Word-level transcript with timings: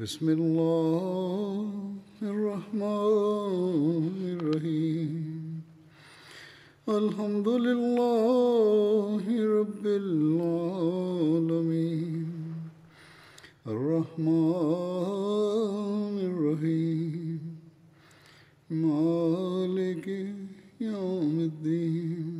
بسم 0.00 0.28
اللہ 0.28 2.24
الرحمن 2.24 4.36
الرحیم۔ 4.40 5.60
الحمد 6.86 7.46
للہ 7.46 9.28
رب 9.28 9.84
العالمین۔ 9.84 12.52
الرحمن 13.64 16.18
الرحیم۔ 16.22 17.54
مالک 18.70 20.08
یوم 20.80 21.38
الدین۔ 21.38 22.39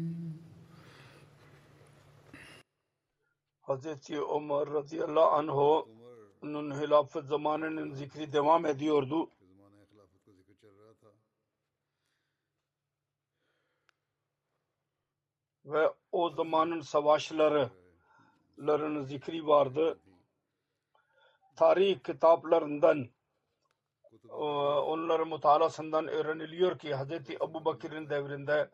Hazreti 3.71 4.21
Ömer 4.21 4.73
radıyallahu 4.73 5.87
anh'ın 6.41 6.81
hilafet 6.81 7.25
zamanının 7.25 7.93
zikri 7.93 8.33
devam 8.33 8.65
ediyordu. 8.65 9.29
Ve 15.65 15.93
o 16.11 16.29
zamanın 16.29 16.81
savaşlarının 16.81 19.03
zikri 19.03 19.47
vardı. 19.47 19.99
Tarih 21.55 22.03
kitaplarından 22.03 23.09
e, 24.29 24.33
onların 24.91 25.27
mutalasından 25.27 26.07
öğreniliyor 26.07 26.79
ki 26.79 26.95
Hz. 26.95 27.29
Ebu 27.29 27.65
Bakır'ın 27.65 28.09
devrinde 28.09 28.69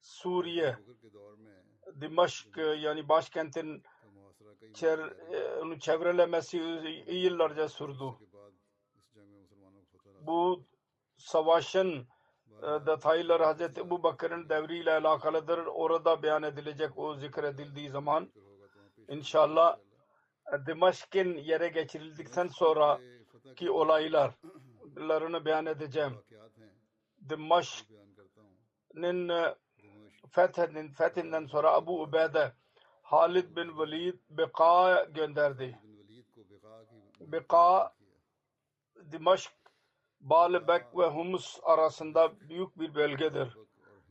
Suriye, 0.00 0.78
Dimaşk 2.00 2.56
yani 2.56 3.08
başkentin 3.08 3.82
e, 4.82 4.96
onu 5.62 5.78
çevrelemesi 5.78 6.56
yıllarca 7.08 7.68
sürdü. 7.68 8.04
Bu 10.20 10.64
savaşın 11.16 12.08
e, 12.62 12.86
detayları 12.86 13.44
Hz. 13.44 13.60
Ebu 13.60 14.02
Bakır'ın 14.02 14.48
devriyle 14.48 14.92
alakalıdır. 14.92 15.66
Orada 15.66 16.22
beyan 16.22 16.42
edilecek 16.42 16.98
o 16.98 17.14
zikredildiği 17.14 17.88
zaman 17.88 18.32
inşallah 19.08 19.78
Dimaşk'in 20.66 21.36
yere 21.36 21.68
geçirildikten 21.68 22.48
sonra 22.48 23.00
ki 23.56 23.70
olaylarını 24.96 25.44
beyan 25.44 25.66
edeceğim. 25.66 26.18
Dimaşk'ın 27.28 29.28
e, 29.28 29.54
fethinden, 30.30 30.92
fethinden 30.92 31.46
sonra 31.46 31.72
Abu 31.72 32.02
Ubeyde 32.02 32.52
Halid 33.12 33.56
bin 33.56 33.78
Velid 33.78 34.18
Beka'ya 34.30 35.04
gönderdi. 35.04 35.78
Beka 37.20 37.94
Dimaşk, 39.12 39.52
Baalbek 40.20 40.96
ve 40.96 41.06
Humus 41.06 41.60
arasında 41.62 42.40
büyük 42.40 42.78
bir 42.78 42.94
bölgedir. 42.94 43.58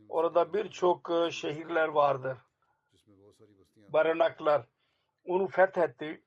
Orada 0.10 0.54
birçok 0.54 1.12
e, 1.12 1.32
şehirler 1.32 1.88
vardır. 1.88 2.38
Barınaklar. 3.76 4.66
Onu 5.26 5.48
fethetti. 5.48 6.24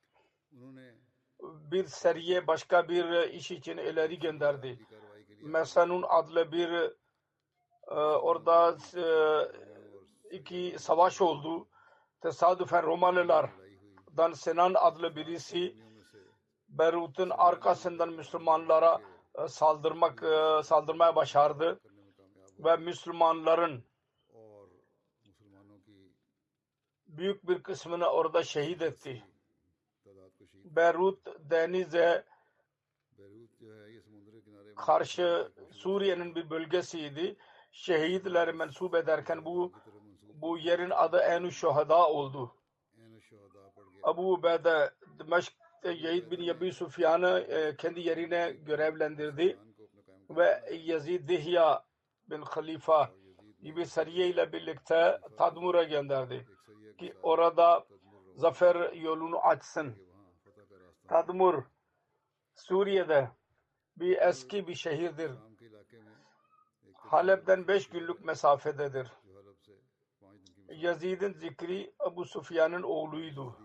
Bir 1.41 1.85
seriye 1.85 2.47
başka 2.47 2.89
bir 2.89 3.05
e, 3.05 3.31
iş 3.31 3.51
için 3.51 3.77
ileri 3.77 4.19
gönderdi. 4.19 4.79
Mesanun 5.41 6.05
adlı 6.07 6.51
bir 6.51 6.71
e, 7.87 7.95
orada 7.99 8.77
iki 10.31 10.75
savaş 10.79 11.21
oldu 11.21 11.67
tesadüfen 12.25 12.83
Romalılardan 12.83 14.33
Sinan 14.33 14.73
adlı 14.75 15.15
birisi 15.15 15.75
Beyrut'un 16.69 17.29
arkasından 17.29 18.09
Müslümanlara 18.09 19.01
e, 19.35 19.47
saldırmak 19.47 20.23
e, 20.23 20.63
saldırmaya 20.63 21.15
başardı 21.15 21.79
ve 22.59 22.77
Müslümanların 22.77 23.83
büyük 27.07 27.47
bir 27.47 27.63
kısmını 27.63 28.05
orada 28.05 28.43
şehit 28.43 28.81
etti. 28.81 29.23
Beyrut 30.53 31.19
denize 31.39 32.25
karşı 34.75 35.51
Suriye'nin 35.71 36.35
bir 36.35 36.49
bölgesiydi. 36.49 37.35
Şehitleri 37.71 38.53
mensup 38.53 38.95
ederken 38.95 39.45
bu 39.45 39.73
bu 40.41 40.57
yerin 40.57 40.89
adı 40.89 41.17
Enu 41.17 41.51
Şuhada 41.51 42.09
oldu. 42.09 42.55
Abu 44.03 44.33
Ubeyde 44.33 44.91
Dimeşk'te 45.19 45.91
Yehid 45.91 46.31
bin 46.31 46.41
Yabi 46.41 46.71
Sufyan'ı 46.71 47.39
e, 47.39 47.75
kendi 47.75 47.99
yerine 47.99 48.51
görevlendirdi. 48.51 49.59
Ve 50.29 50.63
Yazid 50.83 51.29
Dihya 51.29 51.83
bin 52.29 52.41
Khalifa 52.41 53.11
gibi 53.61 53.85
Sariye 53.85 54.27
ile 54.27 54.53
birlikte 54.53 55.19
Tadmur'a 55.37 55.83
gönderdi 55.83 56.45
ki 56.99 57.13
orada 57.23 57.85
zafer 58.35 58.93
yolunu 58.93 59.39
açsın. 59.39 59.95
Tadmur 61.07 61.63
Suriye'de 62.55 63.29
bir 63.97 64.17
eski 64.17 64.67
bir 64.67 64.75
şehirdir. 64.75 65.31
Halep'ten 66.93 67.67
beş 67.67 67.89
günlük 67.89 68.25
mesafededir. 68.25 69.11
Yazid'in 70.69 71.33
zikri 71.33 71.93
Abu 71.99 72.25
Sufyan'ın 72.25 72.83
oğluydu. 72.83 73.57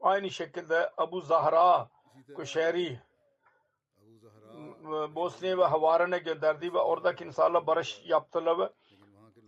Aynı 0.00 0.30
şekilde 0.30 0.90
Abu 0.96 1.20
Zahra 1.20 1.90
Kuşeri 2.36 3.00
Bosna'ya 5.14 5.58
ve 5.58 5.64
Havaran'a 5.64 6.18
gönderdi 6.18 6.74
ve 6.74 6.78
oradaki 6.78 7.24
insanla 7.24 7.66
barış 7.66 8.02
yaptılar 8.04 8.58
ve 8.58 8.68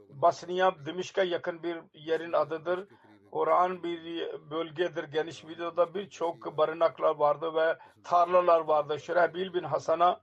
Basniya 0.08 0.86
Dimişk'e 0.86 1.22
yakın 1.22 1.62
bir 1.62 1.76
yerin 1.94 2.32
adıdır. 2.32 2.88
Kur'an 3.30 3.82
bir 3.82 4.28
bölgedir. 4.50 5.04
Geniş 5.04 5.48
bir 5.48 5.58
da 5.58 5.94
birçok 5.94 6.56
barınaklar 6.56 7.16
vardı 7.16 7.54
ve 7.54 7.78
tarlalar 8.04 8.60
vardı. 8.60 9.00
Şurabil 9.00 9.54
bin 9.54 9.64
Hasan'a 9.64 10.20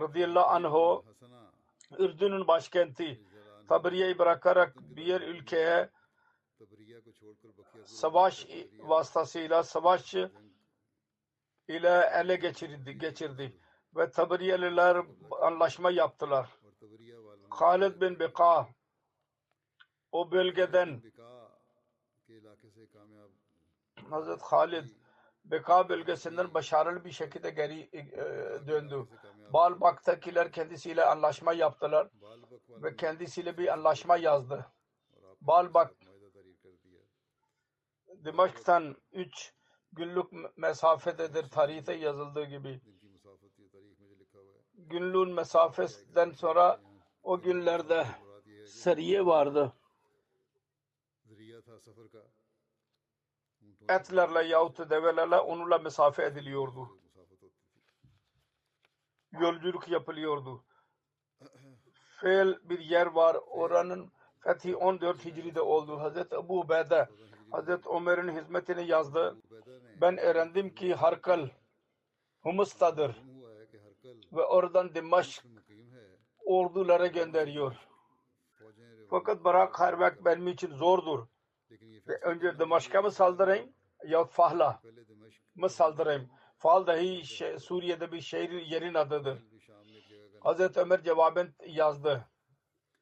radıyallahu 0.00 0.46
anh'u 0.46 1.04
Ürdün'ün 1.98 2.46
başkenti 2.46 3.22
Tabriye'yi 3.68 4.18
bırakarak 4.18 4.76
bir 4.80 5.20
ülkeye 5.20 5.90
savaş 7.84 8.46
vasıtasıyla 8.78 9.62
savaş 9.62 10.14
ile 11.68 12.10
ele 12.14 12.36
geçirdi, 12.36 12.98
geçirdi. 12.98 13.60
ve 13.96 14.10
Tabriyeliler 14.10 15.04
anlaşma 15.40 15.90
yaptılar. 15.90 16.48
Halid 17.50 18.00
bin 18.00 18.20
Bika 18.20 18.68
o 20.12 20.30
bölgeden 20.30 21.02
Hazret 24.10 24.42
Halid 24.42 24.88
Beka 25.44 25.88
bölgesinden 25.88 26.54
başarılı 26.54 27.04
bir 27.04 27.10
şekilde 27.10 27.50
geri 27.50 27.80
e, 27.92 28.06
döndü. 28.66 29.06
Balbak'takiler 29.54 30.52
kendisiyle 30.52 31.04
anlaşma 31.04 31.52
yaptılar 31.52 32.08
ve 32.68 32.96
kendisiyle 32.96 33.58
bir 33.58 33.72
anlaşma 33.72 34.16
yazdı. 34.16 34.66
Balbak 35.40 35.94
Dimaşk'tan 38.24 38.96
3 39.12 39.54
günlük 39.92 40.58
mesafededir 40.58 41.50
tarihte 41.50 41.92
yazıldığı 41.92 42.44
gibi. 42.44 42.80
Günlüğün 44.74 45.34
mesafesinden 45.34 46.30
sonra 46.30 46.80
o 47.22 47.40
günlerde 47.40 48.06
seriye 48.66 49.26
vardı. 49.26 49.72
Etlerle 53.88 54.42
yahut 54.42 54.90
develerle 54.90 55.36
onunla 55.36 55.78
mesafe 55.78 56.24
ediliyordu 56.24 57.03
yolculuk 59.40 59.88
yapılıyordu. 59.88 60.64
Fel 62.20 62.58
bir 62.62 62.78
yer 62.78 63.06
var. 63.06 63.36
Oranın 63.46 64.12
fethi 64.40 64.76
14 64.76 65.24
Hicri'de 65.24 65.60
oldu. 65.60 66.00
Hazreti 66.00 66.34
Ebu 66.36 66.60
Ubeyde 66.60 67.08
Hazreti 67.50 67.88
Ömer'in 67.88 68.36
hizmetini 68.36 68.86
yazdı. 68.86 69.36
Ben 70.00 70.18
öğrendim 70.18 70.74
ki 70.74 70.94
Harkal 70.94 71.48
Humus'tadır. 72.40 73.22
Ve 74.32 74.42
oradan 74.42 74.94
Dimaşk 74.94 75.44
ordulara 76.44 77.06
gönderiyor. 77.06 77.76
Fakat 79.10 79.44
Barak 79.44 79.80
harp 79.80 80.24
benim 80.24 80.48
için 80.48 80.74
zordur. 80.74 81.26
Ve 82.08 82.18
önce 82.22 82.58
Dimaşk'a 82.58 83.02
mı 83.02 83.10
saldırayım? 83.10 83.72
Ya 84.04 84.24
Fahla 84.24 84.80
mı 85.54 85.68
saldırayım? 85.68 86.30
Fal 86.56 86.86
dahi 86.86 87.24
şey, 87.24 87.58
Suriye'de 87.58 88.12
bir 88.12 88.20
şehir 88.20 88.50
yerin 88.50 88.94
adıdır. 88.94 89.38
Hazreti 90.40 90.80
Ömer 90.80 91.02
cevaben 91.02 91.54
yazdı. 91.66 92.24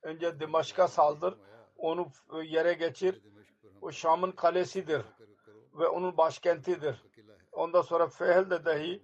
Önce 0.02 0.40
Dimaşk'a 0.40 0.88
saldır, 0.88 1.34
onu 1.76 2.12
e, 2.34 2.46
yere 2.46 2.72
geçir. 2.72 3.22
O 3.80 3.90
Şam'ın 3.90 4.32
kalesidir 4.32 5.02
ve 5.78 5.86
onun 5.88 6.16
başkentidir. 6.16 7.02
Ondan 7.52 7.82
sonra 7.82 8.08
Fehel'de 8.08 8.64
dahi 8.64 9.02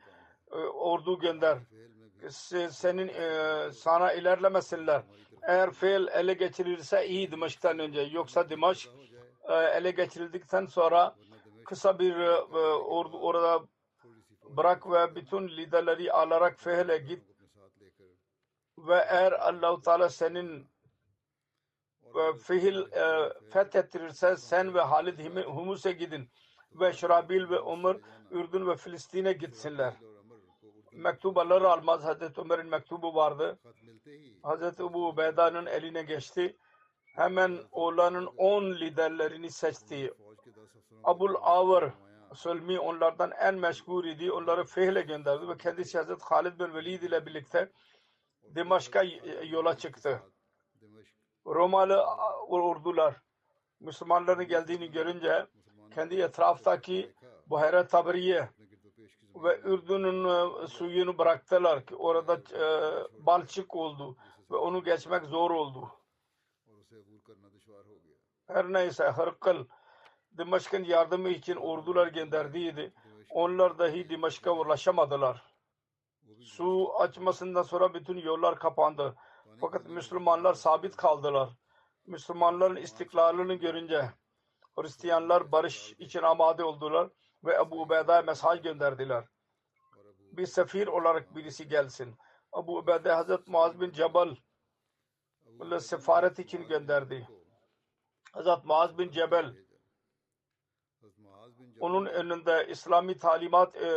e, 0.50 0.56
ordu 0.56 1.18
gönder. 1.18 1.58
E, 2.22 2.30
senin 2.70 3.10
sana 3.70 4.12
ilerlemesinler. 4.12 5.02
Eğer 5.42 5.70
Fehl 5.70 6.08
ele 6.08 6.32
geçirilirse 6.32 7.06
iyi 7.06 7.30
Dimaşk'tan 7.30 7.78
önce. 7.78 8.00
Yoksa 8.00 8.48
Dimaşk 8.48 8.90
ele 9.48 9.90
geçirildikten 9.90 10.66
sonra 10.66 11.16
kısa 11.64 11.98
bir 11.98 12.16
orada 13.20 13.60
bırak 14.58 14.90
ve 14.90 15.14
bütün 15.14 15.48
liderleri 15.48 16.12
alarak 16.12 16.60
fehle 16.60 16.98
git 16.98 17.22
ve 18.78 19.04
eğer 19.08 19.32
allah 19.32 19.82
Teala 19.82 20.08
senin 20.08 20.66
ve 22.14 22.38
fihil 22.38 22.92
e, 22.92 23.32
fethettirirse 23.50 24.36
sen 24.36 24.74
ve 24.74 24.80
Halid 24.80 25.18
Humus'e 25.46 25.92
gidin 25.92 26.28
ve 26.80 26.92
Şurabil 26.92 27.50
ve 27.50 27.60
Umar 27.60 27.96
Ürdün 28.30 28.66
ve 28.66 28.76
Filistin'e 28.76 29.32
gitsinler. 29.32 29.94
Mektup 30.92 31.38
alır 31.38 31.62
almaz 31.62 32.04
Hazreti 32.04 32.40
Ömer'in 32.40 32.66
mektubu 32.66 33.14
vardı. 33.14 33.58
Hazreti 34.42 34.82
Ebu 34.82 35.08
Ubeyda'nın 35.08 35.66
eline 35.66 36.02
geçti. 36.02 36.56
Hemen 37.16 37.58
oğlanın 37.72 38.26
on 38.26 38.64
liderlerini 38.64 39.50
seçti. 39.50 40.14
Abul 41.04 41.34
Avr 41.40 41.92
Sölmi 42.34 42.80
onlardan 42.80 43.30
en 43.30 43.54
meşgul 43.54 44.04
idi. 44.04 44.32
Onları 44.32 44.64
fehle 44.64 45.02
gönderdi 45.02 45.48
ve 45.48 45.56
kendisi 45.56 45.98
Hazreti 45.98 46.24
Halid 46.24 46.60
bin 46.60 46.74
Velid 46.74 47.02
ile 47.02 47.26
birlikte 47.26 47.72
Dimaşk'a 48.54 49.02
yola 49.44 49.76
çıktı. 49.76 50.22
Romalı 51.46 52.04
ordular 52.48 53.14
Müslümanların 53.80 54.48
geldiğini 54.48 54.90
görünce 54.90 55.46
kendi 55.94 56.20
etraftaki 56.20 57.14
Buhayra 57.46 57.86
Tabriye 57.86 58.48
ve 59.34 59.60
Ürdün'ün 59.60 60.24
e, 60.24 60.66
suyunu 60.66 61.18
bıraktılar 61.18 61.86
ki 61.86 61.96
orada 61.96 62.34
e, 62.34 62.64
balçık 63.26 63.76
oldu 63.76 64.16
ve 64.50 64.56
onu 64.56 64.84
geçmek 64.84 65.24
zor 65.24 65.50
oldu. 65.50 65.90
Her 68.46 68.72
neyse 68.72 69.04
Hırkıl 69.04 69.64
Dimaşk'ın 70.38 70.84
yardımı 70.84 71.28
için 71.28 71.56
ordular 71.56 72.06
gönderdiydi. 72.06 72.92
Onlar 73.30 73.78
dahi 73.78 74.08
Dimaşk'a 74.08 74.50
ulaşamadılar. 74.50 75.42
Su 76.42 76.94
açmasından 76.98 77.62
sonra 77.62 77.94
bütün 77.94 78.16
yollar 78.16 78.58
kapandı. 78.58 79.16
Fakat 79.60 79.88
Müslümanlar 79.88 80.54
sabit 80.54 80.96
kaldılar. 80.96 81.48
Müslümanların 82.06 82.76
istiklalini 82.76 83.58
görünce 83.58 84.10
Hristiyanlar 84.76 85.52
barış 85.52 85.92
için 85.92 86.22
amade 86.22 86.64
oldular 86.64 87.08
ve 87.44 87.54
Ebu 87.54 87.82
Ubeyda'ya 87.82 88.22
mesaj 88.22 88.62
gönderdiler. 88.62 89.24
Bir 90.32 90.46
sefir 90.46 90.86
olarak 90.86 91.36
birisi 91.36 91.68
gelsin. 91.68 92.16
Ebu 92.62 92.78
Ubeyde 92.78 93.12
Hazreti 93.12 93.50
Muaz 93.50 93.80
bin 93.80 93.92
Cebel 93.92 94.36
sefaret 95.80 96.38
için 96.38 96.68
gönderdi. 96.68 97.28
Hazreti 98.32 98.66
Muaz 98.66 98.98
bin 98.98 99.10
Cebel 99.10 99.67
onun 101.80 102.06
önünde 102.06 102.66
İslami 102.70 103.18
talimat 103.18 103.76
e, 103.76 103.90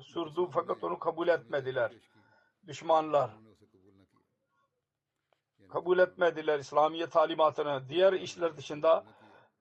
sürdü 0.00 0.40
fakat 0.52 0.84
onu 0.84 0.98
kabul 0.98 1.28
etmediler. 1.28 1.92
Düşmanlar 2.66 3.30
kabul 5.68 5.98
etmediler 5.98 6.58
İslamiye 6.58 7.06
talimatını. 7.06 7.88
Diğer 7.88 8.12
işler 8.12 8.56
dışında 8.56 9.04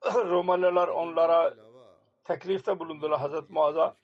Romalılar 0.15 0.87
onlara 0.87 1.53
teklifte 2.23 2.79
bulundular 2.79 3.19
Hazreti 3.19 3.53
Muaz'a. 3.53 3.97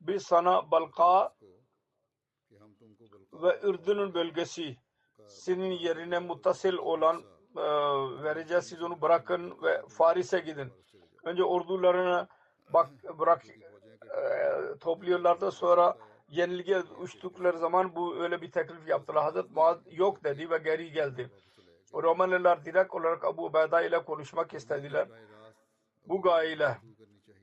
Biz 0.00 0.22
sana 0.22 0.70
Balka 0.70 1.34
ve 3.32 3.60
Ürdün'ün 3.62 4.14
bölgesi 4.14 4.76
senin 5.28 5.70
yerine 5.70 6.18
muttasil 6.18 6.74
olan 6.74 7.22
e, 7.56 7.62
vereceğiz 8.22 8.64
siz 8.64 8.82
onu 8.82 9.00
bırakın 9.02 9.62
ve 9.62 9.82
Faris'e 9.88 10.40
gidin. 10.40 10.72
Önce 11.24 11.44
ordularını 11.44 12.28
bak 12.74 12.90
bırak 13.18 13.42
e, 13.48 14.78
topluyorlardı 14.80 15.50
sonra 15.50 15.96
yenilgiye 16.28 16.82
uçtukları 17.00 17.58
zaman 17.58 17.96
bu 17.96 18.16
öyle 18.16 18.42
bir 18.42 18.50
teklif 18.50 18.88
yaptılar. 18.88 19.24
Hazret 19.24 19.50
Muaz 19.50 19.78
yok 19.90 20.24
dedi 20.24 20.50
ve 20.50 20.58
geri 20.58 20.92
geldi. 20.92 21.30
Romalılar 21.94 22.64
direkt 22.64 22.94
olarak 22.94 23.24
Abu 23.24 23.44
Ubeyda 23.44 23.82
ile 23.82 24.04
konuşmak 24.04 24.54
istediler. 24.54 25.08
Bu 26.06 26.22
gayeyle 26.22 26.78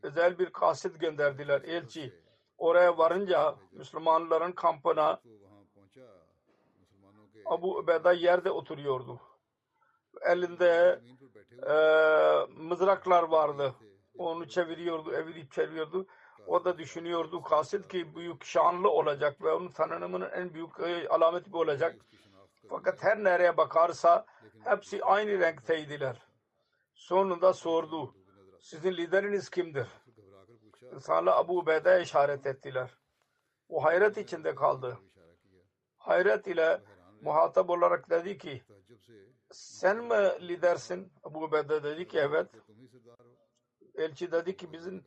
özel 0.04 0.39
bir 0.39 0.50
kasit 0.50 1.00
gönderdiler 1.00 1.62
elçi. 1.62 2.13
Oraya 2.58 2.98
varınca 2.98 3.56
Müslümanların 3.72 4.51
kampına 4.51 5.22
Abu 7.46 7.77
Ubeyda 7.77 8.13
yerde 8.13 8.51
oturuyordu. 8.51 9.20
Elinde 10.22 11.01
e, 11.70 11.74
mızraklar 12.62 13.24
vardı. 13.24 13.75
Onu 14.18 14.48
çeviriyordu, 14.48 15.13
evirip 15.13 15.51
çeviriyordu. 15.51 16.08
O 16.48 16.65
da 16.65 16.77
düşünüyordu, 16.77 17.41
kasıt 17.41 17.88
ki 17.88 18.15
büyük 18.15 18.44
şanlı 18.46 18.89
olacak 18.89 19.41
ve 19.44 19.51
onun 19.51 19.68
tanınımının 19.72 20.30
en 20.30 20.53
büyük 20.53 20.80
e, 20.80 21.10
alameti 21.10 21.51
bu 21.51 21.60
olacak. 21.60 21.96
Fakat 22.70 23.03
her 23.03 23.24
nereye 23.24 23.58
bakarsa 23.58 24.25
hepsi 24.63 25.03
aynı 25.03 25.39
renkteydiler. 25.39 26.18
Sonunda 26.94 27.53
sordu. 27.53 28.15
Sizin 28.60 28.91
lideriniz 28.91 29.50
kimdir? 29.50 29.88
Risale 30.96 31.32
Abu 31.32 31.60
Ubeyde'ye 31.60 32.01
işaret 32.01 32.46
ettiler. 32.46 32.98
O 33.70 33.84
hayret 33.84 34.18
içinde 34.18 34.56
kaldı. 34.56 34.98
Hayret 35.98 36.48
ile 36.48 36.82
muhatap 37.22 37.70
olarak 37.70 38.10
dedi 38.10 38.38
ki 38.38 38.62
sen 39.51 39.98
mi 39.98 40.48
lidersin? 40.48 41.13
Abu 41.24 41.44
Ubeyde 41.44 41.84
dedi 41.84 42.08
ki 42.08 42.20
evet 42.20 42.48
elçi 43.95 44.31
dedi 44.31 44.57
ki 44.57 44.74
bizim 44.74 45.05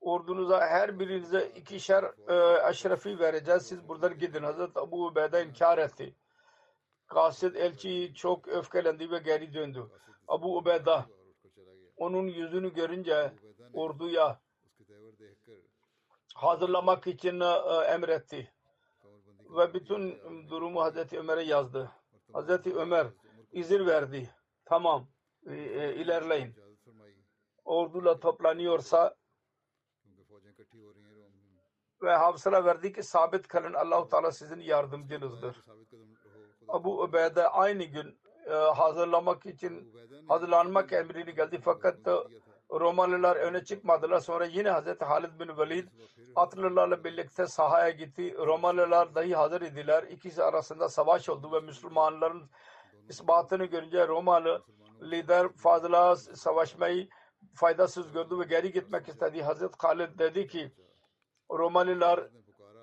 ordunuza 0.00 0.60
her 0.60 0.98
birinize 0.98 1.48
ikişer 1.56 2.04
e, 2.28 2.32
aşrafi 2.60 3.18
vereceğiz. 3.18 3.62
Siz 3.66 3.88
buradan 3.88 4.18
gidin. 4.18 4.42
Hazreti 4.42 4.80
Abu 4.80 5.06
Ubeyde 5.06 5.46
inkar 5.46 5.78
etti. 5.78 6.14
Kasıt 7.06 7.56
elçi 7.56 8.14
çok 8.14 8.48
öfkelendi 8.48 9.10
ve 9.10 9.18
geri 9.18 9.54
döndü. 9.54 9.90
Abu 10.28 10.56
Ubeyda 10.56 11.06
onun 11.96 12.26
yüzünü 12.26 12.74
görünce 12.74 13.32
orduya 13.72 14.40
hazırlamak 16.34 17.06
için 17.06 17.40
e, 17.40 17.46
emretti. 17.92 18.52
Ve 19.56 19.74
bütün 19.74 20.18
durumu 20.48 20.82
Hazreti 20.82 21.18
Ömer'e 21.18 21.42
yazdı. 21.42 21.90
Hazreti 22.32 22.74
Ömer 22.74 23.06
izin 23.52 23.86
verdi. 23.86 24.30
Tamam 24.64 25.08
e, 25.46 25.54
e, 25.54 25.94
ilerleyin 25.94 26.54
orduyla 27.70 28.20
toplanıyorsa 28.20 29.14
ve 32.02 32.16
hafsara 32.16 32.64
verdi 32.64 32.92
ki 32.92 33.02
sabit 33.02 33.48
kalın 33.48 33.74
Allahu 33.74 34.08
Teala 34.08 34.32
sizin 34.32 34.60
yardımcınızdır. 34.60 35.64
Abu 36.68 37.02
Ubeyde 37.02 37.48
aynı 37.48 37.84
gün 37.84 38.20
e, 38.46 38.52
hazırlamak 38.54 39.46
için 39.46 39.94
hazırlanmak 40.28 40.92
emrini 40.92 41.34
geldi 41.34 41.60
fakat 41.64 41.96
Romalılar 42.70 43.36
öne 43.36 43.64
çıkmadılar. 43.64 44.20
Sonra 44.20 44.44
yine 44.44 44.70
Hazreti 44.70 45.04
Halid 45.04 45.40
bin 45.40 45.58
Velid 45.58 45.88
atlılarla 46.36 47.04
birlikte 47.04 47.46
sahaya 47.46 47.90
gitti. 47.90 48.34
Romalılar 48.38 49.14
dahi 49.14 49.34
hazır 49.34 49.60
idiler. 49.60 50.02
İkisi 50.02 50.42
arasında 50.42 50.88
savaş 50.88 51.28
oldu 51.28 51.52
ve 51.52 51.60
Müslümanların 51.60 52.50
ispatını 53.08 53.64
görünce 53.64 54.08
Romalı 54.08 54.64
lider 55.02 55.48
fazla 55.48 56.16
savaşmayı 56.16 57.08
faydasız 57.54 58.12
gördü 58.12 58.38
ve 58.38 58.44
geri 58.44 58.72
gitmek 58.72 59.08
istedi. 59.08 59.42
Hazreti 59.42 59.76
Halid 59.78 60.18
dedi 60.18 60.46
ki 60.46 60.72
Romalılar 61.50 62.28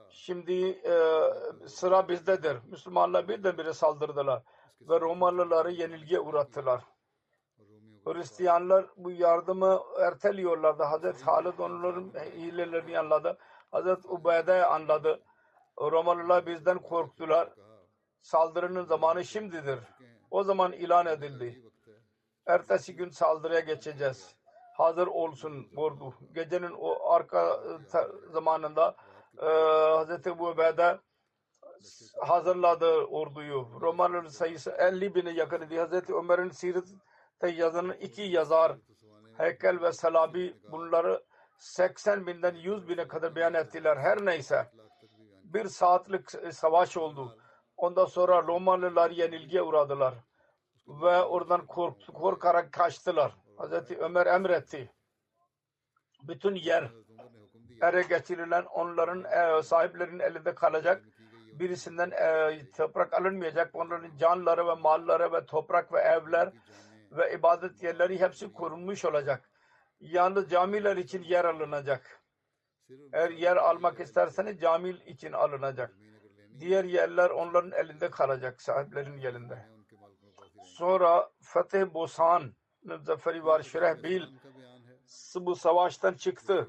şimdi 0.10 0.70
e, 0.70 1.24
sıra 1.68 2.08
bizdedir. 2.08 2.58
Müslümanlar 2.72 3.28
birdenbire 3.28 3.74
saldırdılar 3.74 4.44
ve 4.82 5.00
Romalıları 5.00 5.72
yenilgiye 5.72 6.20
uğrattılar. 6.20 6.84
Hristiyanlar 8.06 8.86
bu 8.98 9.12
yardımı 9.12 9.82
erteliyorlardı. 10.00 10.84
Hazreti 10.84 11.24
Halid 11.24 11.60
onların 11.60 12.12
hilelerini 12.36 13.00
anladı. 13.00 13.38
Hazreti 13.72 14.08
Ubeyde 14.08 14.66
anladı. 14.66 15.24
Romalılar 15.82 16.46
bizden 16.46 16.80
korktular. 16.80 17.54
Saldırının 18.22 18.84
zamanı 18.84 19.26
şimdidir. 19.26 19.80
O 20.32 20.44
zaman 20.44 20.74
ilan 20.74 21.06
edildi. 21.06 21.64
Ertesi 22.46 22.96
gün 22.96 23.10
saldırıya 23.10 23.60
geçeceğiz. 23.60 24.37
Hazır 24.78 25.08
olsun 25.08 25.68
ordu. 25.76 26.14
Gecenin 26.36 26.72
o 26.80 27.12
arka 27.12 27.42
e, 27.44 28.32
zamanında 28.32 28.96
e, 29.42 29.46
Hazreti 29.96 30.30
Ebu 30.30 30.48
Ubeyde 30.48 31.00
hazırladı 32.22 32.92
orduyu. 32.96 33.68
Romalıların 33.82 34.28
sayısı 34.28 34.72
50 34.72 35.16
bine 35.16 35.32
yakın 35.32 35.62
idi. 35.62 35.80
Hazreti 35.80 36.16
Ömer'in 36.16 36.50
sirette 36.50 37.50
yazılan 37.56 37.92
iki 37.92 38.22
yazar 38.22 38.78
Heykel 39.38 39.82
ve 39.82 39.92
Salabi 39.92 40.56
bunları 40.72 41.24
80 41.58 42.28
binden 42.28 42.56
100 42.56 42.90
bine 42.90 43.08
kadar 43.08 43.36
beyan 43.36 43.54
ettiler. 43.54 43.98
Her 43.98 44.26
neyse 44.26 44.72
bir 45.44 45.66
saatlik 45.68 46.30
savaş 46.52 46.98
oldu. 46.98 47.38
Ondan 47.78 48.06
sonra 48.06 48.44
Romalılar 48.44 49.12
yenilgiye 49.12 49.62
uğradılar. 49.62 50.14
Ve 50.88 51.24
oradan 51.24 51.66
kork, 51.66 51.96
korkarak 52.14 52.72
kaçtılar. 52.74 53.32
Hazreti 53.58 53.98
Ömer 53.98 54.26
emretti. 54.26 54.92
Bütün 56.24 56.56
yer 56.56 56.92
ere 57.82 58.02
geçirilen 58.02 58.64
onların 58.64 59.24
e, 59.24 59.64
sahiplerinin 59.64 60.20
elinde 60.20 60.56
kalacak. 60.56 61.04
Birisinden 61.54 62.12
e, 62.12 62.60
toprak 62.78 63.14
alınmayacak. 63.14 63.76
Onların 63.76 64.18
canları 64.18 64.68
ve 64.68 64.74
malları 64.74 65.34
ve 65.34 65.46
toprak 65.46 65.94
ve 65.94 66.00
evler 66.00 66.54
ve 67.12 67.34
ibadet 67.34 67.84
yerleri 67.84 68.20
hepsi 68.20 68.54
korunmuş 68.54 69.06
olacak. 69.06 69.50
Yalnız 70.00 70.50
camiler 70.50 70.98
için 70.98 71.24
yer 71.24 71.46
alınacak. 71.46 72.22
Eğer 73.14 73.30
yer 73.30 73.58
almak 73.58 74.00
isterseniz 74.00 74.60
cami 74.60 74.90
için 74.90 75.32
alınacak. 75.32 75.94
Diğer 76.60 76.84
yerler 76.84 77.30
onların 77.30 77.72
elinde 77.72 78.10
kalacak, 78.10 78.62
sahiplerin 78.62 79.18
elinde. 79.18 79.66
Sonra 80.64 81.30
Fetih 81.42 81.94
Bosan'ın 81.94 82.56
zaferi 82.96 83.46
var. 83.46 83.62
Şerehbil 83.62 84.24
bu 85.36 85.56
savaştan 85.56 86.14
çıktı. 86.14 86.68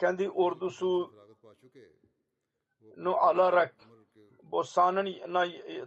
Kendi 0.00 0.30
ordusunu 0.30 1.10
alarak 3.16 3.74
Bosan'ın 4.42 5.06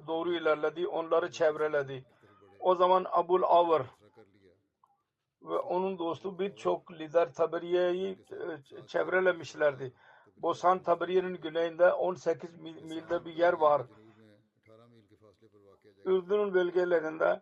doğru 0.07 0.33
ilerledi. 0.33 0.87
Onları 0.87 1.31
çevreledi. 1.31 2.05
O 2.59 2.75
zaman 2.75 3.05
Abul 3.11 3.43
Avr 3.43 3.81
ve 5.41 5.57
onun 5.57 5.99
dostu 5.99 6.39
birçok 6.39 6.91
lider 6.91 7.33
Taberiye'yi 7.33 8.17
e, 8.31 8.87
çevrelemişlerdi. 8.87 9.93
Bosan 10.37 10.83
Taberiye'nin 10.83 11.35
güneyinde 11.41 11.93
18 11.93 12.57
mil- 12.57 12.83
milde 12.83 13.25
bir 13.25 13.33
yer 13.33 13.53
var. 13.53 13.81
Ürdün'ün 16.05 16.53
bölgelerinde 16.53 17.41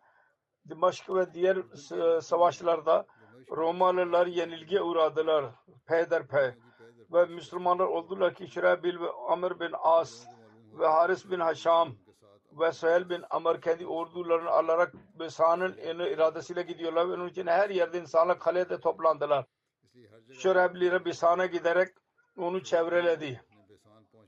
Dimaşk 0.70 1.10
ve 1.10 1.34
diğer 1.34 1.58
s- 1.76 2.22
savaşlarda 2.22 3.06
Romalılar 3.52 4.28
yenilgiye 4.28 4.82
uğradılar 4.82 5.46
peyderpey 5.86 6.52
ve 7.14 7.26
Müslümanlar 7.26 7.86
oldular 7.86 8.34
ki 8.36 8.48
Şirabil 8.48 9.00
ve 9.00 9.10
Amr 9.30 9.60
bin 9.60 9.72
As 9.82 10.26
ve 10.80 10.88
Haris 10.88 11.32
bin 11.32 11.40
Haşam 11.40 11.96
ve 12.60 12.72
Suheyl 12.72 13.10
bin 13.10 13.24
Amr 13.30 13.62
kendi 13.62 13.88
ordularını 13.88 14.50
alarak 14.50 14.94
Besa'nın 15.20 15.74
iradesiyle 16.14 16.62
gidiyorlar 16.62 17.10
ve 17.10 17.14
onun 17.14 17.28
için 17.30 17.48
her 17.48 17.70
yerde 17.70 18.00
insanlar 18.00 18.40
kalede 18.40 18.80
toplandılar. 18.80 19.46
Şurabli'ye 20.34 21.06
Besa'na 21.06 21.46
giderek 21.46 21.90
onu 22.38 22.64
çevreledi. 22.64 23.42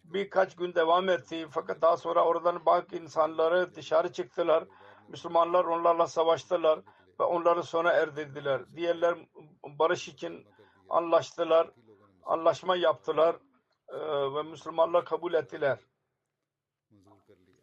Birkaç 0.03 0.55
gün 0.55 0.75
devam 0.75 1.09
etti 1.09 1.47
fakat 1.51 1.81
daha 1.81 1.97
sonra 1.97 2.25
oradan 2.25 2.65
bazı 2.65 2.95
insanları 2.95 3.75
dışarı 3.75 4.11
çıktılar. 4.13 4.63
Müslümanlar 5.09 5.65
onlarla 5.65 6.07
savaştılar 6.07 6.79
ve 7.19 7.23
onları 7.23 7.63
sona 7.63 7.91
erdirdiler. 7.91 8.61
Diğerler 8.75 9.15
barış 9.63 10.07
için 10.07 10.47
anlaştılar, 10.89 11.71
anlaşma 12.23 12.75
yaptılar 12.75 13.35
eee, 13.93 14.33
ve 14.35 14.43
Müslümanlar 14.43 15.05
kabul 15.05 15.33
ettiler. 15.33 15.79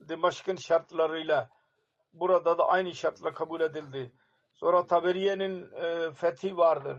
Dimaşk'ın 0.09 0.57
şartlarıyla 0.57 1.51
burada 2.13 2.59
da 2.59 2.69
aynı 2.69 2.95
şartla 2.95 3.35
kabul 3.35 3.61
edildi. 3.61 4.13
Sonra 4.55 4.87
Taberiye'nin 4.87 5.73
e, 5.73 6.11
fethi 6.13 6.57
vardır. 6.57 6.97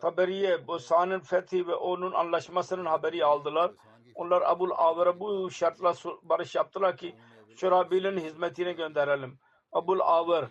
Taberiye, 0.00 0.66
Bosa'nın 0.66 1.20
fethi 1.20 1.66
ve 1.66 1.74
onun 1.74 2.12
anlaşmasının 2.12 2.84
haberi 2.84 3.24
aldılar. 3.24 3.72
Onlar 4.14 4.42
Abul 4.42 4.70
Avr'a 4.70 5.20
bu 5.20 5.50
şartla 5.50 5.94
barış 6.22 6.54
yaptılar 6.54 6.96
ki 6.96 7.16
Şurabil'in 7.56 8.18
hizmetine 8.18 8.72
gönderelim. 8.72 9.38
Abul 9.72 10.00
Avr 10.00 10.44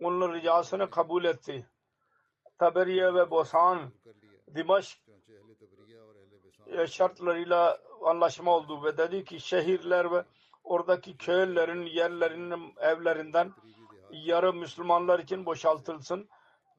onun 0.00 0.34
ricasını 0.34 0.90
kabul 0.90 1.24
etti. 1.24 1.66
Taberiye 2.58 3.14
ve 3.14 3.30
Bosan 3.30 3.92
Dimaşk 4.54 4.98
e, 6.66 6.86
şartlarıyla 6.86 7.78
anlaşma 8.04 8.56
oldu 8.56 8.84
ve 8.84 8.96
dedi 8.96 9.24
ki 9.24 9.40
şehirler 9.40 10.12
ve 10.12 10.24
oradaki 10.64 11.16
köylerin 11.16 11.86
yerlerinin 11.86 12.74
evlerinden 12.80 13.52
yarı 14.10 14.52
Müslümanlar 14.52 15.18
için 15.18 15.46
boşaltılsın 15.46 16.28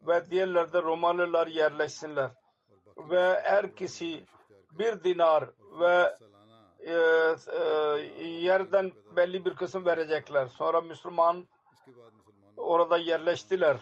ve 0.01 0.29
diğerlerde 0.29 0.81
Romalılar 0.81 1.47
yerleşsinler 1.47 2.31
ve 2.97 3.41
her 3.43 3.75
kişi 3.75 4.25
bir 4.71 5.03
dinar 5.03 5.49
ve 5.79 6.17
e, 6.85 7.35
e, 8.17 8.23
yerden 8.27 8.91
belli 9.15 9.45
bir 9.45 9.55
kısım 9.55 9.85
verecekler. 9.85 10.47
Sonra 10.47 10.81
Müslüman 10.81 11.47
orada 12.57 12.97
yerleştiler 12.97 13.77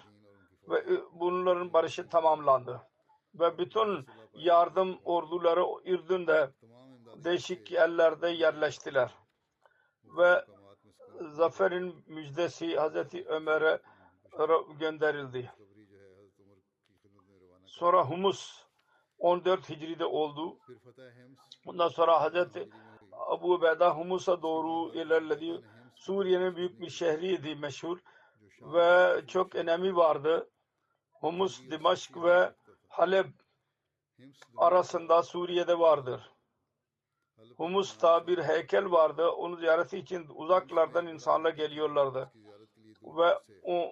ve 0.70 0.78
e, 0.80 1.02
bunların 1.14 1.74
barışı 1.74 2.10
tamamlandı. 2.10 2.82
Ve 3.36 3.58
bütün 3.58 4.08
yardım 4.34 5.00
orduları 5.06 5.66
Ürdün'de 5.86 6.50
değişik 7.16 7.72
yerlerde 7.72 8.30
yerleştiler. 8.30 9.12
Ve 10.18 10.46
zaferin 11.32 12.04
müjdesi 12.08 12.76
Hazreti 12.76 13.26
Ömer'e 13.26 13.80
gönderildi. 14.80 15.52
Sonra 17.66 18.06
Humus 18.06 18.66
14 19.18 19.70
Hicri'de 19.70 20.06
oldu. 20.06 20.58
Bundan 21.66 21.88
sonra 21.88 22.22
Hazreti 22.22 22.70
Abu 23.28 23.54
Ubeyda 23.54 23.98
Humus'a 23.98 24.42
doğru 24.42 24.94
ilerledi. 24.94 25.62
Suriye'nin 25.96 26.56
büyük 26.56 26.82
bir 26.82 26.90
şehriydi 26.90 27.56
meşhur 27.56 28.00
ve 28.62 29.22
çok 29.28 29.56
önemi 29.56 29.96
vardı. 29.96 30.50
Humus, 31.12 31.62
Dimaşk 31.72 32.24
ve 32.24 32.52
Halep 32.88 33.28
arasında 34.58 35.24
Suriye'de 35.24 35.80
vardır. 35.80 36.32
Humus'ta 37.58 38.28
bir 38.28 38.38
heykel 38.38 38.92
vardı. 38.92 39.30
Onu 39.30 39.56
ziyareti 39.56 39.98
için 39.98 40.28
uzaklardan 40.36 41.08
insanlar 41.08 41.54
geliyorlardı. 41.54 42.32
Ve 43.02 43.40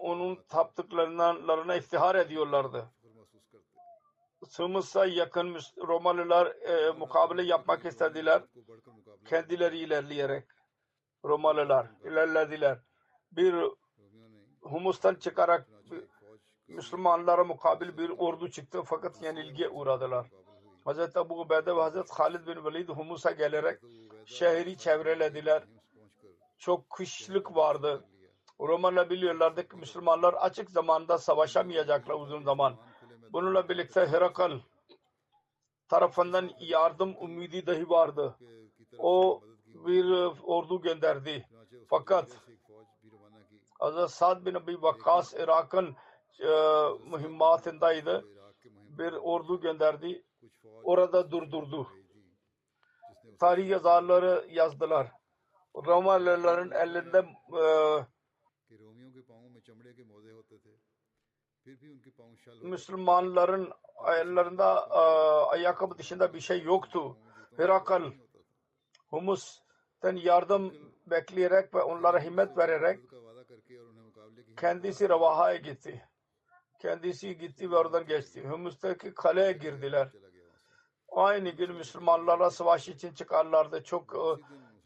onun 0.01 0.36
taptıklarına 0.50 1.75
iftihar 1.75 2.15
ediyorlardı. 2.15 2.89
Humus'a 4.57 5.05
yakın 5.05 5.57
Romalılar 5.88 6.48
e, 6.48 6.91
mukabele 6.91 7.43
yapmak 7.43 7.86
istediler. 7.86 8.43
Kendileri 9.25 9.77
ilerleyerek 9.79 10.47
Romalılar 11.25 11.88
ilerlediler. 12.03 12.79
Bir 13.31 13.55
Humus'tan 14.61 15.15
çıkarak 15.15 15.67
Müslümanlara 16.67 17.43
mukabil 17.43 17.97
bir 17.97 18.09
ordu 18.09 18.49
çıktı 18.49 18.81
fakat 18.85 19.21
yenilgiye 19.21 19.69
uğradılar. 19.69 20.27
Hazreti 20.85 21.19
Ebu 21.19 21.41
Ubeyde 21.41 21.75
ve 21.75 21.81
Hazreti 21.81 22.13
Halid 22.13 22.47
bin 22.47 22.65
Velid 22.65 22.89
Humus'a 22.89 23.31
gelerek 23.31 23.81
şehri 24.25 24.77
çevrelediler. 24.77 25.63
Çok 26.57 26.89
kışlık 26.89 27.55
vardı. 27.55 28.05
Romalılar 28.59 29.09
biliyorlardı 29.09 29.67
ki 29.67 29.77
Müslümanlar 29.77 30.33
açık 30.33 30.71
zamanda 30.71 31.17
savaşamayacaklar 31.17 32.15
uzun 32.15 32.43
zaman. 32.43 32.75
Bununla 33.33 33.69
birlikte 33.69 34.07
Herakl 34.07 34.51
tarafından 35.89 36.49
yardım 36.59 37.15
umidi 37.19 37.67
dahi 37.67 37.89
vardı 37.89 38.35
o 38.98 39.41
e, 39.43 39.81
e, 39.81 39.86
bir 39.86 40.05
ordu 40.43 40.81
gönderdi. 40.81 41.48
Fakat 41.88 42.38
Hazreti 43.79 44.13
Sa'd 44.13 44.46
bin 44.46 44.53
Abi 44.53 44.81
Vakkas 44.81 45.34
Irak'ın 45.34 45.96
mühimmatındaydı. 47.12 48.25
Bir 48.98 49.13
ordu 49.13 49.62
gönderdi. 49.62 50.25
Orada 50.84 51.31
durdurdu. 51.31 51.88
Tarih 53.39 53.69
yazarları 53.69 54.48
yazdılar. 54.50 55.12
Romalıların 55.75 56.72
elinde 56.72 57.25
e, 57.58 57.63
Müslümanların 62.62 63.72
ayarlarında 63.96 64.88
e, 64.91 65.00
ayakkabı 65.55 65.98
dışında 65.98 66.34
bir 66.34 66.39
şey 66.39 66.63
yoktu. 66.63 67.17
Herakl 67.58 68.01
humusten 69.10 70.16
yardım 70.16 70.74
bekleyerek 71.08 71.75
ve 71.75 71.82
onlara 71.82 72.20
himmet 72.20 72.58
vererek 72.58 73.00
kendisi 74.58 75.10
Ravaha'ya 75.10 75.58
gitti. 75.58 76.10
Kendisi 76.80 77.38
gitti 77.38 77.72
ve 77.72 77.75
oradan 77.78 78.06
geçti. 78.06 78.48
Humus'taki 78.48 79.13
kaleye 79.13 79.51
girdiler. 79.51 80.10
Aynı 81.12 81.50
gün 81.50 81.74
Müslümanlara 81.74 82.50
savaş 82.50 82.89
için 82.89 83.13
çıkarlardı. 83.13 83.84
Çok 83.84 84.16
e, 84.16 84.25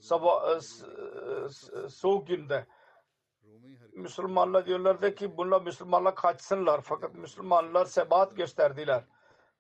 sabah 0.02 0.50
e, 0.50 0.56
e, 0.56 1.90
soğuk 1.90 2.28
günde. 2.28 2.66
Müslümanlar 3.94 4.66
diyorlardı 4.66 5.16
ki 5.16 5.38
bunlar 5.38 5.62
Müslümanlar 5.62 6.16
kaçsınlar. 6.16 6.82
Fakat 6.82 7.16
Müslümanlar 7.16 7.86
sebat 7.86 8.36
gösterdiler. 8.36 9.04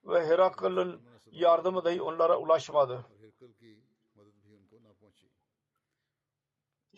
Ve 0.05 0.25
Herakl'ın 0.25 1.01
yardımı 1.31 1.85
dahi 1.85 2.01
onlara 2.01 2.37
ulaşmadı. 2.37 3.05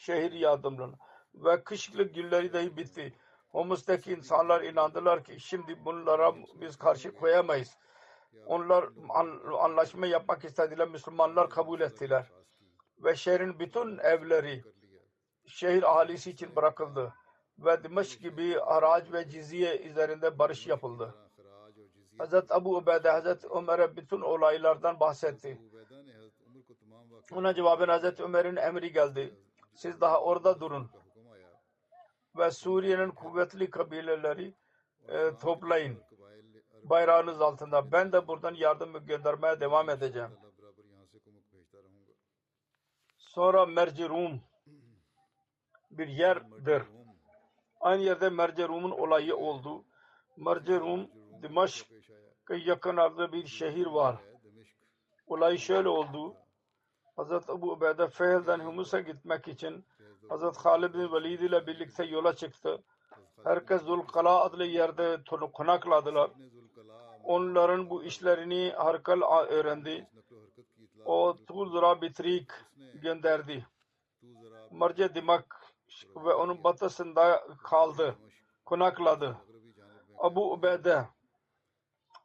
şehir 0.05 0.31
yardımlarına 0.31 0.95
ve 1.33 1.63
kışlık 1.63 2.15
günleri 2.15 2.53
dahi 2.53 2.77
bitti. 2.77 3.13
Homs'taki 3.49 4.11
insanlar 4.11 4.61
inandılar 4.61 5.23
ki 5.23 5.39
şimdi 5.39 5.85
bunlara 5.85 6.35
biz 6.61 6.77
karşı 6.77 7.13
koyamayız. 7.13 7.77
Onlar 8.45 8.85
anlaşma 9.59 10.07
yapmak 10.07 10.45
istediler. 10.45 10.87
Müslümanlar 10.87 11.49
kabul 11.49 11.81
ettiler. 11.81 12.31
Ve 13.03 13.15
şehrin 13.15 13.59
bütün 13.59 13.97
evleri 13.97 14.63
şehir 15.47 15.83
ahalisi 15.83 16.31
için 16.31 16.55
bırakıldı. 16.55 17.13
Ve 17.59 17.83
Dimeş 17.83 18.17
gibi 18.17 18.59
haraç 18.59 19.11
ve 19.13 19.29
ciziye 19.29 19.77
üzerinde 19.77 20.39
barış 20.39 20.67
yapıldı. 20.67 21.15
Hz. 22.19 22.33
Abu 22.49 22.77
Ubeyde 22.77 23.11
Hz. 23.11 23.45
Ömer'e 23.51 23.95
bütün 23.95 24.21
olaylardan 24.21 24.99
bahsetti. 24.99 25.61
Ona 27.31 27.53
cevaben 27.53 27.99
Hz. 27.99 28.19
Ömer'in 28.19 28.55
emri 28.55 28.91
geldi 28.93 29.44
siz 29.75 30.01
daha 30.01 30.21
orada 30.21 30.59
durun 30.59 30.89
ve 32.37 32.51
Suriye'nin 32.51 33.11
kuvvetli 33.11 33.69
kabileleri 33.69 34.53
e, 35.07 35.37
toplayın 35.41 36.03
bayrağınız 36.83 37.41
altında. 37.41 37.91
Ben 37.91 38.11
de 38.11 38.27
buradan 38.27 38.53
yardım 38.53 39.05
göndermeye 39.05 39.59
devam 39.59 39.89
edeceğim. 39.89 40.31
Sonra 43.17 43.65
Merci 43.65 44.09
Rum 44.09 44.41
bir 45.91 46.07
yerdir. 46.07 46.83
Aynı 47.79 48.01
yerde 48.03 48.29
Merci 48.29 48.67
Rum'un 48.67 48.91
olayı 48.91 49.35
oldu. 49.35 49.85
Merci 50.37 50.79
Rum 50.79 51.09
Dimaşk'a 51.41 52.55
yakın 52.55 52.97
adlı 52.97 53.31
bir 53.31 53.47
şehir 53.47 53.85
var. 53.85 54.15
Olay 55.27 55.57
şöyle 55.57 55.89
oldu. 55.89 56.35
Hazreti 57.15 57.51
Ebu 57.51 57.71
Ubeyde 57.71 58.07
Fehl'den 58.07 58.59
Humus'a 58.59 58.99
gitmek 58.99 59.47
için 59.47 59.85
Hazreti 60.29 60.59
Halid 60.59 60.93
bin 60.93 61.13
Velid 61.13 61.39
ile 61.39 61.67
birlikte 61.67 62.05
yola 62.05 62.35
çıktı. 62.35 62.83
Herkes 63.43 63.81
Zulkala 63.81 64.43
adlı 64.43 64.65
yerde 64.65 65.23
konakladılar. 65.53 66.31
Onların 67.23 67.89
bu 67.89 68.03
işlerini 68.03 68.73
Harkal 68.77 69.21
öğrendi. 69.47 70.07
O 71.05 71.35
Tuzra 71.47 72.01
Bitrik 72.01 72.49
gönderdi. 72.93 73.65
Marce 74.71 75.15
Dimak 75.15 75.61
ve 76.15 76.33
onun 76.33 76.63
batısında 76.63 77.47
kaldı. 77.63 78.15
Konakladı. 78.65 79.37
Abu 80.17 80.53
Ubeyde 80.53 81.05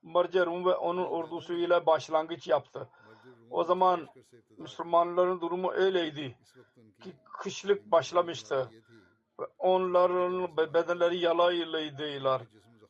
Marce 0.02 0.46
Rum 0.46 0.64
ve 0.64 0.74
onun 0.74 1.04
ordusuyla 1.04 1.86
başlangıç 1.86 2.48
yaptı. 2.48 2.88
O 3.50 3.64
zaman 3.64 4.08
Müslümanların 4.58 5.40
durumu 5.40 5.72
öyleydi 5.72 6.36
ki 7.02 7.12
kışlık 7.38 7.90
başlamıştı. 7.90 8.70
Onların 9.58 10.56
bedenleri 10.56 11.18
yalaylaydıylar. 11.18 12.42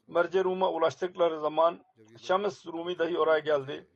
Merce 0.08 0.44
Rum'a 0.44 0.70
ulaştıkları 0.70 1.40
zaman 1.40 1.80
Şems 2.18 2.66
Rumi 2.66 2.98
dahi 2.98 3.18
oraya 3.18 3.38
geldi 3.38 3.86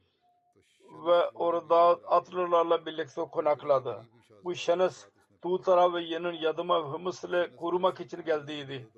ve 1.06 1.28
orada 1.30 1.76
atlılarla 1.86 2.86
birlikte 2.86 3.22
konakladı. 3.22 4.04
Bu 4.44 4.54
Şenes 4.54 5.08
Tuğtara 5.42 5.94
ve 5.94 6.02
Yenin 6.02 6.32
yadıma 6.32 6.92
Hıms'le 6.92 7.56
korumak 7.56 8.00
için 8.00 8.24
geldiydi. 8.24 8.88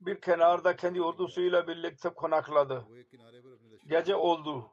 Bir 0.00 0.20
kenarda 0.20 0.76
kendi 0.76 1.02
ordusuyla 1.02 1.68
birlikte 1.68 2.08
konakladı. 2.08 2.84
Gece 3.88 4.16
oldu. 4.16 4.70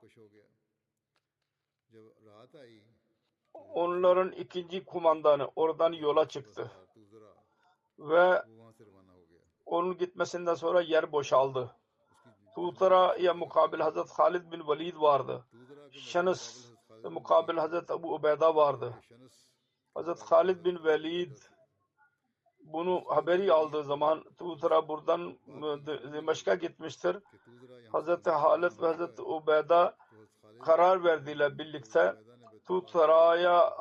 Onların 3.53 4.31
ikinci 4.31 4.85
kumandanı 4.85 5.51
oradan 5.55 5.93
yola 5.93 6.27
çıktı. 6.27 6.71
Ve 7.99 8.43
onun 9.65 9.97
gitmesinden 9.97 10.53
sonra 10.53 10.81
yer 10.81 11.11
boşaldı. 11.11 11.75
Tutara'ya 12.55 13.33
mukabil 13.33 13.79
Hazret 13.79 14.09
Halid 14.09 14.51
bin 14.51 14.67
Velid 14.67 14.95
vardı. 14.95 15.45
Şenis 15.91 16.71
mukabil 17.03 17.57
Hazret 17.57 17.91
Ebu 17.91 18.13
Ubeyda 18.13 18.55
vardı. 18.55 18.95
Hazret 19.93 20.21
Halid 20.21 20.65
bin 20.65 20.83
Velid 20.83 21.37
bunu 22.59 23.03
haberi 23.07 23.53
aldığı 23.53 23.83
zaman 23.83 24.23
Tutra 24.37 24.87
buradan 24.87 25.37
Dimeşk'e 26.13 26.55
gitmiştir. 26.55 27.17
Hazreti 27.91 28.29
Halit 28.29 28.81
ve 28.81 28.87
Hazreti 28.87 29.21
Ubeyda 29.21 29.95
karar 30.61 31.03
verdiler 31.03 31.57
birlikte 31.57 32.15
Tut 32.69 32.89
saraya 32.89 33.73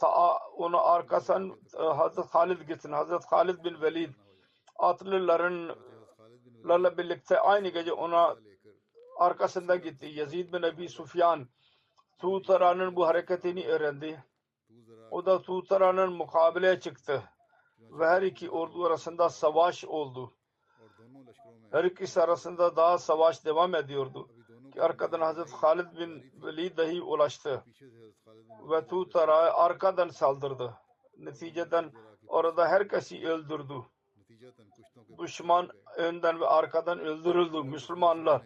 ta, 0.00 0.38
onu 0.56 0.86
arkasından 0.86 1.58
e, 1.78 1.82
Hazret 1.82 2.26
Halid 2.26 2.60
gitsin. 2.60 2.92
Hazret 2.92 3.24
Halid 3.24 3.64
bin 3.64 3.82
Velid 3.82 4.14
atlılarınla 4.76 6.98
birlikte 6.98 7.40
aynı 7.40 7.68
gece 7.68 7.92
ona 7.92 8.36
arkasından 9.18 9.82
gitti. 9.82 10.06
Yazid 10.06 10.52
bin 10.52 10.62
Ebi 10.62 10.88
Sufyan 10.88 11.48
Tuğtara'nın 12.18 12.96
bu 12.96 13.06
hareketini 13.06 13.66
öğrendi. 13.66 14.24
O 15.10 15.26
da 15.26 15.42
Tuğtara'nın 15.42 16.12
mukabileye 16.12 16.80
çıktı. 16.80 17.22
Ve 17.78 18.06
her 18.06 18.22
iki 18.22 18.50
ordu 18.50 18.84
arasında 18.84 19.28
savaş 19.28 19.84
oldu. 19.84 20.34
Her 21.70 21.84
ikisi 21.84 22.22
arasında 22.22 22.76
daha 22.76 22.98
savaş 22.98 23.44
devam 23.44 23.74
ediyordu. 23.74 24.28
Ki 24.72 24.82
arkadan 24.82 25.20
Hazreti 25.20 25.52
Halid 25.52 25.98
bin 25.98 26.32
Velid 26.42 26.76
dahi 26.76 27.02
ulaştı 27.02 27.64
ve 28.70 28.86
Tutar'a 28.86 29.54
arkadan 29.54 30.08
saldırdı. 30.08 30.74
Neticeden 31.18 31.92
orada 32.26 32.68
herkesi 32.68 33.28
öldürdü. 33.28 33.74
Düşman 35.18 35.68
önden 35.96 36.40
ve 36.40 36.46
arkadan 36.46 36.98
öldürüldü. 36.98 37.62
Müslümanlar 37.62 38.42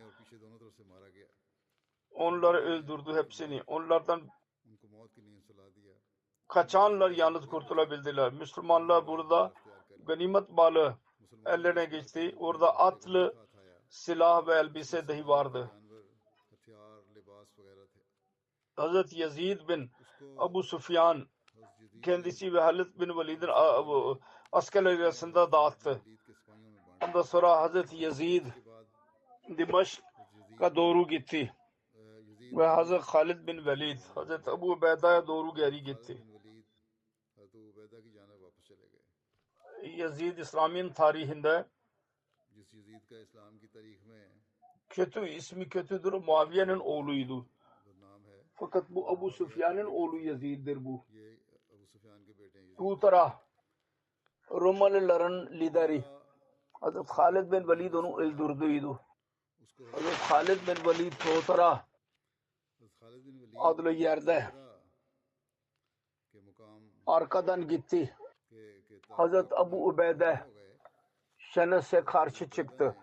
onları 2.11 2.59
öldürdü 2.59 3.15
hepsini. 3.15 3.63
Onlardan 3.67 4.29
kaçanlar 6.49 7.11
yalnız 7.11 7.47
kurtulabildiler. 7.47 8.33
Müslümanlar 8.33 9.07
burada 9.07 9.53
ganimet 10.07 10.51
malı 10.51 10.97
ellerine 11.47 11.85
geçti. 11.85 12.35
Orada 12.39 12.77
atlı 12.77 13.35
silah 13.89 14.47
ve 14.47 14.55
elbise 14.55 15.09
dahi 15.09 15.29
vardı. 15.29 15.71
Hz. 18.79 19.13
Yazid 19.13 19.69
bin 19.69 19.91
Abu 20.39 20.63
Sufyan 20.63 21.29
kendisi 22.03 22.55
ve 22.55 22.61
Halid 22.61 23.01
bin 23.01 23.19
Velid'in 23.19 23.49
askerleri 24.53 25.03
arasında 25.03 25.53
dağıttı. 25.53 26.03
Ondan 27.03 27.23
sonra 27.23 27.61
Hazreti 27.61 27.97
Yazid 27.97 28.47
Dimaşk'a 29.59 30.77
doğru 30.77 31.09
gitti. 31.09 31.53
Ve 32.53 32.67
Hazreti 32.67 33.05
Halid 33.05 33.47
bin 33.47 33.67
Velid 33.67 34.01
Hazreti 34.15 34.51
Abu 34.51 34.73
Ubeyda'ya 34.73 35.27
doğru 35.27 35.55
geri 35.55 35.83
gitti. 35.83 36.27
Yazid 39.97 40.39
İslam'ın 40.39 40.89
tarihinde 40.93 41.67
kötü 44.89 45.29
ismi 45.29 45.69
kötüdür 45.69 46.13
Muaviye'nin 46.13 46.81
oğluydu. 46.81 47.47
Fakat 48.61 48.91
bu 48.91 49.11
Abu 49.11 49.31
Sufyan'ın 49.31 49.87
oğlu 49.87 50.19
Yazid'dir 50.19 50.85
bu. 50.85 51.05
Tuğtara 52.77 53.41
Romalıların 54.51 55.47
lideri 55.61 56.05
Hazreti 56.73 57.13
Halid 57.13 57.53
bin 57.53 57.69
Velid 57.69 57.93
onu 57.95 58.21
öldürdüydü. 58.21 58.99
Hazreti 59.93 60.25
Halid 60.29 60.61
bin 60.67 60.91
Velid 60.91 61.13
Tuğtara 61.13 61.87
adlı 63.57 63.91
yerde 63.91 64.47
arkadan 67.07 67.69
gitti. 67.69 68.17
Hazreti 69.09 69.55
Abu 69.55 69.89
Ubeyde 69.89 70.41
Şenes'e 71.39 72.05
karşı 72.05 72.51
çıktı. 72.51 72.97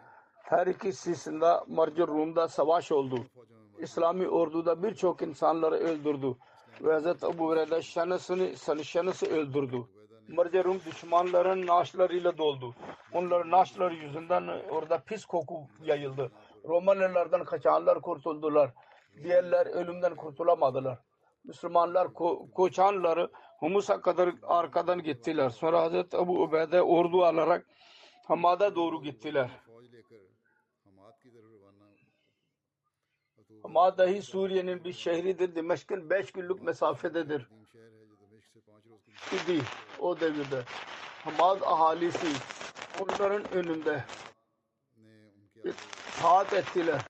Her 0.44 0.68
ikisinde 0.68 1.60
Marcur 1.68 2.08
Rum'da 2.08 2.48
savaş 2.48 2.92
oldu. 2.92 3.26
İslami 3.80 4.28
orduda 4.30 4.84
birçok 4.84 5.22
insanları 5.22 5.76
öldürdü. 5.76 6.36
Ve 6.82 7.00
Hz. 7.00 7.24
Ebu 7.24 7.48
Hureyre 7.48 7.82
şenesini, 7.82 8.84
şenesi 8.84 9.28
öldürdü. 9.28 9.84
Merce 10.28 10.64
Rum 10.64 10.80
düşmanların 10.86 11.68
naşlarıyla 11.68 12.38
doldu. 12.38 12.76
Onların 13.14 13.52
naşları 13.52 13.94
yüzünden 13.94 14.44
orada 14.70 15.00
pis 15.00 15.26
koku 15.26 15.68
yayıldı. 15.84 16.32
Romalılardan 16.68 17.44
kaçanlar 17.44 18.02
kurtuldular. 18.02 18.72
Diğerler 19.24 19.66
ölümden 19.66 20.16
kurtulamadılar. 20.16 21.00
Müslümanlar 21.44 22.14
ko 22.14 22.52
koçanları 22.52 23.32
Humus'a 23.60 24.02
kadar 24.02 24.30
arkadan 24.44 25.04
gittiler. 25.04 25.50
Sonra 25.50 25.82
Hazreti 25.82 26.18
Ebu 26.18 26.44
Ubeyde 26.44 26.82
ordu 26.82 27.26
alarak 27.26 27.66
Hamad'a 28.28 28.76
doğru 28.76 29.02
gittiler. 29.04 29.50
ama 33.66 33.98
dahi 33.98 34.22
Suriye'nin 34.22 34.84
bir 34.84 34.94
şehridir. 34.94 35.56
Dimeşk'in 35.56 36.10
beş 36.10 36.32
günlük 36.32 36.62
mesafededir. 36.64 37.50
İdi 39.32 39.62
o 40.00 40.20
devirde. 40.20 40.64
Hamad 41.24 41.62
ahalisi 41.62 42.28
onların 43.02 43.54
önünde 43.54 44.04
itaat 46.18 46.54
ettiler. 46.54 47.02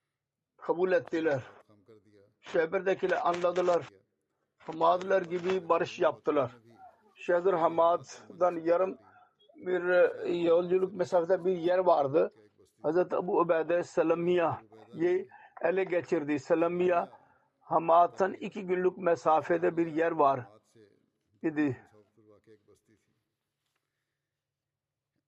Kabul 0.57 0.91
ettiler. 0.91 1.41
Şehirdekiler 2.41 3.27
anladılar. 3.27 3.89
Hamadlar 4.57 5.21
gibi 5.21 5.69
barış 5.69 5.99
yaptılar. 5.99 6.51
Şehir 7.15 7.53
Hamad'dan 7.53 8.55
yarım 8.55 8.97
bir 9.55 9.89
e, 9.89 10.33
yolculuk 10.35 10.93
mesafede 10.93 11.45
bir 11.45 11.57
yer 11.57 11.77
vardı. 11.77 12.31
Hz. 12.83 12.97
Ebu 12.97 13.39
Ubeyde 13.39 13.83
Selamiye 13.83 14.49
ele 15.61 15.83
geçirdi. 15.83 16.39
Selamiya 16.39 17.11
Hamad'dan 17.59 18.33
iki 18.33 18.65
günlük 18.65 18.97
mesafede 18.97 19.77
bir 19.77 19.87
yer 19.87 20.11
var 20.11 20.45
idi. 21.41 21.81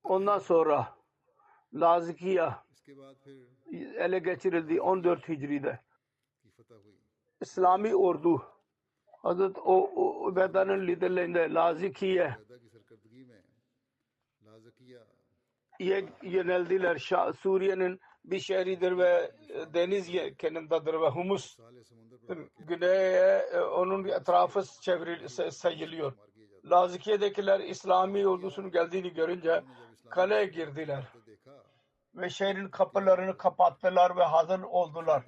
Ondan 0.03 0.39
sonra 0.39 0.97
Lazikiya 1.73 2.63
ele 3.73 4.19
geçirildi 4.19 4.81
14 4.81 5.29
Hicri'de. 5.29 5.79
İslami 7.41 7.95
ordu 7.95 8.57
Hazret 9.07 9.57
o, 9.57 9.91
o 9.95 10.27
Ubedan'ın 10.27 10.87
liderliğinde 10.87 11.53
Lazikiye 11.53 12.37
yenildiler. 16.23 16.97
Suriye'nin 17.39 17.99
bir 18.31 18.39
şehridir 18.39 18.97
ve 18.97 19.31
e, 19.49 19.73
deniz 19.73 20.11
kenarındadır 20.37 20.93
ve 20.93 21.07
humus 21.07 21.57
güneye 22.59 23.37
e, 23.53 23.59
onun 23.59 24.07
etrafı 24.07 24.63
çevril, 24.81 25.27
sayılıyor. 25.51 26.13
Lazikiye'dekiler 26.65 27.59
İslami 27.59 28.27
ordusunun 28.27 28.71
geldiğini 28.71 29.13
görünce 29.13 29.63
kaleye 30.09 30.45
girdiler 30.45 31.03
ve 32.15 32.29
şehrin 32.29 32.69
kapılarını 32.69 33.37
kapattılar 33.37 34.17
ve 34.17 34.23
hazır 34.23 34.59
oldular. 34.59 35.23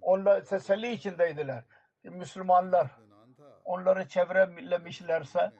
Onlar 0.00 0.44
teselli 0.44 0.92
içindeydiler. 0.92 1.64
Müslümanlar 2.04 2.90
onları 3.64 4.08
çevrelemişlerse 4.08 5.52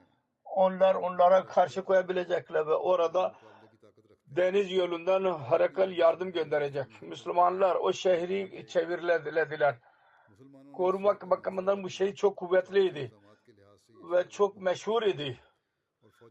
onlar 0.45 0.95
onlara 0.95 1.47
karşı 1.47 1.85
koyabilecekler 1.85 2.67
ve 2.67 2.75
orada 2.75 3.35
deniz 4.27 4.73
yolundan 4.73 5.25
harakal 5.25 5.93
yardım 5.93 6.33
gönderecek. 6.33 7.03
Müslümanlar 7.03 7.77
o 7.77 7.93
şehri 7.93 8.67
çevirlediler. 8.69 9.79
Korumak 10.73 11.31
bakımından 11.31 11.83
bu 11.83 11.91
şey 11.91 12.15
çok 12.15 12.37
kuvvetliydi 12.37 13.13
ve 14.13 14.29
çok 14.29 14.57
meşhur 14.57 15.03
idi. 15.03 15.41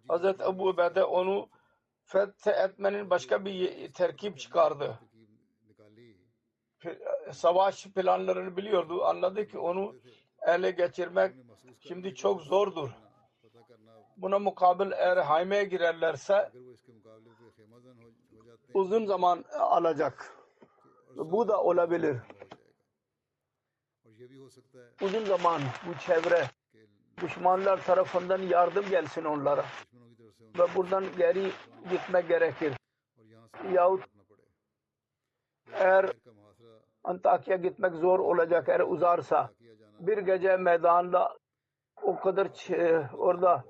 Hz. 0.10 0.26
Ebu 0.26 0.68
Ubede 0.68 1.04
onu 1.04 1.50
feth 2.04 2.48
etmenin 2.48 3.10
başka 3.10 3.46
bir 3.46 3.92
terkip 3.94 4.40
çıkardı. 4.40 5.00
Savaş 7.32 7.88
planlarını 7.88 8.58
biliyordu. 8.58 9.04
Anladı 9.04 9.48
ki 9.48 9.60
onu 9.60 9.96
ele 10.48 10.72
geçirmek 10.72 11.36
şimdi 11.80 12.16
çok 12.16 12.42
zordur. 12.42 12.90
Buna 14.18 14.40
mukabil 14.40 14.92
eğer 14.92 15.18
haymeye 15.18 15.64
girerlerse 15.64 16.52
uzun 18.76 19.06
zaman 19.06 19.44
alacak. 19.60 20.36
Bu 21.16 21.48
da 21.48 21.64
olabilir. 21.64 22.18
Uzun 25.02 25.26
zaman 25.26 25.62
bu 25.88 26.00
çevre 26.00 26.46
düşmanlar 27.22 27.86
tarafından 27.86 28.42
yardım 28.42 28.90
gelsin 28.90 29.24
onlara. 29.24 29.66
Ve 30.60 30.76
buradan 30.76 31.06
geri 31.18 31.52
gitme 31.90 32.22
gerekir. 32.22 32.74
Yahut 33.72 34.04
eğer 35.74 36.12
Antakya 37.04 37.56
gitmek 37.56 37.94
zor 37.94 38.20
olacak 38.20 38.70
eğer 38.70 38.80
uzarsa 38.80 39.50
bir 40.00 40.18
gece 40.18 40.58
meydanda 40.58 41.38
o 42.02 42.20
kadar 42.20 42.48
orada 43.18 43.64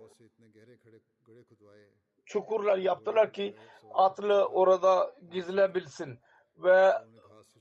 çukurlar 2.26 2.78
yaptılar 2.78 3.34
ki 3.34 3.56
atlı 3.94 4.46
orada 4.46 5.12
gizlebilsin 5.32 6.20
ve 6.58 6.94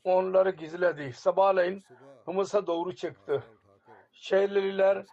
onları 0.04 0.50
gizledi. 0.50 1.12
Sabahleyin 1.12 1.82
Humus'a 2.24 2.66
doğru 2.66 2.94
çıktı. 2.94 3.42
Şehirliler 4.12 5.06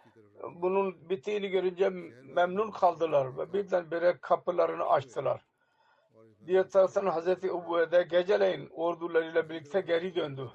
bunun 0.54 1.10
bittiğini 1.10 1.48
görünce 1.48 1.88
memnun 2.22 2.70
kaldılar 2.70 3.38
ve 3.38 3.52
birdenbire 3.52 4.18
kapılarını 4.20 4.84
açtılar. 4.84 5.40
Diğer 6.46 6.70
taraftan 6.70 7.06
Hazreti 7.06 7.52
Ubu'da 7.52 8.02
geceleyin 8.02 8.70
ordularıyla 8.72 9.48
birlikte 9.48 9.80
geri 9.80 10.14
döndü. 10.14 10.50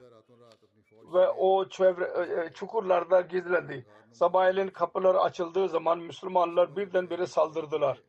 Ve 1.14 1.30
o 1.30 1.70
çevre, 1.70 2.06
e, 2.06 2.46
e, 2.46 2.54
çukurlarda 2.54 3.22
gizlendi. 3.22 3.86
Sabahleyin 4.12 4.68
kapılar 4.68 5.16
açıldığı 5.16 5.70
zaman 5.70 6.00
Müslümanlar 6.00 6.76
birdenbire 6.76 7.26
saldırdılar. 7.28 8.02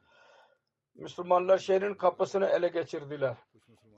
Müslümanlar 0.98 1.58
şehrin 1.58 1.94
kapısını 1.94 2.46
ele 2.46 2.68
geçirdiler. 2.68 3.36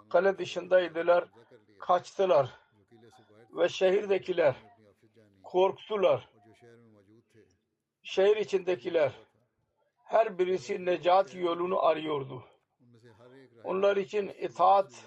Kale 0.09 0.39
dışındaydılar, 0.39 1.29
kaçtılar. 1.79 2.51
Ve 3.51 3.69
şehirdekiler 3.69 4.55
korktular. 5.43 6.29
Şehir 8.03 8.37
içindekiler 8.37 9.13
her 10.05 10.39
birisi 10.39 10.85
necat 10.85 11.35
yolunu 11.35 11.83
arıyordu. 11.83 12.45
Onlar 13.65 13.97
için 13.97 14.29
itaat 14.29 15.05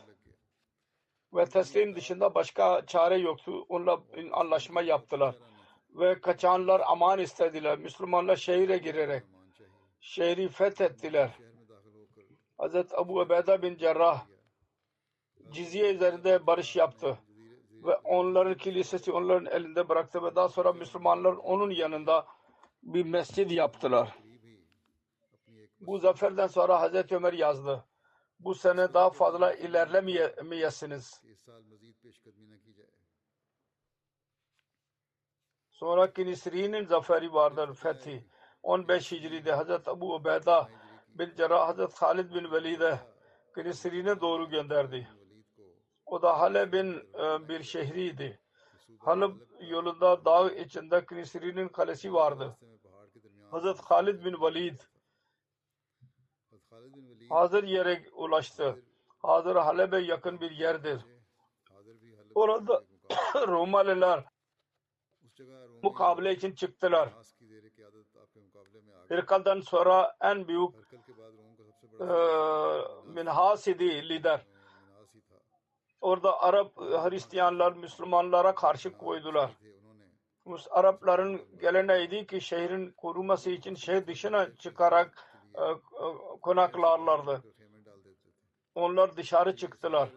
ve 1.33 1.45
teslim 1.45 1.95
dışında 1.95 2.35
başka 2.35 2.85
çare 2.85 3.17
yoktu. 3.17 3.65
Onunla 3.69 4.03
anlaşma 4.31 4.81
yaptılar. 4.81 5.35
Ve 5.89 6.21
kaçanlar 6.21 6.81
aman 6.85 7.19
istediler. 7.19 7.79
Müslümanlar 7.79 8.35
şehire 8.35 8.77
girerek 8.77 9.23
şehri 9.99 10.49
fethettiler 10.49 11.31
Hazreti 12.63 12.97
Abu 12.97 13.19
Ubeda 13.19 13.61
bin 13.61 13.77
Cerrah 13.77 14.25
cizye 15.51 15.93
üzerinde 15.93 16.47
barış 16.47 16.75
yaptı 16.75 17.17
ve 17.83 17.95
onların 17.95 18.57
kilisesi 18.57 19.11
onların 19.11 19.45
elinde 19.45 19.89
bıraktı 19.89 20.23
ve 20.23 20.35
daha 20.35 20.49
sonra 20.49 20.73
Müslümanlar 20.73 21.33
onun 21.33 21.71
yanında 21.71 22.25
bir 22.83 23.05
mescid 23.05 23.51
yaptılar. 23.51 24.17
Bu 25.79 25.99
zaferden 25.99 26.47
sonra 26.47 26.81
Hazreti 26.81 27.15
Ömer 27.15 27.33
yazdı. 27.33 27.85
Bu 28.39 28.55
sene 28.55 28.93
daha 28.93 29.09
fazla 29.09 29.53
ilerlemeyesiniz. 29.53 31.21
Sonra 35.69 36.13
Kinisri'nin 36.13 36.85
zaferi 36.85 37.33
vardır 37.33 37.73
fethi. 37.73 38.27
15 38.63 39.11
Hicri'de 39.11 39.51
Hazreti 39.51 39.89
Abu 39.89 40.15
Ubeda 40.15 40.69
bin 41.13 41.35
Cerrah 41.35 41.67
Hazret 41.67 42.01
Halid 42.01 42.33
bin 42.33 42.51
Velid'e 42.51 42.99
Knisri'ne 43.53 44.21
doğru 44.21 44.49
gönderdi. 44.49 45.07
O 46.05 46.21
da 46.21 46.39
Haleb'in 46.39 46.93
e, 47.19 47.47
bir 47.47 47.63
şehriydi. 47.63 48.39
Halep 48.99 49.35
yolunda 49.61 50.25
dağ 50.25 50.51
içinde 50.51 51.05
Knisri'nin 51.05 51.67
kalesi 51.67 52.13
vardı. 52.13 52.57
Hazret 53.51 53.79
Halid 53.79 54.25
bin 54.25 54.41
Velid 54.41 54.79
hazır 57.29 57.63
yere 57.63 58.03
ulaştı. 58.13 58.83
Hazır 59.17 59.55
Halep'e 59.55 59.97
yakın 59.97 60.41
bir 60.41 60.51
yerdir. 60.51 61.05
Orada 62.35 62.83
Romalılar 63.47 64.25
mukabele 65.83 66.33
için 66.33 66.55
çıktılar. 66.55 67.09
Irkal'dan 69.13 69.61
sonra 69.61 70.15
en 70.21 70.47
büyük 70.47 70.75
e, 71.99 72.07
Minhasidi 73.05 74.09
lider. 74.09 74.45
Orada 76.01 76.41
Arap 76.41 76.77
Hristiyanlar 76.77 77.73
Müslümanlara 77.73 78.55
karşı 78.55 78.97
koydular. 78.97 79.51
Arapların 80.69 81.59
geleneğiydi 81.61 82.27
ki 82.27 82.41
şehrin 82.41 82.91
koruması 82.91 83.49
için 83.49 83.75
şehir 83.75 84.07
dışına 84.07 84.55
çıkarak 84.55 85.27
e, 85.55 85.63
konaklarlardı. 86.41 87.43
Onlar 88.75 89.17
dışarı 89.17 89.55
çıktılar. 89.55 90.09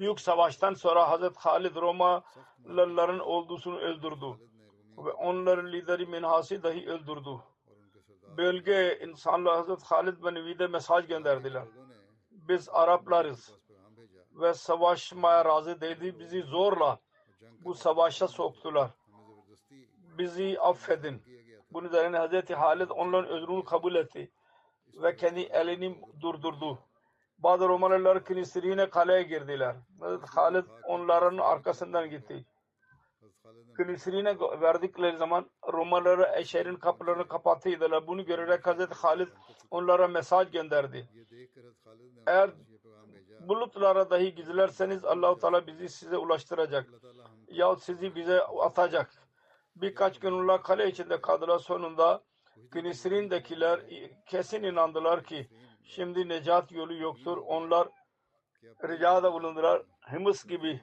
Büyük 0.00 0.20
savaştan 0.20 0.74
sonra 0.74 1.10
Hazret 1.10 1.36
Halid 1.36 1.76
Romalıların 1.76 3.18
ordusunu 3.18 3.78
öldürdü. 3.78 4.26
Ve 4.98 5.12
onların 5.12 5.72
lideri 5.72 6.06
Minhas'ı 6.06 6.62
dahi 6.62 6.90
öldürdü 6.90 7.30
bölge 8.36 8.98
insanlar 9.02 9.56
Hazret 9.56 9.82
Halid 9.82 10.22
bin 10.22 10.46
Vide 10.46 10.66
mesaj 10.66 11.06
gönderdiler. 11.06 11.64
Biz 12.30 12.68
Araplarız 12.68 13.54
ve 14.32 14.54
savaşmaya 14.54 15.44
razı 15.44 15.80
değildi. 15.80 16.18
Bizi 16.18 16.42
zorla 16.42 16.98
bu 17.64 17.74
savaşa 17.74 18.28
soktular. 18.28 18.90
Bizi 20.18 20.60
affedin. 20.60 21.22
Bunun 21.70 21.88
üzerine 21.88 22.18
Hazreti 22.18 22.54
Halid 22.54 22.90
onların 22.90 23.30
özrünü 23.30 23.64
kabul 23.64 23.94
etti 23.94 24.30
ve 25.02 25.16
kendi 25.16 25.40
elini 25.40 26.00
durdurdu. 26.20 26.78
Bazı 27.38 27.68
Romalılar 27.68 28.24
kiliseliğine 28.24 28.90
kaleye 28.90 29.22
girdiler. 29.22 29.76
Hazreti 30.00 30.26
Halid 30.26 30.64
onların 30.84 31.38
arkasından 31.38 32.10
gitti. 32.10 32.44
Kilisirine 33.76 34.36
verdikleri 34.40 35.16
zaman 35.16 35.50
Romaları 35.72 36.32
Eşer'in 36.36 36.76
kapılarını 36.76 37.28
kapatıydılar. 37.28 38.06
Bunu 38.06 38.24
görerek 38.24 38.66
Hazreti 38.66 38.94
Halid 38.94 39.28
onlara 39.70 40.08
mesaj 40.08 40.50
gönderdi. 40.50 41.08
Eğer 42.26 42.50
bulutlara 43.40 44.10
dahi 44.10 44.34
gizlerseniz 44.34 45.04
Allahu 45.04 45.38
Teala 45.38 45.66
bizi 45.66 45.88
size 45.88 46.16
ulaştıracak. 46.16 46.86
Ya 47.48 47.76
sizi 47.76 48.14
bize 48.14 48.40
atacak. 48.40 49.10
Birkaç 49.76 50.20
gün 50.20 50.32
onlar 50.32 50.62
kale 50.62 50.88
içinde 50.88 51.20
kaldılar. 51.20 51.58
Sonunda 51.58 52.22
Kilisrin'dekiler 52.72 53.80
kesin 54.26 54.62
inandılar 54.62 55.24
ki 55.24 55.48
şimdi 55.84 56.28
necat 56.28 56.72
yolu 56.72 56.94
yoktur. 56.94 57.36
Onlar 57.36 57.88
ricada 58.88 59.32
bulundular. 59.32 59.82
Himus 60.12 60.44
gibi 60.44 60.80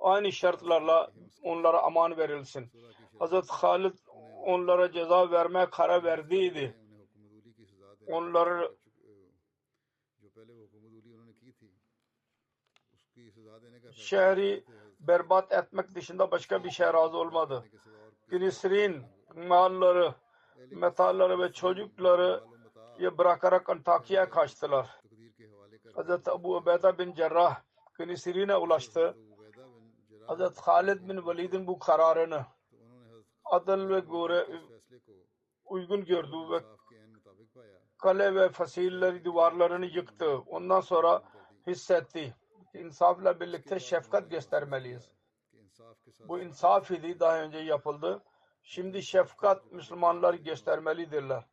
aynı 0.00 0.32
şartlarla 0.32 1.12
onlara 1.42 1.82
aman 1.82 2.16
verilsin. 2.16 2.70
Hazreti 3.18 3.52
Halid 3.52 3.98
onlara 4.44 4.92
ceza 4.92 5.30
vermeye 5.30 5.70
karar 5.70 6.04
verdiydi. 6.04 6.76
Onları 8.06 8.72
şehri 13.92 14.64
berbat 15.00 15.52
etmek 15.52 15.94
dışında 15.94 16.30
başka 16.30 16.64
bir 16.64 16.70
şey 16.70 16.86
razı 16.86 17.16
olmadı. 17.16 17.64
Günisirin 18.28 19.02
malları, 19.34 20.14
metalları 20.70 21.38
ve 21.38 21.52
çocukları 21.52 22.44
bırakarak 23.18 23.70
Antakya'ya 23.70 24.30
kaçtılar. 24.30 25.00
Hz. 25.96 26.28
Abu 26.28 26.56
Ubeyda 26.56 26.98
bin 26.98 27.12
Cerrah 27.14 27.60
Günisirin'e 27.94 28.56
ulaştı 28.56 29.16
Hazret 30.28 30.60
Halid 30.60 31.08
bin 31.08 31.26
Velid'in 31.26 31.66
bu 31.66 31.78
kararını 31.78 32.46
adil 33.44 33.88
ve 33.88 34.00
gore 34.00 34.46
uygun 35.64 36.04
gördü 36.04 36.36
ve 36.50 36.60
kale 37.98 38.34
ve 38.34 38.48
fasilleri 38.48 39.24
duvarlarını 39.24 39.86
yıktı. 39.86 40.38
Ondan 40.38 40.80
sonra 40.80 41.22
hissetti. 41.66 42.34
İnsafla 42.74 43.40
birlikte 43.40 43.80
şefkat 43.80 44.30
göstermeliyiz. 44.30 45.10
Bu 46.28 46.40
insaf 46.40 46.90
idi 46.90 47.20
daha 47.20 47.40
önce 47.40 47.58
yapıldı. 47.58 48.22
Şimdi 48.62 49.02
şefkat 49.02 49.72
Müslümanlar 49.72 50.34
göstermelidirler. 50.34 51.44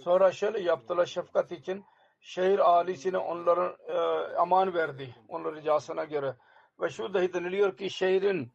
Sonra 0.00 0.32
şöyle 0.32 0.60
yaptılar 0.60 1.06
şefkat 1.06 1.52
için 1.52 1.84
şehir 2.20 2.58
ahalisine 2.58 3.18
onların 3.18 3.76
e, 3.88 3.98
aman 4.36 4.74
verdi. 4.74 5.14
Onların 5.28 5.56
ricasına 5.56 6.04
göre. 6.04 6.36
Ve 6.80 6.90
şu 6.90 7.14
dahi 7.14 7.32
deniliyor 7.32 7.76
ki 7.76 7.90
şehrin 7.90 8.52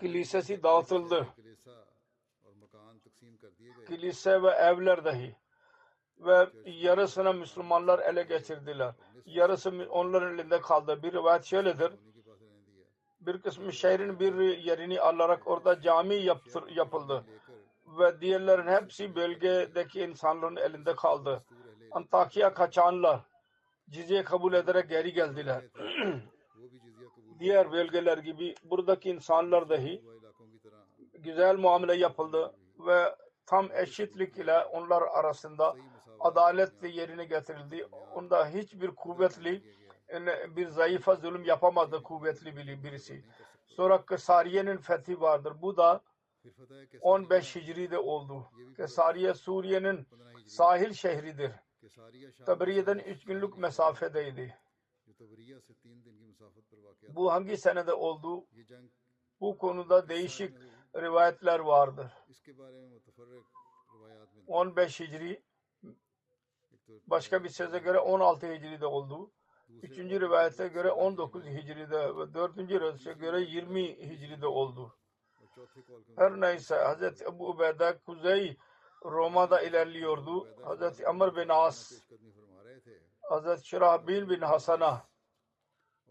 kilisesi 0.00 0.62
dağıtıldı. 0.62 1.26
Kilise 3.86 4.42
ve 4.42 4.50
evler 4.50 5.04
dahi 5.04 5.36
ve 6.18 6.48
yarısına 6.64 7.32
Müslümanlar 7.32 7.98
ele 7.98 8.22
geçirdiler. 8.22 8.94
Yarısı 9.26 9.86
onların 9.90 10.38
elinde 10.38 10.60
kaldı. 10.60 11.02
Bir 11.02 11.12
rivayet 11.12 11.44
şöyledir. 11.44 11.92
Bir 13.20 13.42
kısmı 13.42 13.72
şehrin 13.72 14.20
bir 14.20 14.58
yerini 14.58 15.00
alarak 15.00 15.46
orada 15.46 15.80
cami 15.80 16.14
yaptır, 16.14 16.68
yapıldı. 16.68 17.24
Ve 17.86 18.20
diğerlerin 18.20 18.66
hepsi 18.66 19.14
bölgedeki 19.16 20.00
insanların 20.00 20.56
elinde 20.56 20.94
kaldı. 20.94 21.44
Antakya 21.90 22.54
kaçanlar 22.54 23.20
cizye 23.90 24.24
kabul 24.24 24.52
ederek 24.52 24.88
geri 24.88 25.12
geldiler 25.12 25.64
diğer 27.38 27.72
bölgeler 27.72 28.18
gibi 28.18 28.54
buradaki 28.64 29.10
insanlar 29.10 29.68
dahi 29.68 30.04
güzel 31.18 31.56
muamele 31.56 31.96
yapıldı 31.96 32.54
ve 32.86 33.16
tam 33.46 33.72
eşitlik 33.72 34.38
ile 34.38 34.64
onlar 34.64 35.02
arasında 35.02 35.74
adaletle 36.20 36.88
yerine 36.88 37.24
getirildi. 37.24 37.84
Onda 38.14 38.48
hiçbir 38.48 38.88
kuvvetli 38.88 39.62
bir 40.56 40.68
zayıfa 40.68 41.14
zulüm 41.14 41.44
yapamadı 41.44 42.02
kuvvetli 42.02 42.56
birisi. 42.84 43.24
Sonra 43.66 44.04
Sariye'nin 44.18 44.76
fethi 44.76 45.20
vardır. 45.20 45.52
Bu 45.62 45.76
da 45.76 46.00
15 47.00 47.56
Hicri'de 47.56 47.98
oldu. 47.98 48.50
Kesariye 48.76 49.34
Suriye'nin 49.34 50.06
sahil 50.46 50.92
şehridir. 50.92 51.52
Tabriye'den 52.46 52.98
3 52.98 53.24
günlük 53.24 53.58
mesafedeydi. 53.58 54.54
Bu 57.14 57.32
hangi 57.32 57.56
senede 57.56 57.92
oldu? 57.92 58.46
Bu 59.40 59.58
konuda 59.58 60.08
değişik 60.08 60.56
rivayetler 60.96 61.58
vardır. 61.58 62.12
15 64.46 65.00
Hicri 65.00 65.42
başka 67.06 67.44
bir 67.44 67.48
söze 67.48 67.78
göre 67.78 67.98
16 67.98 68.46
Hicri'de 68.52 68.86
oldu. 68.86 69.30
Üçüncü 69.82 70.20
rivayete 70.20 70.68
göre 70.68 70.90
19 70.90 71.44
Hicri'de 71.44 72.16
ve 72.16 72.34
dördüncü 72.34 72.80
rivayete 72.80 73.12
göre 73.12 73.40
20 73.40 73.82
Hicri'de 73.82 74.46
oldu. 74.46 74.96
Her 76.16 76.40
neyse 76.40 76.74
Hz. 76.76 77.22
Ebu 77.22 77.48
Ubeyde 77.48 77.98
Kuzey 78.06 78.56
Roma'da 79.04 79.60
ilerliyordu. 79.60 80.46
Hz. 80.46 81.04
Amr 81.04 81.36
bin 81.36 81.48
As 81.48 81.92
Hazreti 83.28 83.68
Şirabil 83.68 84.30
bin 84.30 84.40
Hasan'a 84.40 85.02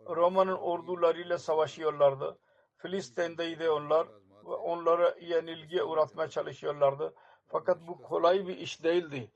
Roma'nın 0.08 0.56
ordularıyla 0.56 1.38
savaşıyorlardı. 1.38 2.38
Filistin'deydi 2.78 3.70
onlar 3.70 4.08
ve 4.46 4.54
onları 4.54 5.18
yenilgiye 5.22 5.84
uğratmaya 5.84 6.30
çalışıyorlardı. 6.30 7.14
Fakat 7.48 7.88
bu 7.88 8.02
kolay 8.02 8.48
bir 8.48 8.58
iş 8.58 8.84
değildi. 8.84 9.32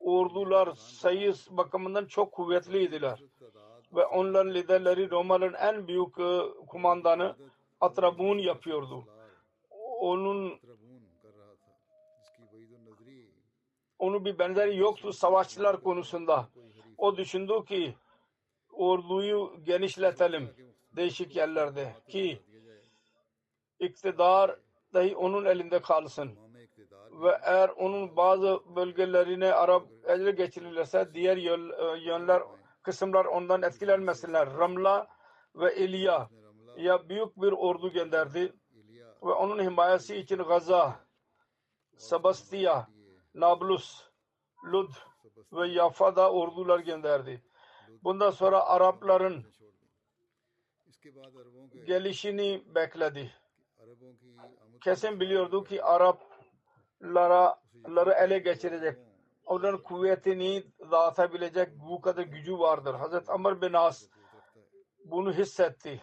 Ordular 0.00 0.72
sayı 0.74 1.34
bakımından 1.50 2.06
çok 2.06 2.32
kuvvetliydiler. 2.32 3.22
Ve 3.92 4.06
onların 4.06 4.54
liderleri 4.54 5.10
Roma'nın 5.10 5.52
en 5.52 5.88
büyük 5.88 6.18
e, 6.18 6.40
kumandanı 6.66 7.36
Atrabun 7.80 8.38
yapıyordu. 8.38 9.04
Onun 10.00 10.60
onun 13.98 14.24
bir 14.24 14.38
benzeri 14.38 14.76
yoktu 14.76 15.12
savaşçılar 15.12 15.82
konusunda. 15.82 16.48
O 17.04 17.16
düşündü 17.16 17.64
ki 17.64 17.94
orduyu 18.72 19.56
genişletelim 19.62 20.50
değişik 20.96 21.36
yerlerde 21.36 21.92
ki 22.08 22.42
iktidar 23.78 24.58
dahi 24.94 25.16
onun 25.16 25.44
elinde 25.44 25.82
kalsın. 25.82 26.30
Ve 27.22 27.38
eğer 27.42 27.68
onun 27.68 28.16
bazı 28.16 28.60
bölgelerine 28.76 29.52
Arap 29.52 29.86
ele 30.06 30.30
geçirilirse 30.30 31.14
diğer 31.14 31.36
e, 31.36 31.98
yönler 31.98 32.42
kısımlar 32.82 33.24
ondan 33.24 33.62
etkilenmesinler. 33.62 34.54
Ramla 34.58 35.08
ve 35.54 35.76
İlya 35.76 36.28
ya 36.76 37.08
büyük 37.08 37.36
bir 37.36 37.52
ordu 37.52 37.92
gönderdi 37.92 38.52
ve 39.22 39.32
onun 39.32 39.62
himayesi 39.62 40.16
için 40.16 40.38
Gaza, 40.38 41.00
Sabastiya, 41.96 42.88
Nablus, 43.34 44.08
Lud 44.72 44.90
ve 45.52 45.68
Yafa'da 45.68 46.32
ordular 46.32 46.78
gönderdi. 46.78 47.42
Bundan 48.04 48.30
sonra 48.30 48.64
Arapların 48.66 49.44
gelişini 51.86 52.62
bekledi. 52.74 53.32
Kesin 54.80 55.20
biliyordu 55.20 55.64
ki 55.64 55.84
Araplara 55.84 57.60
ları 57.88 58.12
ele 58.12 58.38
geçirecek. 58.38 58.98
Onların 59.46 59.82
kuvvetini 59.82 60.64
dağıtabilecek 60.90 61.68
bu 61.88 62.00
kadar 62.00 62.22
gücü 62.22 62.58
vardır. 62.58 62.94
Hazreti 62.94 63.32
Amr 63.32 63.62
bin 63.62 63.72
As 63.72 64.08
bunu 65.04 65.32
hissetti. 65.32 66.00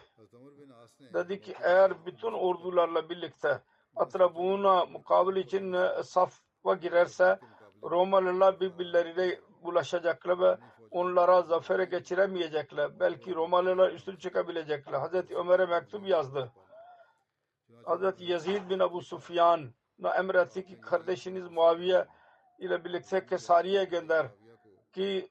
Dedi 1.14 1.40
ki 1.40 1.54
eğer 1.62 2.06
bütün 2.06 2.32
ordularla 2.32 3.10
birlikte 3.10 3.62
Atrabuna 3.96 4.84
mukabil 4.84 5.36
için 5.36 5.76
safa 6.02 6.74
girerse 6.74 7.38
Romalılar 7.82 8.60
birbirleriyle 8.60 9.40
bulaşacaklar 9.62 10.40
ve 10.40 10.58
onlara 10.90 11.42
zafere 11.42 11.84
geçiremeyecekler. 11.84 13.00
Belki 13.00 13.34
Romalılar 13.34 13.92
üstün 13.92 14.16
çıkabilecekler. 14.16 14.92
Hazreti 14.92 15.36
Ömer'e 15.36 15.66
mektup 15.66 16.08
yazdı. 16.08 16.52
Hazreti 17.84 18.24
Yazid 18.24 18.70
bin 18.70 18.78
Abu 18.78 19.00
Sufyan'a 19.00 20.14
emretti 20.18 20.64
ki 20.64 20.80
kardeşiniz 20.80 21.50
Muaviye 21.50 22.06
ile 22.58 22.84
birlikte 22.84 23.26
Kesari'ye 23.26 23.84
gönder 23.84 24.26
ki 24.92 25.30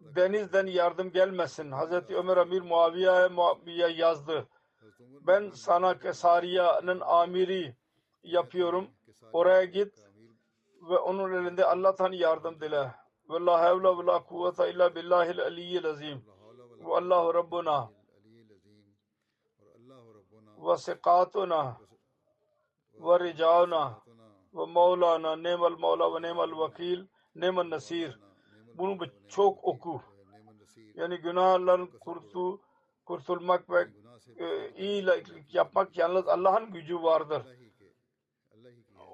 denizden 0.00 0.66
yardım 0.66 1.10
gelmesin. 1.12 1.70
Hazreti 1.70 2.16
Ömer 2.16 2.36
Amir 2.36 2.62
Muaviye'ye 2.62 3.28
Muaviye 3.28 3.88
yazdı. 3.88 4.48
Ben 5.00 5.50
sana 5.50 5.98
Kesariye'nin 5.98 7.00
amiri 7.00 7.76
yapıyorum. 8.22 8.90
Oraya 9.32 9.64
git 9.64 10.07
ve 10.88 10.98
onun 10.98 11.32
elinde 11.32 11.64
Allah'tan 11.64 12.12
yardım 12.12 12.60
dile. 12.60 12.94
Ve 13.30 13.40
la 13.40 13.60
havle 13.60 13.98
ve 13.98 14.06
la 14.06 14.24
kuvvete 14.24 14.70
illa 14.70 14.94
billahil 14.94 15.40
aliyyil 15.40 15.86
azim. 15.86 16.24
Ve 16.80 16.94
Allahu 16.96 17.34
Rabbuna 17.34 17.90
ve 20.58 20.76
sikatuna 20.76 21.76
ve 22.94 23.20
ricauna 23.20 24.02
ve 24.54 24.66
Mevlana 24.66 25.36
ne'mel 25.36 25.72
Mevla 25.72 26.14
ve 26.14 26.22
ne'mel 26.22 26.58
vakil 26.58 27.06
ne'mel 27.34 27.70
nasir. 27.70 28.20
Bunu 28.74 28.98
çok 29.28 29.64
oku. 29.64 30.02
Yani 30.94 31.18
günahların 31.18 31.86
kurtu, 32.00 32.60
kurtulmak 33.04 33.70
ve 33.70 33.88
e, 34.36 34.70
iyilik 34.76 35.54
yapmak 35.54 35.98
yalnız 35.98 36.28
Allah'ın 36.28 36.72
gücü 36.72 37.02
vardır. 37.02 37.42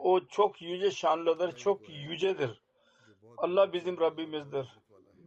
O 0.05 0.21
çok 0.21 0.63
yüce 0.63 0.91
şanlıdır, 0.91 1.57
çok 1.57 1.89
yücedir. 1.89 2.63
Allah 3.37 3.73
bizim 3.73 4.01
Rabbimizdir. 4.01 4.79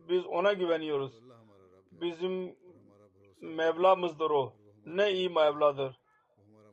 Biz 0.09 0.25
ona 0.25 0.53
güveniyoruz. 0.53 1.13
Bizim 1.91 2.55
Mevlamızdır 3.41 4.29
o. 4.29 4.53
Ne 4.85 5.11
iyi 5.11 5.29
Mevladır. 5.29 5.99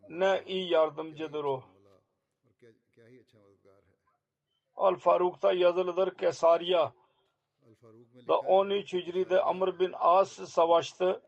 Ne 0.08 0.42
iyi 0.46 0.70
yardımcıdır 0.70 1.44
o. 1.44 1.62
Al 4.76 4.96
Faruk'ta 4.96 5.52
yazılıdır 5.52 6.14
Kesariya 6.14 6.92
da 8.28 8.38
13 8.38 8.94
Hicri'de 8.94 9.42
Amr 9.42 9.78
bin 9.78 9.92
As 9.94 10.32
savaştı 10.32 11.22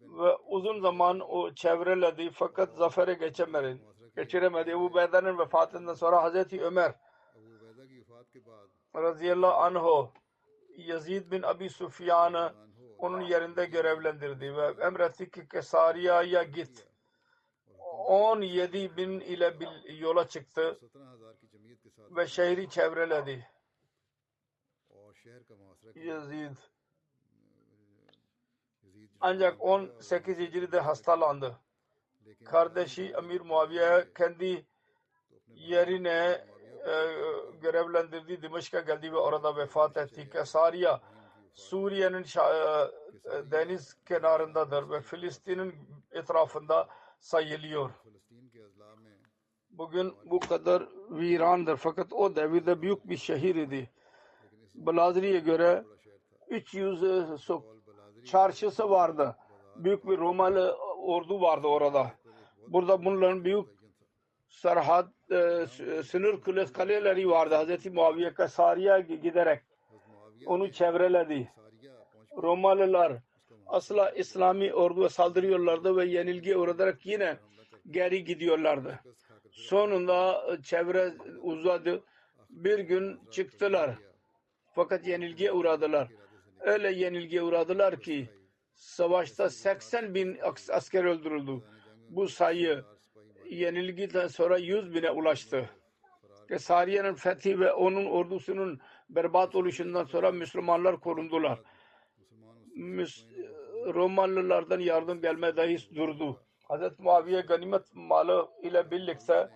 ve 0.00 0.36
uzun 0.36 0.80
zaman 0.80 1.20
o 1.20 1.54
çevreledi 1.54 2.30
fakat 2.30 2.74
zafere 2.74 3.14
geçemedi. 3.14 3.91
Geçiremedi. 4.16 4.70
Ebu 4.70 4.94
Beydan'ın 4.94 5.38
vefatından 5.38 5.94
sonra 5.94 6.22
Hazreti 6.22 6.62
Ömer 6.64 6.94
radıyallahu 8.96 9.54
anhu 9.54 10.12
Yazid 10.76 11.30
bin 11.30 11.42
Abi 11.42 11.70
Sufyan'ı 11.70 12.54
onun 12.98 13.20
yerinde 13.20 13.64
görevlendirdi 13.64 14.56
ve 14.56 14.84
emretti 14.84 15.30
ki 15.30 15.48
Kesariya'ya 15.48 16.42
git. 16.42 16.88
17 18.06 18.96
bin 18.96 19.20
ile 19.20 19.60
bir 19.60 19.98
yola 19.98 20.28
çıktı 20.28 20.80
ve 22.10 22.26
şehri 22.26 22.70
çevreledi. 22.70 23.46
Yazid 25.94 26.56
ancak 29.20 29.60
18 29.60 30.38
Hicri'de 30.38 30.80
hastalandı. 30.80 31.58
Kardeşi 32.44 33.16
Amir 33.16 33.40
Muaviye 33.40 34.08
kendi 34.18 34.66
yerine 35.48 36.44
e, 36.86 36.94
görevlendirdiği 37.62 38.42
Dimişk'e 38.42 38.80
geldi 38.80 39.12
ve 39.12 39.16
orada 39.16 39.56
vefat 39.56 39.96
etti. 39.96 40.30
Kesariya 40.30 41.00
Suriye'nin 41.54 42.22
e, 42.22 43.50
deniz 43.50 43.96
kenarındadır 44.04 44.90
ve 44.90 45.00
Filistin'in 45.00 45.74
etrafında 46.12 46.88
sayılıyor. 47.20 47.90
Bugün 49.70 50.14
bu 50.24 50.40
kadar 50.40 50.88
virandır 51.10 51.76
fakat 51.76 52.12
o 52.12 52.36
devirde 52.36 52.82
büyük 52.82 53.08
bir 53.08 53.16
şehir 53.16 53.54
idi. 53.54 53.90
Blazri'ye 54.74 55.40
göre 55.40 55.84
300 56.48 57.02
so- 57.02 57.62
çarşısı 58.24 58.90
vardı. 58.90 59.36
Büyük 59.76 60.06
bir 60.06 60.18
Romalı 60.18 60.76
ordu 61.02 61.40
vardı 61.40 61.66
orada. 61.66 62.12
Burada 62.68 63.04
bunların 63.04 63.44
büyük 63.44 63.66
serhat 64.48 65.08
e, 65.30 65.66
sınır 66.04 66.40
kule 66.40 66.64
kaleleri 66.64 67.28
vardı. 67.28 67.54
Hazreti 67.54 67.90
Muaviye 67.90 68.34
Kasari'ye 68.34 69.00
giderek 69.00 69.60
onu 70.46 70.72
çevreledi. 70.72 71.52
Romalılar 72.36 73.12
asla 73.66 74.10
İslami 74.10 74.74
orduya 74.74 75.08
saldırıyorlardı 75.08 75.96
ve 75.96 76.04
yenilgiye 76.04 76.56
uğrayarak 76.56 77.06
yine 77.06 77.36
geri 77.90 78.24
gidiyorlardı. 78.24 79.00
Sonunda 79.50 80.46
çevre 80.62 81.12
uzadı. 81.42 82.02
Bir 82.50 82.78
gün 82.78 83.20
çıktılar. 83.30 83.98
Fakat 84.74 85.06
yenilgiye 85.06 85.52
uğradılar. 85.52 86.08
Öyle 86.60 86.92
yenilgiye 86.92 87.42
uğradılar 87.42 88.00
ki 88.00 88.28
savaşta 88.82 89.50
80 89.50 90.14
bin 90.14 90.38
asker 90.72 91.04
öldürüldü. 91.04 91.62
Bu 92.08 92.28
sayı 92.28 92.84
yenilgiden 93.50 94.26
sonra 94.26 94.58
100 94.58 94.94
bine 94.94 95.10
ulaştı. 95.10 95.70
Kesariye'nin 96.48 97.14
fethi 97.14 97.60
ve 97.60 97.72
onun 97.72 98.06
ordusunun 98.06 98.80
berbat 99.10 99.54
oluşundan 99.54 100.04
sonra 100.04 100.32
Müslümanlar 100.32 101.00
korundular. 101.00 101.60
Müs 102.74 103.24
Romalılardan 103.94 104.80
yardım 104.80 105.20
gelme 105.20 105.56
dahi 105.56 105.94
durdu. 105.94 106.40
Hazreti 106.64 107.02
Muaviye 107.02 107.40
ganimet 107.40 107.94
malı 107.94 108.48
ile 108.62 108.90
birlikte 108.90 109.50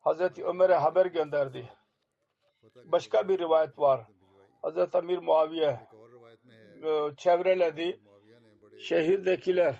Hazreti 0.00 0.44
Ömer'e 0.44 0.74
haber 0.74 1.06
gönderdi. 1.06 1.68
Başka 2.84 3.28
bir 3.28 3.38
rivayet 3.38 3.78
var. 3.78 4.06
Hazreti 4.62 4.98
Amir 4.98 5.18
Muaviye 5.18 5.80
e, 6.82 7.16
çevreledi. 7.16 8.00
Şehirdekiler 8.78 9.74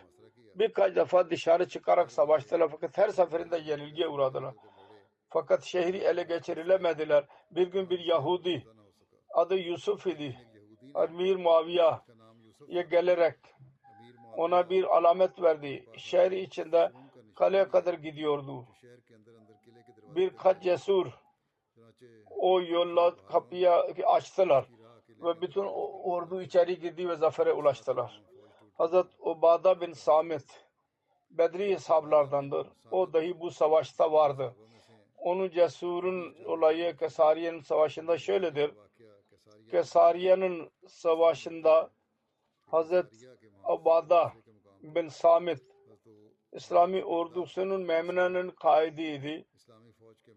birkaç 0.54 0.96
defa 0.96 1.30
dışarı 1.30 1.68
çıkarak 1.68 2.12
savaştılar 2.12 2.68
fakat 2.68 2.98
her 2.98 3.08
seferinde 3.08 3.58
yenilgiye 3.58 4.08
uğradılar. 4.08 4.54
Fakat 5.28 5.64
şehri 5.64 5.98
ele 5.98 6.22
geçirilemediler. 6.22 7.24
Bir 7.50 7.66
gün 7.66 7.90
bir 7.90 7.98
Yahudi 7.98 8.64
adı 9.30 9.56
Yusuf 9.56 10.06
idi. 10.06 10.38
Amir 10.94 11.36
Muaviye'ye 11.36 12.82
gelerek 12.90 13.36
ona 14.36 14.70
bir 14.70 14.96
alamet 14.96 15.42
verdi. 15.42 15.86
Şehir 15.96 16.30
içinde 16.30 16.92
kaleye 17.34 17.68
kadar 17.68 17.94
gidiyordu. 17.94 18.66
Birkaç 20.02 20.62
cesur 20.62 21.06
o 22.30 22.60
yolla 22.60 23.16
kapıya 23.16 23.86
açtılar 24.06 24.66
ve 25.22 25.40
bütün 25.40 25.64
ordu 26.04 26.42
içeri 26.42 26.80
girdi 26.80 27.08
ve 27.08 27.16
zafere 27.16 27.52
ulaştılar. 27.52 28.22
Hazret 28.74 29.06
Ubada 29.18 29.80
bin 29.80 29.92
Samit 29.92 30.64
Bedri 31.30 31.72
hesaplardandır. 31.72 32.66
O 32.90 33.12
dahi 33.12 33.40
bu 33.40 33.50
savaşta 33.50 34.12
vardı. 34.12 34.54
Onun 35.16 35.50
cesurun 35.50 36.44
olayı 36.44 36.96
Kesariye'nin 36.96 37.60
savaşında 37.60 38.18
şöyledir. 38.18 38.74
Kesariye'nin 39.70 40.70
savaşında 40.88 41.90
Hazret 42.66 43.06
Ubada 43.68 44.32
bin 44.82 45.08
Samit 45.08 45.62
İslami 46.52 47.04
ordusunun 47.04 47.82
Memune'nin 47.82 48.50
kaidiydi. 48.50 49.44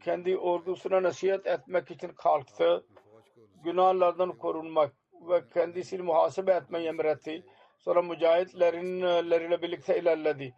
kendi 0.04 0.38
ordusuna 0.38 1.04
nasihat 1.04 1.48
etmek 1.48 1.92
için 1.92 2.10
kalktı. 2.10 2.86
Günahlardan 3.64 4.38
korunmak 4.38 4.94
ve 5.30 5.50
kendisini 5.54 6.02
muhasebe 6.02 6.52
etmeyi 6.52 6.88
emretti. 6.88 7.44
Sonra 7.80 8.02
mücahitlerinle 8.02 9.62
birlikte 9.62 10.00
ilerledi 10.00 10.54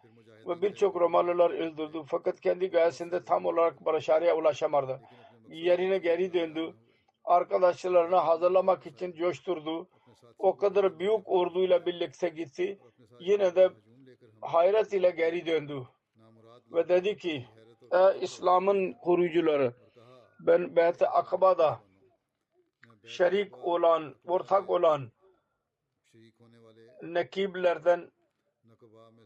ve 0.48 0.62
birçok 0.62 0.96
Romalılar 0.96 1.52
öldürdü. 1.52 2.02
Fakat 2.08 2.42
kendi 2.42 2.70
gayesinde 2.70 3.26
tam 3.26 3.46
olarak 3.46 3.86
başarıya 3.86 4.36
ulaşamadı. 4.36 5.02
Yerine 5.50 5.98
geri 5.98 6.34
döndü. 6.34 6.74
Arkadaşlarını 7.24 8.16
hazırlamak 8.16 8.86
için 8.86 9.14
coşturdu. 9.14 9.88
O 10.38 10.58
kadar 10.58 11.00
büyük 11.00 11.30
orduyla 11.30 11.86
birlikte 11.86 12.30
gitti. 12.30 12.80
Yine 13.20 13.56
de 13.56 13.70
hayret 14.42 14.94
ile 14.94 15.10
geri 15.10 15.46
döndü. 15.46 15.88
Ve 16.72 16.90
dedi 16.90 17.18
ki 17.18 17.46
Ey 17.92 18.24
İslam'ın 18.24 18.94
koruyucuları 18.94 19.74
ben 20.40 20.76
Beyt-i 20.76 21.08
Akaba'da 21.08 21.80
şerik 23.06 23.66
olan, 23.66 24.16
ortak 24.28 24.70
olan 24.70 25.12
nekiblerden 27.02 28.12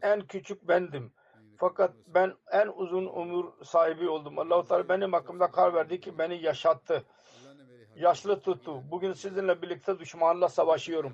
en 0.02 0.26
küçük 0.26 0.68
bendim. 0.68 1.12
Fakat 1.56 1.94
ben 2.06 2.34
en 2.52 2.68
uzun 2.68 3.06
ömür 3.06 3.64
sahibi 3.64 4.08
oldum. 4.08 4.38
Allah-u 4.38 4.66
Teala 4.66 4.88
benim 4.88 5.12
hakkımda 5.12 5.50
karar 5.50 5.74
verdi 5.74 6.00
ki 6.00 6.18
beni 6.18 6.42
yaşattı. 6.42 7.04
Yaşlı 7.96 8.40
tuttu. 8.40 8.90
Bugün 8.90 9.12
sizinle 9.12 9.62
birlikte 9.62 9.98
düşmanla 9.98 10.48
savaşıyorum. 10.48 11.12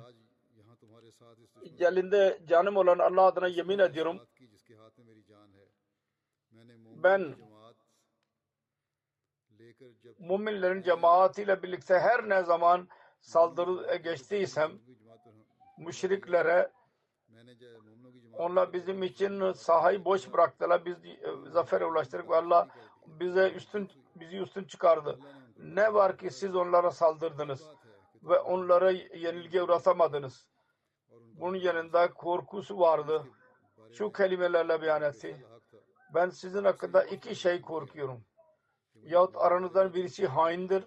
Elinde 1.78 2.38
canım 2.48 2.76
olan 2.76 2.98
Allah 2.98 3.22
adına 3.22 3.46
yemin 3.46 3.78
ediyorum. 3.78 4.20
Ben 7.02 7.34
müminlerin 10.18 10.82
cemaatiyle 10.82 11.62
birlikte 11.62 11.98
her 11.98 12.28
ne 12.28 12.42
zaman 12.42 12.88
saldırı 13.20 13.96
geçtiysem 13.96 14.72
müşriklere 15.80 16.70
onlar 18.32 18.72
bizim 18.72 19.02
için 19.02 19.52
sahayı 19.52 20.04
boş 20.04 20.32
bıraktılar. 20.32 20.84
Biz 20.84 21.04
e, 21.04 21.50
zafere 21.50 21.84
ulaştırdık 21.84 22.30
ve 22.30 22.36
Allah 22.36 22.68
bize 23.06 23.50
üstün 23.50 23.90
bizi 24.16 24.36
üstün 24.36 24.64
çıkardı. 24.64 25.18
Ne 25.56 25.94
var 25.94 26.18
ki 26.18 26.30
siz 26.30 26.56
onlara 26.56 26.90
saldırdınız 26.90 27.66
ve 28.22 28.38
onlara 28.38 28.90
yenilgi 28.90 29.62
uğratamadınız. 29.62 30.46
Bunun 31.10 31.56
yanında 31.56 32.14
korkusu 32.14 32.78
vardı. 32.78 33.22
Şu 33.92 34.12
kelimelerle 34.12 34.82
beyan 34.82 35.02
etti. 35.02 35.46
Ben 36.14 36.30
sizin 36.30 36.64
hakkında 36.64 37.04
iki 37.04 37.36
şey 37.36 37.60
korkuyorum. 37.60 38.24
Yahut 38.94 39.36
aranızdan 39.36 39.94
birisi 39.94 40.26
haindir. 40.26 40.84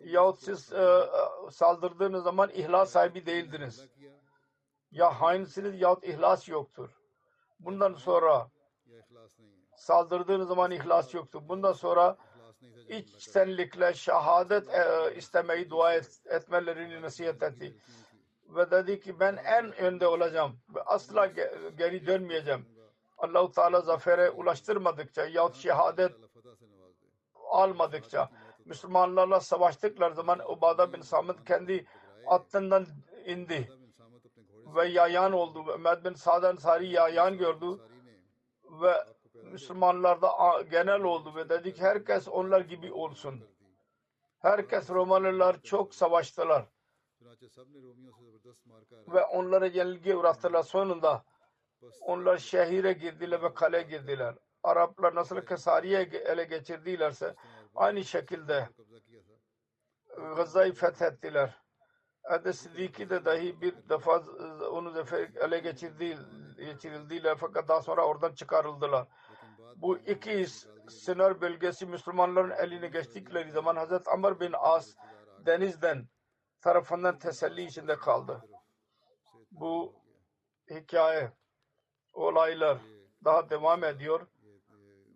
Yahut 0.00 0.42
siz 0.42 0.72
e, 0.72 1.10
saldırdığınız 1.50 2.24
zaman 2.24 2.50
ihlas 2.50 2.90
sahibi 2.90 3.26
değildiniz. 3.26 3.88
Ya 4.90 5.20
hainsiniz 5.20 5.80
yahut 5.80 6.04
ihlas 6.04 6.48
yoktur. 6.48 6.90
Bundan 7.60 7.94
sonra 7.94 8.50
saldırdığınız 9.76 10.48
zaman 10.48 10.70
ihlas 10.70 11.14
yoktur. 11.14 11.42
Bundan 11.48 11.72
sonra 11.72 12.16
içtenlikle 12.88 13.94
şehadet 13.94 14.68
e, 14.74 15.14
istemeyi 15.16 15.70
dua 15.70 15.94
et, 15.94 16.20
etmelerini 16.26 17.02
nasihat 17.02 17.42
etti. 17.42 17.76
Ve 18.48 18.70
dedi 18.70 19.00
ki 19.00 19.20
ben 19.20 19.36
en 19.36 19.72
önde 19.72 20.06
olacağım 20.06 20.58
asla 20.86 21.26
ge- 21.26 21.76
geri 21.76 22.06
dönmeyeceğim. 22.06 22.66
Allahu 23.18 23.52
Teala 23.52 23.80
zafere 23.80 24.30
ulaştırmadıkça 24.30 25.26
yahut 25.26 25.56
şehadet 25.56 26.12
almadıkça 27.50 28.30
Müslümanlarla 28.64 29.40
savaştıkları 29.40 30.14
zaman 30.14 30.50
Ubada 30.50 30.92
bin 30.92 31.00
Samit 31.00 31.44
kendi 31.44 31.86
atından 32.26 32.86
indi 33.26 33.72
ve 34.76 34.86
yayan 34.88 35.32
oldu. 35.32 35.64
Ömer 35.72 36.04
bin 36.04 36.14
Sa'd 36.14 36.42
Ansari 36.42 36.88
yayan 36.88 37.38
gördü 37.38 37.66
ve 38.64 39.04
Müslümanlarda 39.34 40.62
genel 40.70 41.02
oldu 41.02 41.34
ve 41.36 41.48
dedi 41.48 41.74
ki 41.74 41.82
herkes 41.82 42.28
onlar 42.28 42.60
gibi 42.60 42.92
olsun. 42.92 43.40
Herkes 44.38 44.90
Romalılar 44.90 45.62
çok 45.62 45.94
savaştılar 45.94 46.64
ve 49.08 49.24
onlara 49.24 49.66
yenilgi 49.66 50.16
uğrattılar. 50.16 50.62
Sonunda 50.62 51.24
onlar 52.00 52.38
şehire 52.38 52.92
girdiler 52.92 53.42
ve 53.42 53.54
kale 53.54 53.82
girdiler. 53.82 54.34
Araplar 54.62 55.14
nasıl 55.14 55.40
Kesariye 55.40 56.00
ele 56.00 56.44
geçirdilerse 56.44 57.34
aynı 57.74 58.04
şekilde 58.04 58.68
Gazze'yi 60.36 60.72
fethettiler. 60.72 61.62
Ede 62.30 62.52
Siddiq'i 62.52 63.10
de 63.10 63.24
dahi 63.24 63.60
bir 63.60 63.88
defa 63.88 64.22
onu 64.70 64.90
zafer 64.90 65.30
ele 65.34 65.58
geçirdi, 65.58 66.18
geçirildiler 66.56 67.36
fakat 67.36 67.68
daha 67.68 67.82
sonra 67.82 68.06
oradan 68.06 68.34
çıkarıldılar. 68.34 69.08
Bu 69.76 69.98
iki 69.98 70.46
sınır 70.88 71.40
bölgesi 71.40 71.86
Müslümanların 71.86 72.50
eline 72.50 72.88
geçtikleri 72.88 73.52
zaman 73.52 73.76
Hazreti 73.76 74.10
Amr 74.10 74.40
bin 74.40 74.52
As 74.58 74.94
denizden 75.46 76.08
tarafından 76.60 77.18
teselli 77.18 77.64
içinde 77.64 77.96
kaldı. 77.96 78.42
Bu 79.50 79.94
hikaye, 80.70 81.32
olaylar 82.12 82.78
daha 83.24 83.50
devam 83.50 83.84
ediyor. 83.84 84.26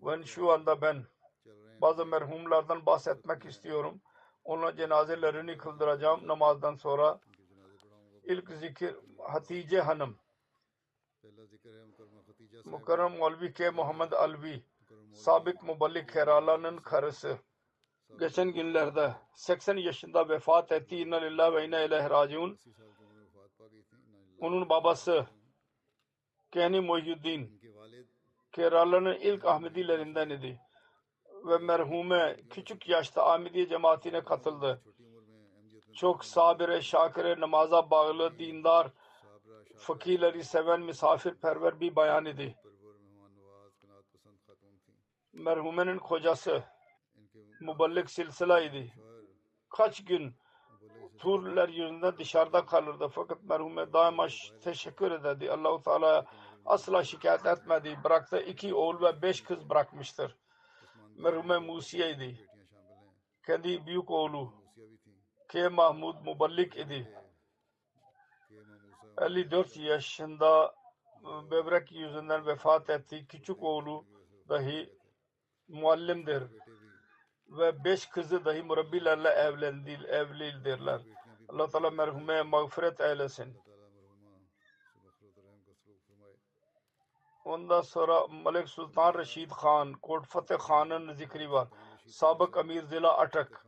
Ve 0.03 0.25
şu 0.25 0.53
anda 0.53 0.81
ben 0.81 1.05
bazı 1.87 2.07
merhumlardan 2.07 2.87
bahsetmek 2.87 3.45
istiyorum. 3.45 4.01
Onların 4.45 4.77
cenazelerini 4.77 5.59
kıldıracağım 5.59 6.29
namazdan 6.29 6.75
sonra. 6.75 7.21
İlk 8.25 8.51
zikir 8.51 8.95
Hatice 9.19 9.81
Hanım. 9.81 10.19
Mukarrem 12.65 13.17
Molvi 13.19 13.53
K. 13.53 13.71
Muhammed 13.71 14.13
Alvi. 14.13 14.65
Sabık 15.13 15.63
Muballik 15.63 16.13
Kerala'nın 16.13 16.77
karısı. 16.77 17.39
Geçen 18.19 18.49
günlerde 18.53 19.15
80 19.35 19.77
yaşında 19.77 20.29
vefat 20.29 20.73
etti. 20.73 20.97
İnna 20.97 21.17
lillahi 21.17 21.55
ve 21.55 21.67
inna 21.67 21.81
ileyhi 21.81 22.11
raciun. 22.11 22.59
Onun 24.41 24.69
babası 24.69 25.27
Kehni 26.51 26.81
Muhyiddin 26.81 27.61
Kerala'nın 28.53 29.15
ilk 29.15 29.45
Ahmedilerinden 29.45 30.31
idi 30.31 30.66
ve 31.47 31.59
merhume 31.59 32.37
küçük 32.51 32.89
yaşta 32.89 33.33
Ahmediye 33.33 33.69
cemaatine 33.69 34.25
katıldı. 34.25 34.83
Çok 35.95 36.25
sabire, 36.25 36.83
şakire, 36.83 37.41
namaza 37.41 37.91
bağlı, 37.91 38.39
dindar, 38.39 38.91
fakirleri 39.77 40.45
seven, 40.45 40.81
misafirperver 40.81 41.81
bir 41.81 41.97
bayan 41.97 42.25
idi. 42.25 42.57
Merhumenin 45.33 45.99
kocası 45.99 46.65
muballik 47.61 48.11
silsila 48.11 48.61
idi. 48.61 48.93
Kaç 49.71 50.05
gün 50.05 50.35
turlar 51.19 51.69
yüzünden 51.69 52.19
dışarıda 52.19 52.67
kalırdı. 52.67 53.09
Fakat 53.09 53.43
merhume 53.43 53.93
daima 53.93 54.27
teşekkür 54.65 55.11
ederdi. 55.11 55.51
Allahu 55.51 55.83
Teala 55.83 56.27
asla 56.67 57.05
şikayet 57.05 57.47
etmedi. 57.47 57.99
Bıraktı 58.05 58.41
iki 58.41 58.75
oğul 58.75 59.03
ve 59.03 59.23
beş 59.23 59.43
kız 59.43 59.71
bırakmıştır. 59.71 60.37
Merhume 61.19 61.59
Musiye'ydi. 61.59 62.49
Kendi 63.47 63.87
büyük 63.87 64.11
oğlu 64.11 64.53
K. 65.49 65.69
Mahmud 65.69 66.17
Muballik 66.25 66.77
idi. 66.77 67.15
54 69.19 69.77
yaşında 69.77 70.75
böbrek 71.51 71.93
yüzünden 71.93 72.47
vefat 72.47 72.91
etti. 72.91 73.27
Küçük 73.29 73.63
oğlu 73.63 74.05
dahi 74.49 74.91
muallimdir. 75.69 76.43
Ve 77.49 77.85
beş 77.85 78.07
kızı 78.07 78.45
dahi 78.45 78.63
murabbilerle 78.63 79.29
evlendi, 79.29 79.91
evlidirler. 80.09 81.01
Allah 81.49 81.69
Teala 81.69 81.91
merhume 81.91 82.43
mağfiret 82.43 83.01
eylesin. 83.01 83.57
Ondan 87.47 87.81
sonra 87.81 88.27
Malik 88.27 88.69
Sultan 88.69 89.15
Rashid 89.15 89.51
Khan, 89.51 89.93
Kot 89.93 90.27
Fateh 90.27 90.59
Khan'ın 90.59 91.13
zikri 91.13 91.51
var. 91.51 91.69
Sabık 92.07 92.57
Amir 92.57 92.83
Zila 92.83 93.19
Atak. 93.19 93.67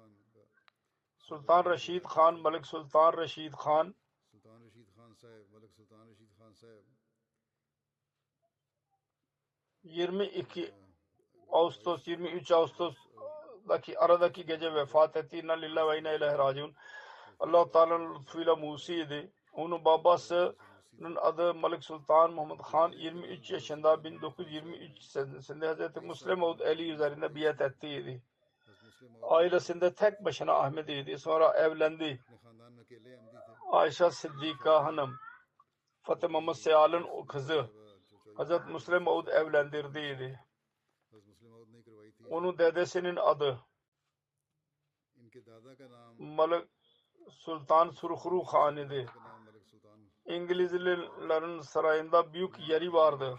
Sultan 1.19 1.65
Rashid 1.65 2.05
Khan, 2.05 2.41
Malik 2.41 2.67
Sultan 2.67 3.13
Rashid 3.13 3.53
Khan. 3.53 3.95
Sultan 4.31 4.61
Rashid 4.61 4.89
Khan 4.97 5.13
sahib, 5.13 5.53
Malik 5.53 5.73
Sultan 5.73 6.09
Rashid 6.09 6.39
Khan 6.39 6.53
sahib. 6.53 6.85
22 9.83 10.75
Ağustos, 11.49 12.09
23 12.09 12.51
Ağustos'daki 12.53 13.99
aradaki 13.99 14.47
gece 14.47 14.75
vefat 14.75 15.17
etti. 15.17 15.39
İnna 15.39 15.53
lillahi 15.53 15.89
ve 15.89 15.99
inna 15.99 16.13
ileyhi 16.13 16.39
raciun. 16.39 16.75
Allah 17.41 17.71
Teala'nın 17.71 18.15
lütfuyla 18.15 18.57
Musi'ydi. 18.57 19.33
Onun 19.53 19.85
babası 19.85 20.57
bunun 20.99 21.17
adı 21.17 21.55
Malik 21.55 21.85
Sultan 21.85 22.33
Muhammed 22.33 22.61
Han 22.61 22.93
23 22.93 23.51
yaşında 23.51 24.05
1923 24.05 25.03
senesinde 25.03 25.75
Hz. 25.75 26.03
Müslim 26.03 26.43
Oğuz 26.43 26.61
eli 26.61 26.91
üzerinde 26.91 27.35
biat 27.35 27.61
ettiydi. 27.61 28.23
Ailesinde 29.23 29.95
tek 29.95 30.25
başına 30.25 30.53
Ahmet 30.53 30.89
idi. 30.89 31.19
Sonra 31.19 31.53
evlendi. 31.53 32.21
Ayşe 33.71 34.11
Siddika 34.11 34.85
Hanım 34.85 35.19
Fatıma 36.03 36.55
Seyal'ın 36.55 37.27
kızı 37.27 37.71
Hz. 38.39 38.51
Müslim 38.69 39.07
Oğuz 39.07 39.29
evlendirdiydi. 39.29 40.41
Onun 42.31 42.59
dedesinin 42.59 43.17
adı 43.17 43.61
Malik 46.19 46.69
Sultan 47.31 47.91
Surhuru 47.91 48.45
Khan 48.45 48.77
idi. 48.77 49.07
İngilizlerin 50.29 51.61
sarayında 51.61 52.33
büyük 52.33 52.69
yeri 52.69 52.93
vardı. 52.93 53.39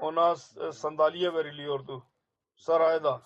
Ona 0.00 0.32
e, 0.60 0.72
sandalye 0.72 1.34
veriliyordu 1.34 2.04
sarayda. 2.56 3.22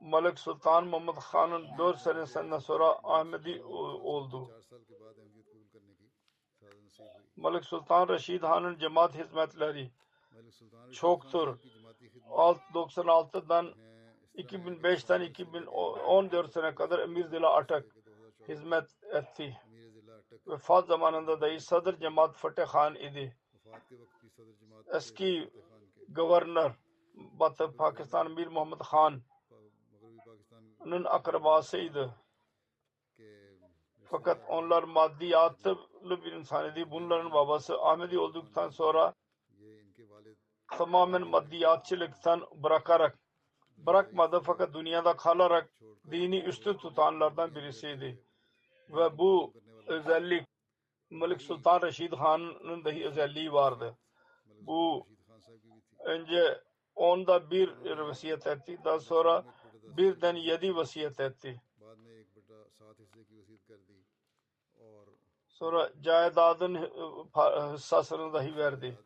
Malik 0.00 0.38
Sultan 0.38 0.86
Muhammed 0.86 1.14
Khan'ın 1.32 1.78
4 1.78 1.98
senesinden 1.98 2.58
sonra 2.58 2.98
Ahmedi 3.04 3.62
oldu. 3.64 4.50
Malik 7.36 7.64
Sultan 7.64 8.08
Reşid 8.08 8.42
Han'ın 8.42 8.78
cemaat 8.78 9.14
hizmetleri 9.14 9.90
çoktur. 10.92 11.58
96'dan 12.74 13.74
2005'ten 14.34 15.20
2014 15.20 16.52
sene 16.52 16.74
kadar 16.74 16.98
Emir 16.98 17.32
Dila 17.32 17.56
Atak 17.56 17.84
hizmet 18.48 19.04
etti 19.12 19.56
vefat 20.46 20.86
zamanında 20.86 21.40
dahi 21.40 21.60
Sadr 21.60 21.98
Cemaat 22.00 22.34
Fateh 22.34 22.66
Khan 22.66 22.94
idi. 22.94 23.36
Eski 24.94 25.50
Governor 26.08 26.70
Batı 27.14 27.76
Pakistan 27.76 28.30
Mir 28.30 28.46
Muhammed 28.46 28.80
Khan'ın 28.80 29.24
akrabasıydı. 31.04 32.14
Fakat 34.04 34.42
onlar 34.48 34.82
maddiyatlı 34.82 35.78
bir 36.24 36.32
insan 36.32 36.72
idi. 36.72 36.90
Bunların 36.90 37.32
babası 37.32 37.82
Ahmedi 37.82 38.18
olduktan 38.18 38.68
sonra 38.68 39.14
tamamen 40.70 41.26
maddiyatçılıktan 41.26 42.46
bırakarak 42.54 43.18
bırakmadı 43.76 44.40
fakat 44.44 44.74
dünyada 44.74 45.16
kalarak 45.16 45.70
dini 46.10 46.40
üstü 46.40 46.76
tutanlardan 46.76 47.54
birisiydi. 47.54 48.24
Ve 48.90 49.18
bu 49.18 49.54
özellik 49.90 50.46
Malik 51.10 51.42
Sultan 51.42 51.82
Reşid 51.82 52.12
Han'ın 52.12 52.84
dahi 52.84 53.06
özelliği 53.06 53.52
vardı. 53.52 53.98
Bu 54.46 55.06
önce 56.04 56.64
onda 56.94 57.50
bir 57.50 57.98
vasiyet 57.98 58.46
etti. 58.46 58.78
Daha 58.84 59.00
sonra 59.00 59.44
birden 59.82 60.36
yedi 60.36 60.76
vasiyet 60.76 61.20
etti. 61.20 61.62
Sonra 65.46 65.92
cayadadın 66.00 66.74
hissasını 67.74 68.32
dahi 68.32 68.56
verdi. 68.56 68.98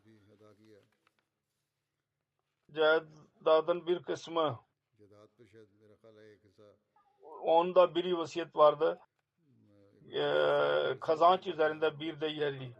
Cayadadın 2.71 3.87
bir 3.87 4.03
kısmı 4.03 4.59
onda 7.41 7.95
biri 7.95 8.17
vasiyet 8.17 8.55
vardı. 8.55 8.99
Ee, 10.15 10.99
kazanç 10.99 11.47
üzerinde 11.47 11.99
bir 11.99 12.21
de 12.21 12.27
yerli. 12.27 12.73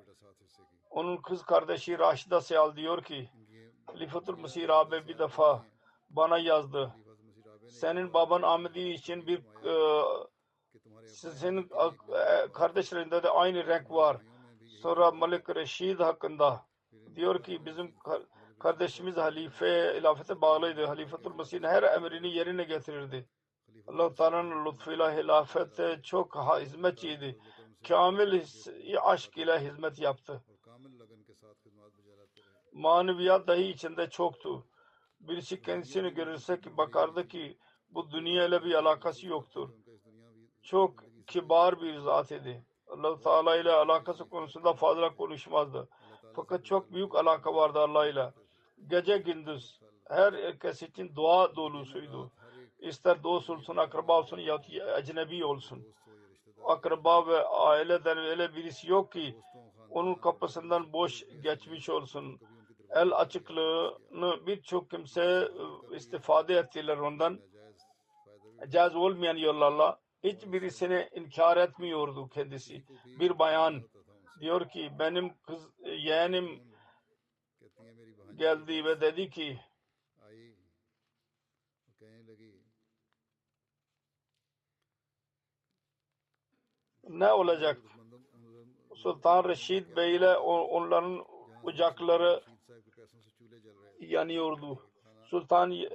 Onun 0.90 1.18
kız 1.18 1.44
kardeşi 1.44 2.00
Raşida 2.00 2.42
Seyal 2.42 2.76
diyor 2.76 3.04
ki 3.04 3.30
Lifatul 3.96 4.38
Mesih 4.38 4.70
abi 4.70 5.08
bir 5.08 5.20
defa 5.20 5.66
bana 6.10 6.38
yazdı. 6.38 6.96
Senin 7.70 8.14
baban 8.14 8.42
Ahmedi 8.42 8.80
için 8.80 9.28
bir 9.28 9.40
e, 9.66 9.74
senin 11.08 11.64
e, 11.64 12.52
kardeşlerinde 12.52 13.24
de 13.24 13.30
aynı 13.30 13.68
renk 13.68 13.92
var. 13.92 14.18
Sonra 14.82 15.12
Malik 15.12 15.56
Reşid 15.56 16.00
hakkında 16.00 16.66
diyor 17.16 17.44
ki 17.44 17.66
bizim 17.66 17.96
kardeşimiz 18.60 19.18
halife 19.18 19.94
hilafete 19.98 20.42
bağlıydı. 20.42 20.86
Halifetul 20.86 21.36
Mesih'in 21.36 21.64
her 21.64 21.84
emrini 21.84 22.36
yerine 22.36 22.64
getirirdi 22.64 23.30
allah 23.88 24.14
Teala'nın 24.14 24.66
lütfuyla 24.66 25.18
hilafette 25.18 26.02
çok 26.04 26.36
hizmetçiydi. 26.36 27.40
Kamil 27.88 28.42
aşk 29.02 29.38
ile 29.38 29.60
hizmet 29.60 30.00
yaptı. 30.00 30.44
Maneviyat 32.74 33.48
dahi 33.48 33.64
içinde 33.64 34.10
çoktu. 34.10 34.66
Birisi 35.20 35.62
kendisini 35.62 36.14
görürse 36.14 36.62
ki 36.62 36.78
bakardı 36.78 37.28
ki 37.28 37.58
bu 37.90 38.12
dünya 38.12 38.46
ile 38.46 38.64
bir 38.64 38.74
alakası 38.74 39.28
yoktur. 39.28 39.70
Çok 40.62 41.04
kibar 41.28 41.82
bir 41.82 42.00
zat 42.00 42.32
idi. 42.32 42.66
allah 42.88 43.20
Teala 43.20 43.56
ile 43.56 43.72
alakası 43.72 44.30
konusunda 44.30 44.74
fazla 44.74 45.16
konuşmazdı. 45.16 45.90
Fakat 46.36 46.66
çok 46.66 46.92
büyük 46.92 47.16
alaka 47.16 47.56
vardı 47.56 47.80
Allah 47.80 48.08
ile. 48.08 48.34
Gece 48.88 49.18
gündüz 49.18 49.80
her 50.08 50.34
herkes 50.34 50.82
için 50.84 51.16
dua 51.16 51.56
dolusuydu 51.56 52.32
ister 52.88 53.24
dost 53.24 53.50
olsun, 53.50 53.76
akraba 53.76 54.20
olsun 54.20 54.38
ya 54.38 54.62
ecnebi 55.00 55.46
olsun. 55.46 55.88
Akraba 56.64 57.28
ve 57.28 57.46
aileden 57.46 58.18
öyle 58.18 58.56
birisi 58.56 58.92
yok 58.92 59.12
ki 59.12 59.38
onun 59.90 60.16
kapısından 60.16 60.94
boş 60.94 61.24
geçmiş 61.44 61.90
olsun. 61.90 62.40
El 62.90 63.12
açıklığını 63.12 64.48
birçok 64.48 64.90
kimse 64.90 65.24
e, 65.92 65.96
istifade 65.96 66.56
ettiler 66.56 66.98
ondan. 66.98 67.40
Caiz 68.70 68.96
olmayan 68.96 69.38
yollarla 69.38 70.00
hiçbirisini 70.24 71.10
inkar 71.16 71.58
etmiyordu 71.58 72.30
kendisi. 72.30 72.84
Bir 73.20 73.40
bayan 73.40 73.84
diyor 74.40 74.70
ki 74.70 74.92
benim 75.00 75.34
kız 75.48 75.70
e, 75.84 75.90
yeğenim 75.90 76.64
geldi 78.36 78.86
ve 78.86 79.02
dedi 79.02 79.30
ki 79.30 79.60
ne 87.10 87.32
olacak? 87.32 87.82
Sultan 88.96 89.50
Reşid 89.50 89.96
Bey 89.96 90.16
ile 90.16 90.38
onların 90.38 91.26
ocakları 91.64 92.42
yanıyordu. 94.00 94.80
Sultan 95.26 95.72
e, 95.72 95.90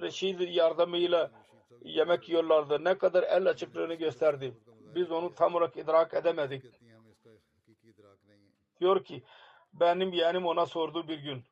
Reşid 0.00 0.40
yardımıyla 0.40 1.30
yemek 1.82 2.28
yiyorlardı. 2.28 2.84
Ne 2.84 2.98
kadar 2.98 3.22
el 3.22 3.46
açıklığını 3.46 3.94
gösterdi. 3.94 4.54
Biz 4.94 5.10
onu 5.10 5.34
tam 5.34 5.54
olarak 5.54 5.76
idrak 5.76 6.14
edemedik. 6.14 6.64
Diyor 8.80 9.04
ki 9.04 9.22
benim 9.72 10.12
yeğenim 10.12 10.46
ona 10.46 10.66
sordu 10.66 11.08
bir 11.08 11.18
gün. 11.18 11.44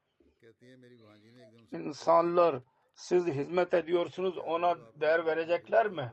İnsanlar 1.72 2.56
siz 2.94 3.26
hizmet 3.26 3.74
ediyorsunuz 3.74 4.38
ona 4.38 4.76
değer 5.00 5.26
verecekler 5.26 5.88
mi? 5.88 6.12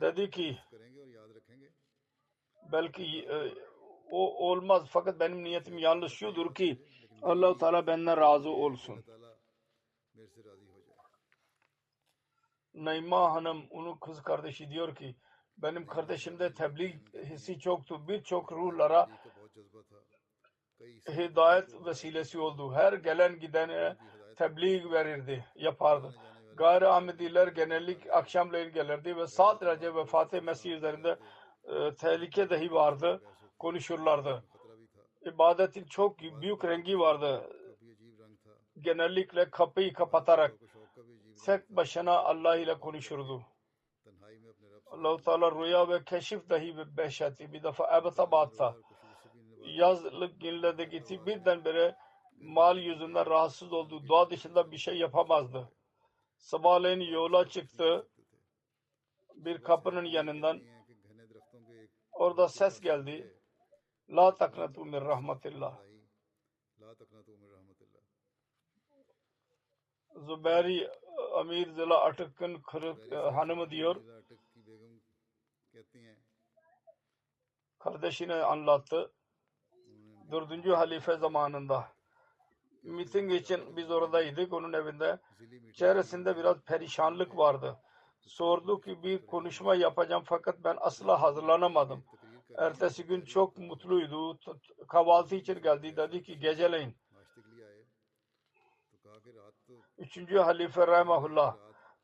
Dedi 0.00 0.30
ki 0.30 0.58
belki 2.72 3.04
e, 3.18 3.54
o 4.10 4.50
olmaz 4.50 4.88
fakat 4.90 5.20
benim 5.20 5.44
niyetim 5.44 5.78
yanlış 5.78 6.12
şudur 6.12 6.54
ki 6.54 6.78
Allah 7.22 7.50
u 7.50 7.58
Teala 7.58 7.86
benden 7.86 8.16
razı 8.16 8.50
olsun. 8.50 9.04
Naima 12.74 13.34
Hanım 13.34 13.66
onun 13.70 13.98
kız 13.98 14.22
kardeşi 14.22 14.70
diyor 14.70 14.94
ki 14.94 15.16
benim 15.58 15.86
kardeşimde 15.86 16.54
tebliğ 16.54 17.00
hissi 17.24 17.58
çoktu. 17.58 18.08
Birçok 18.08 18.52
ruhlara 18.52 19.08
hidayet 21.08 21.86
vesilesi 21.86 22.38
oldu. 22.38 22.72
Her 22.74 22.92
gelen 22.92 23.40
gidene 23.40 23.96
tebliğ 24.36 24.90
verirdi, 24.90 25.44
yapardı. 25.54 26.14
Gayri 26.56 26.86
Ahmediler 26.86 27.48
genellik 27.48 28.10
akşamleyin 28.10 28.72
gelirdi 28.72 29.16
ve 29.16 29.26
Sad 29.26 29.62
Recep 29.62 29.96
ve 29.96 30.04
Fatih 30.04 30.40
Mesih 30.40 30.72
üzerinde 30.72 31.18
e, 31.64 31.94
tehlike 31.94 32.50
dahi 32.50 32.72
vardı. 32.72 33.22
Konuşurlardı. 33.58 34.44
İbadetin 35.26 35.84
çok 35.84 36.18
büyük 36.18 36.64
rengi 36.64 36.98
vardı. 36.98 37.50
Genellikle 38.80 39.50
kapıyı 39.50 39.92
kapatarak 39.92 40.54
tek 41.44 41.68
başına 41.68 42.18
Allah 42.18 42.56
ile 42.56 42.80
konuşurdu. 42.80 43.42
Allah-u 44.86 45.22
Teala 45.22 45.52
rüya 45.52 45.88
ve 45.88 46.04
keşif 46.04 46.50
dahi 46.50 46.96
beş 46.96 47.20
etti. 47.20 47.52
Bir 47.52 47.62
defa 47.62 47.98
Ebatabat'ta 47.98 48.76
yazlık 49.64 50.44
yerlerde 50.44 50.84
gitti. 50.84 51.26
Birdenbire 51.26 51.96
mal 52.40 52.78
yüzünden 52.78 53.26
rahatsız 53.26 53.72
oldu. 53.72 54.08
Dua 54.08 54.30
dışında 54.30 54.70
bir 54.70 54.78
şey 54.78 54.98
yapamazdı. 54.98 55.68
Sabahleyin 56.36 57.00
yola 57.00 57.48
çıktı. 57.48 58.08
Bir 59.34 59.62
kapının 59.62 60.04
yanından 60.04 60.60
Orada 62.22 62.48
ses 62.48 62.80
geldi. 62.80 63.34
La 64.08 64.34
taknatu 64.34 64.84
min 64.84 65.00
rahmetillah. 65.00 65.78
Zübeyri 70.16 70.90
Amir 71.34 71.68
Zila 71.68 72.04
Atıkkın 72.04 72.54
Kırık 72.54 73.12
e, 73.12 73.16
hanımı 73.16 73.70
diyor. 73.70 73.96
Kardeşine 77.78 78.34
anlattı. 78.34 79.12
Dördüncü 80.30 80.70
halife 80.70 81.16
zamanında 81.16 81.92
miting 82.82 83.32
için 83.32 83.76
biz 83.76 83.90
oradaydık 83.90 84.52
onun 84.52 84.72
evinde. 84.72 85.18
Çehresinde 85.72 86.36
biraz 86.36 86.60
perişanlık 86.60 87.36
vardı 87.36 87.78
sordu 88.26 88.80
ki 88.80 89.02
bir 89.02 89.26
konuşma 89.26 89.74
yapacağım 89.74 90.22
fakat 90.26 90.64
ben 90.64 90.76
asla 90.80 91.22
hazırlanamadım. 91.22 92.04
Ertesi 92.58 93.04
gün 93.04 93.20
çok 93.24 93.56
mutluydu. 93.58 94.38
Kahvaltı 94.88 95.34
için 95.34 95.62
geldi. 95.62 95.96
Dedi 95.96 96.22
ki 96.22 96.38
geceleyin. 96.38 96.96
Üçüncü 99.98 100.38
halife 100.38 100.86
rahmetullah 100.86 101.56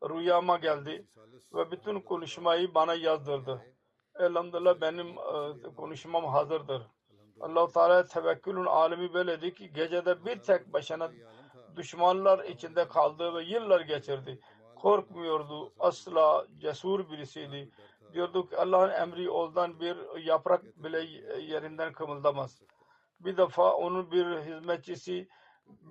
rüyama 0.03 0.57
geldi 0.57 1.07
ve 1.53 1.71
bütün 1.71 2.01
konuşmayı 2.01 2.73
bana 2.73 2.93
yazdırdı. 2.93 3.65
Elhamdülillah 4.19 4.81
benim 4.81 5.07
e, 5.07 5.75
konuşmam 5.75 6.25
hazırdır. 6.25 6.81
Allah-u 7.39 7.71
Teala 7.71 8.03
tevekkülün 8.03 8.65
alemi 8.65 9.13
böyleydi 9.13 9.53
ki 9.53 9.73
gecede 9.73 10.25
bir 10.25 10.39
tek 10.39 10.73
başına 10.73 11.11
düşmanlar 11.75 12.43
içinde 12.43 12.87
kaldı 12.87 13.33
ve 13.33 13.43
yıllar 13.43 13.81
geçirdi 13.81 14.39
korkmuyordu. 14.79 15.73
Asla 15.79 16.47
cesur 16.61 17.09
birisiydi. 17.09 17.69
Diyorduk 18.13 18.53
Allah'ın 18.53 18.89
emri 18.89 19.29
ondan 19.29 19.79
bir 19.79 20.23
yaprak 20.25 20.83
bile 20.83 20.99
yerinden 21.41 21.93
kımıldamaz. 21.93 22.61
Bir 23.19 23.37
defa 23.37 23.73
onun 23.73 24.11
bir 24.11 24.25
hizmetçisi 24.25 25.27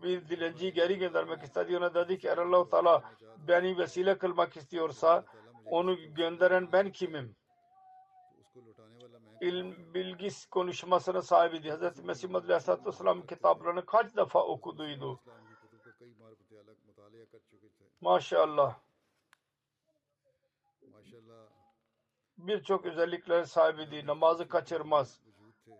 bir 0.03 0.29
dilenci 0.29 0.73
geri 0.73 0.99
göndermek 0.99 1.43
istedi. 1.43 1.79
Ona 1.79 1.95
dedi 1.95 2.19
ki 2.19 2.33
Allah-u 2.33 2.69
Teala 2.69 3.03
beni 3.49 3.79
vesile 3.79 4.19
kılmak 4.19 4.57
istiyorsa 4.57 5.25
onu 5.67 5.97
gönderen 6.15 6.73
ben 6.73 6.93
kimim? 6.93 7.37
İlm, 9.41 9.95
bilgi 9.95 10.29
konuşmasına 10.51 11.23
sahibiydi. 11.23 11.71
Hz. 11.73 12.05
Mesih 12.05 12.35
Aleyhisselatü 12.35 12.87
Vesselam 12.87 13.27
kitaplarını 13.27 13.87
kaç 13.87 14.17
defa 14.17 14.45
okuduydu. 14.45 15.21
Maşallah. 18.01 18.79
Birçok 22.39 22.87
özellikler 22.87 23.45
sahibidir. 23.45 24.07
Namazı 24.07 24.49
kaçırmaz. 24.49 25.21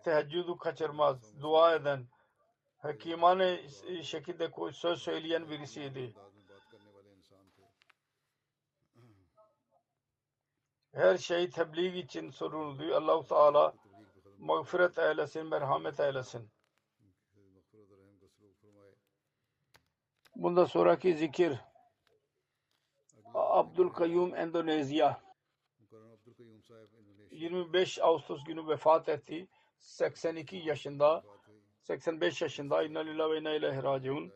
Teheccüdü 0.03 0.57
kaçırmaz. 0.57 1.41
Dua 1.41 1.75
eden, 1.75 2.07
hakimane 2.77 3.69
şekilde 4.03 4.71
söz 4.71 5.01
söyleyen 5.01 5.49
birisiydi. 5.49 6.15
Her 10.93 11.17
şey 11.17 11.49
tebliğ 11.49 11.99
için 11.99 12.29
soruldu. 12.29 12.95
Allahu 12.95 13.27
Teala 13.27 13.73
mağfiret 14.37 14.97
eylesin, 14.97 15.47
merhamet 15.47 15.99
eylesin. 15.99 16.51
Bundan 20.35 20.65
sonraki 20.65 21.13
zikir 21.17 21.59
Abdülkayyum 23.39 24.35
Endonezya. 24.35 25.21
25 27.31 27.99
Ağustos 27.99 28.43
günü 28.43 28.67
vefat 28.67 29.09
etti. 29.09 29.47
82 29.79 30.57
yaşında. 30.57 31.23
85 31.81 32.41
yaşında. 32.41 32.83
İnna 32.83 32.99
lillahi 32.99 33.31
ve 33.31 33.39
inna 33.39 33.53
ileyhi 33.53 33.83
raciun. 33.83 34.31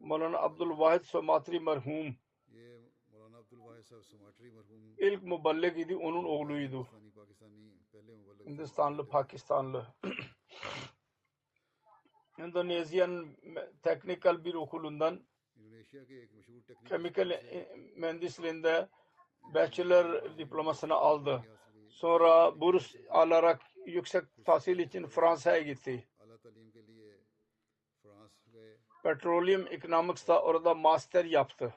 Mevlana 0.00 0.38
Abdülvahid 0.38 1.02
Somatri 1.02 1.60
merhum. 1.60 2.16
İlk 4.98 5.22
mübellek 5.22 5.78
idi 5.78 5.96
onun 5.96 6.24
oğluydu. 6.24 6.88
Hindistanlı, 8.46 9.08
Pakistanlı. 9.08 9.86
Endonezya'nın 12.38 13.36
teknikal 13.82 14.44
bir 14.44 14.54
okulundan 14.54 15.26
kemikal 16.88 17.30
e, 17.30 17.68
mühendisliğinde 17.96 18.88
bachelor 19.54 20.38
diplomasını 20.38 20.94
aldı. 20.94 21.42
Sonra 21.88 22.60
burs 22.60 22.94
alarak 23.10 23.60
yüksek 23.86 24.22
tahsil 24.44 24.78
için 24.78 25.06
Fransa'ya 25.06 25.60
gitti. 25.60 26.08
Petroleum 29.02 29.66
Economics'ta 29.70 30.42
orada 30.42 30.74
master 30.74 31.24
yaptı. 31.24 31.74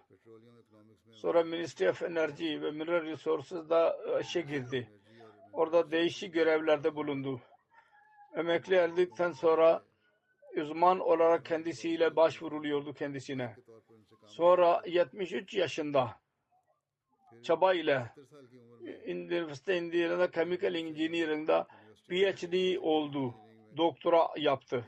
Sonra 1.11 1.43
Ministry 1.43 1.89
of 1.89 2.03
Energy 2.03 2.61
ve 2.61 2.71
Mineral 2.71 3.05
Resources'da 3.05 3.97
e, 4.07 4.21
işe 4.21 4.41
girdi. 4.41 4.89
Orada 5.53 5.91
değişik 5.91 6.33
görevlerde 6.33 6.95
bulundu. 6.95 7.41
Emekli 8.35 8.75
erdikten 8.75 9.31
sonra 9.31 9.83
uzman 10.55 10.99
olarak 10.99 11.45
kendisiyle 11.45 12.15
başvuruluyordu 12.15 12.93
kendisine. 12.93 13.55
Sonra 14.29 14.81
73 14.85 15.53
yaşında 15.53 16.19
çaba 17.43 17.73
ile 17.73 18.13
üniversite 19.05 19.77
indirinde 19.77 20.31
chemical 20.31 20.75
engineering'da 20.75 21.67
PhD 22.07 22.77
oldu. 22.81 23.35
Doktora 23.77 24.29
yaptı. 24.37 24.87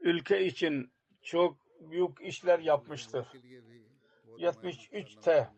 Ülke 0.00 0.46
için 0.46 0.92
çok 1.22 1.56
büyük 1.80 2.20
işler 2.20 2.58
yapmıştır. 2.58 3.26
73'te 4.38 5.48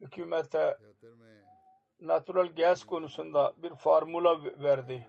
hükümete 0.00 0.78
natural 2.00 2.56
gas 2.56 2.84
konusunda 2.84 3.54
bir 3.56 3.74
formula 3.74 4.44
verdi. 4.44 5.08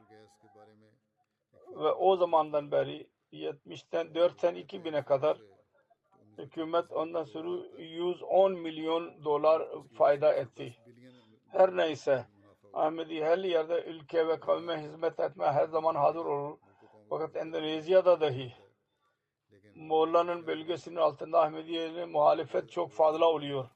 Ve 1.67 1.91
o 1.91 2.17
zamandan 2.17 2.71
beri 2.71 3.07
70'ten 3.33 4.07
4'ten 4.07 4.55
2000'e 4.55 5.03
kadar 5.03 5.37
hükümet 6.37 6.91
ondan 6.91 7.23
sonra 7.23 7.65
110 7.77 8.51
milyon 8.51 9.23
dolar 9.23 9.67
fayda 9.97 10.33
etti. 10.33 10.75
Her 11.47 11.77
neyse 11.77 12.25
Ahmedi 12.73 13.23
her 13.23 13.37
yerde 13.37 13.83
ülke 13.83 14.27
ve 14.27 14.39
kavme 14.39 14.81
hizmet 14.81 15.19
etme 15.19 15.45
her 15.45 15.67
zaman 15.67 15.95
hazır 15.95 16.25
olur. 16.25 16.57
Fakat 17.09 17.35
Endonezya'da 17.35 18.21
dahi 18.21 18.53
Moğolların 19.75 20.47
bölgesinin 20.47 20.95
altında 20.95 21.41
Ahmediye'nin 21.41 22.09
muhalefet 22.09 22.71
çok 22.71 22.91
fazla 22.91 23.25
oluyor. 23.25 23.69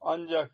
Ancak 0.00 0.50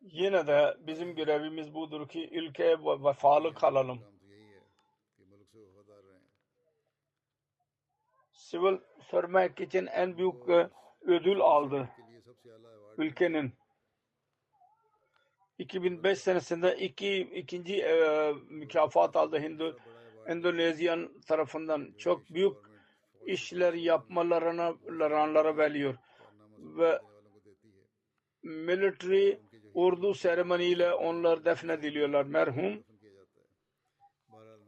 yine 0.00 0.46
de 0.46 0.76
bizim 0.78 1.14
görevimiz 1.14 1.74
budur 1.74 2.08
ki 2.08 2.28
ülkeye 2.32 2.78
vefalı 2.78 3.54
kalalım 3.54 4.00
sivil 8.50 8.78
sörmek 9.10 9.60
için 9.60 9.86
en 9.86 10.18
büyük 10.18 10.48
e, 10.48 10.70
ödül 11.00 11.40
aldı 11.40 11.88
ülkenin. 12.98 13.52
2005 15.58 16.18
senesinde 16.18 16.76
iki, 16.76 17.18
ikinci 17.20 17.82
e, 17.82 18.32
mükafat 18.48 19.16
aldı 19.16 19.40
Hindu, 19.40 19.78
Endonezyan 20.26 21.20
tarafından. 21.26 21.94
Çok 21.98 22.30
büyük 22.30 22.56
işler 23.26 23.74
yapmalarına 23.74 24.74
laranlara 24.90 25.56
veriyor. 25.56 25.94
Ve 26.58 27.00
military 28.42 29.32
urdu 29.74 30.14
seremoniyle 30.14 30.92
onlar 30.92 31.44
defnediliyorlar 31.44 32.24
merhum. 32.24 32.84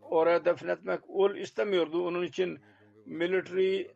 Oraya 0.03 0.45
defnetmek 0.45 1.11
ol 1.11 1.35
istemiyordu. 1.37 2.07
Onun 2.07 2.23
için 2.23 2.61
military 3.07 3.91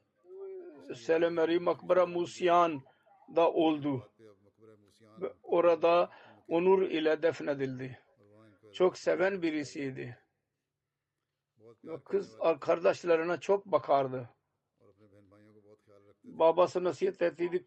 Selemeri 0.95 1.59
Makbara 1.59 2.07
Musyan 2.07 2.83
da 3.37 3.53
oldu. 3.53 4.13
Ve 5.21 5.33
orada 5.43 6.11
onur 6.49 6.83
ile 6.83 7.23
defnedildi. 7.23 7.99
Çok 8.73 8.99
seven 8.99 9.43
birisiydi. 9.43 10.19
Kız 12.05 12.39
kardeşlerine 12.61 13.41
çok 13.41 13.67
bakardı. 13.67 14.31
Babası 16.25 16.85
nasihat 16.85 17.23
ettiydi. 17.23 17.65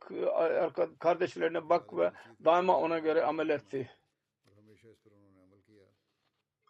Kardeşlerine 1.00 1.70
bak 1.70 1.98
ve 1.98 2.12
daima 2.46 2.78
ona 2.78 3.00
göre 3.00 3.24
amel 3.24 3.50
etti. 3.50 3.92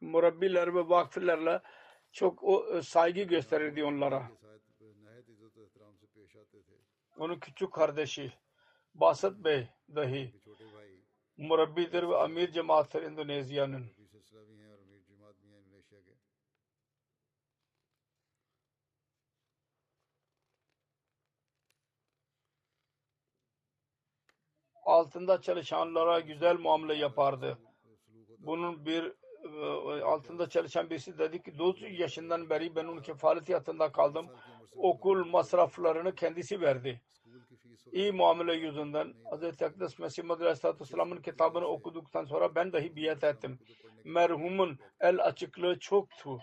Murabbiler 0.01 0.75
ve 0.75 0.89
vakfirlerle 0.89 1.61
çok 2.11 2.43
o 2.43 2.77
e, 2.77 2.81
saygı 2.81 3.21
gösterirdi 3.21 3.83
onlara. 3.83 4.31
Onun 7.17 7.39
küçük 7.39 7.73
kardeşi 7.73 8.33
Basat 8.95 9.33
Bey 9.33 9.67
dahi 9.95 10.33
murabbidir 11.37 12.03
ve 12.03 12.17
amir 12.17 12.51
cemaattir 12.51 13.03
Endonezya'nın. 13.03 13.85
altında 24.89 25.41
çalışanlara 25.41 26.19
güzel 26.19 26.57
muamele 26.59 26.93
yapardı. 26.93 27.57
Bunun 28.37 28.85
bir 28.85 29.13
e, 29.55 30.01
altında 30.01 30.49
çalışan 30.49 30.89
birisi 30.89 31.17
dedi 31.17 31.43
ki 31.43 31.57
9 31.57 31.99
yaşından 31.99 32.49
beri 32.49 32.75
ben 32.75 32.85
onun 32.85 33.01
kefalet 33.01 33.49
yatında 33.49 33.91
kaldım. 33.91 34.27
Okul 34.75 35.25
masraflarını 35.25 36.15
kendisi 36.15 36.61
verdi. 36.61 37.01
İyi 37.91 38.11
muamele 38.11 38.53
yüzünden 38.53 39.13
Hz. 39.31 39.61
Akdes 39.61 39.99
Mesih 39.99 40.23
Madri 40.23 40.43
Aleyhisselatü 40.43 40.81
Vesselam'ın 40.81 41.21
kitabını 41.21 41.65
okuduktan 41.65 42.25
sonra 42.25 42.55
ben 42.55 42.73
dahi 42.73 42.95
biat 42.95 43.23
ettim. 43.23 43.59
Merhumun 44.03 44.79
el 44.99 45.23
açıklığı 45.23 45.79
çoktu. 45.79 46.39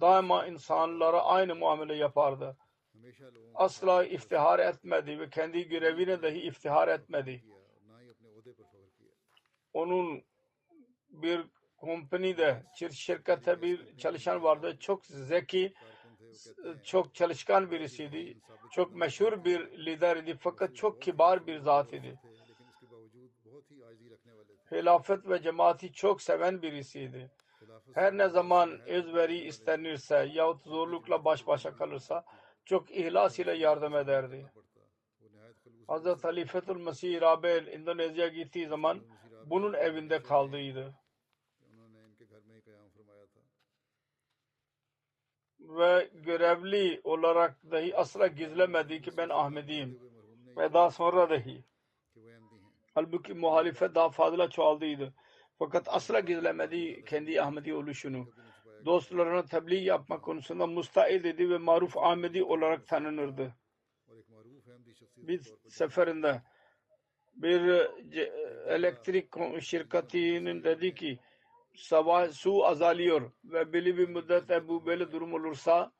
Daima 0.00 0.46
insanlara 0.46 1.22
aynı 1.22 1.54
muamele 1.54 1.94
yapardı. 1.94 2.56
Asla 3.54 4.04
iftihar 4.04 4.58
etmedi 4.58 5.18
ve 5.20 5.30
kendi 5.30 5.68
görevine 5.68 6.22
dahi 6.22 6.38
iftihar 6.38 6.88
etmedi. 6.88 7.44
Onun 9.72 10.22
bir 11.08 11.46
kompanide 11.80 12.62
şirkette 12.92 13.62
bir 13.62 13.96
çalışan 13.96 14.42
vardı. 14.42 14.76
Çok 14.80 15.06
zeki, 15.06 15.74
çok 16.84 17.14
çalışkan 17.14 17.70
birisiydi. 17.70 18.38
Çok 18.72 18.94
meşhur 18.94 19.44
bir 19.44 19.60
lider 19.86 20.16
idi 20.16 20.36
fakat 20.40 20.76
çok 20.76 21.02
kibar 21.02 21.46
bir 21.46 21.58
zat 21.58 21.92
idi. 21.92 22.18
Hilafet 24.72 25.28
ve 25.28 25.42
cemaati 25.42 25.92
çok 25.92 26.22
seven 26.22 26.62
birisiydi. 26.62 27.30
Her 27.94 28.18
ne 28.18 28.28
zaman 28.28 28.80
özveri 28.80 29.38
istenirse 29.38 30.28
yahut 30.32 30.62
zorlukla 30.62 31.24
baş 31.24 31.46
başa 31.46 31.76
kalırsa 31.76 32.24
çok 32.64 32.90
ihlas 32.90 33.38
ile 33.38 33.52
yardım 33.52 33.96
ederdi. 33.96 34.46
Hz. 35.88 36.24
Halifetül 36.24 36.76
Mesih 36.76 37.20
Rabel 37.20 37.66
İndonezya'ya 37.66 38.32
gittiği 38.32 38.66
zaman 38.66 39.00
bunun 39.46 39.72
evinde 39.72 40.22
kaldıydı. 40.22 40.94
ve 45.70 46.10
görevli 46.14 47.00
olarak 47.04 47.70
dahi 47.70 47.96
asla 47.96 48.26
gizlemedi 48.26 49.02
ki 49.02 49.10
ben 49.16 49.28
Ahmediyim. 49.28 49.98
Ve 50.56 50.72
daha 50.72 50.90
sonra 50.90 51.30
dahi. 51.30 51.64
Halbuki 52.94 53.34
muhalifet 53.34 53.94
daha 53.94 54.10
fazla 54.10 54.50
çoğaldıydı. 54.50 55.14
Fakat 55.58 55.88
asla 55.88 56.20
gizlemedi 56.20 57.04
kendi 57.04 57.42
Ahmedi 57.42 57.74
oluşunu. 57.74 58.28
Dostlarına 58.84 59.44
tebliğ 59.44 59.84
yapma 59.84 60.20
konusunda 60.20 60.66
müstahid 60.66 61.24
idi 61.24 61.50
ve 61.50 61.58
maruf 61.58 61.96
Ahmedi 61.96 62.44
olarak 62.44 62.86
tanınırdı. 62.86 63.54
Bir 65.16 65.40
seferinde 65.68 66.42
bir 67.34 67.60
elektrik 68.66 69.28
şirketinin 69.60 70.64
dedi 70.64 70.94
ki 70.94 71.18
sabah 71.74 72.32
su 72.32 72.66
azalıyor 72.66 73.30
ve 73.44 73.72
belli 73.72 73.98
bir 73.98 74.08
müddet 74.08 74.68
bu 74.68 74.86
böyle 74.86 75.12
durum 75.12 75.34
olursa 75.34 75.92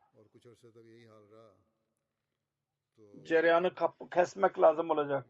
cereyanı 3.22 3.70
kesmek 4.14 4.60
lazım 4.60 4.90
olacak. 4.90 5.26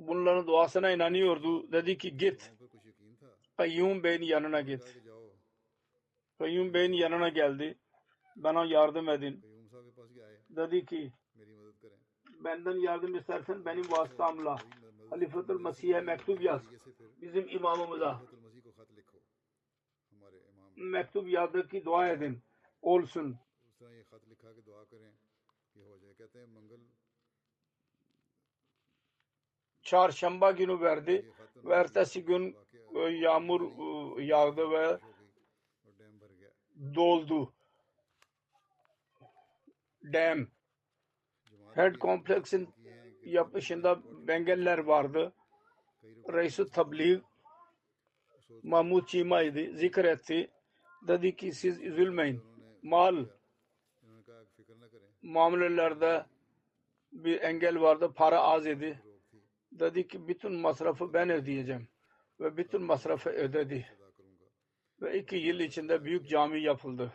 Bunların 0.00 0.46
duasına 0.46 0.90
inanıyordu. 0.90 1.72
Dedi 1.72 1.98
ki 1.98 2.16
git. 2.16 2.52
Kayyum 3.56 4.02
Bey'in 4.02 4.22
yanına 4.22 4.60
git. 4.60 5.00
Kayyum 6.38 6.74
Bey'in 6.74 6.92
yanına 6.92 7.28
geldi. 7.28 7.78
Bana 8.36 8.64
yardım 8.64 9.08
edin. 9.08 9.42
Dedi 10.50 10.86
ki 10.86 11.12
benden 12.44 12.76
yardım 12.76 13.16
istersen 13.16 13.64
benim 13.64 13.90
vasıtamla 13.90 14.56
Halifetül 15.10 15.60
Mesih'e 15.60 16.00
mektup 16.00 16.42
yaz. 16.42 16.62
Bizim 17.20 17.48
imamımıza 17.48 18.20
mektup 20.78 21.28
yazdık 21.28 21.70
ki 21.70 21.84
dua 21.84 22.08
edin 22.08 22.42
olsun. 22.82 23.36
Çarşamba 29.82 30.50
günü 30.50 30.80
verdi 30.80 31.32
ve 31.56 31.74
ertesi 31.74 32.24
gün 32.24 32.56
e, 32.94 33.00
yağmur 33.00 33.60
e, 34.18 34.24
yağdı 34.24 34.70
ve 34.70 34.98
doldu. 36.94 37.52
Dam. 40.02 40.46
Head 41.74 41.94
kompleksin 41.98 42.68
yapışında 43.22 44.02
Bengeller 44.28 44.78
vardı. 44.78 45.32
Reis-i 46.32 46.70
Tabliğ 46.70 47.22
Mahmud 48.62 49.06
Çima'ydı. 49.06 49.76
Zikretti 49.76 50.50
dedi 51.08 51.36
ki 51.36 51.52
siz 51.52 51.82
üzülmeyin. 51.82 52.42
Mal 52.82 53.26
muamelelerde 55.22 56.26
bir 57.12 57.40
engel 57.40 57.80
vardı. 57.80 58.12
Para 58.16 58.40
az 58.40 58.66
idi. 58.66 59.02
Dedi 59.72 60.08
ki 60.08 60.28
bütün 60.28 60.52
masrafı 60.52 61.12
ben 61.12 61.30
ödeyeceğim. 61.30 61.88
Ve 62.40 62.56
bütün 62.56 62.82
masrafı 62.82 63.30
ödedi. 63.30 63.86
Ve 65.02 65.18
iki 65.18 65.36
yıl 65.36 65.60
içinde 65.60 66.04
büyük 66.04 66.28
cami 66.28 66.62
yapıldı. 66.62 67.12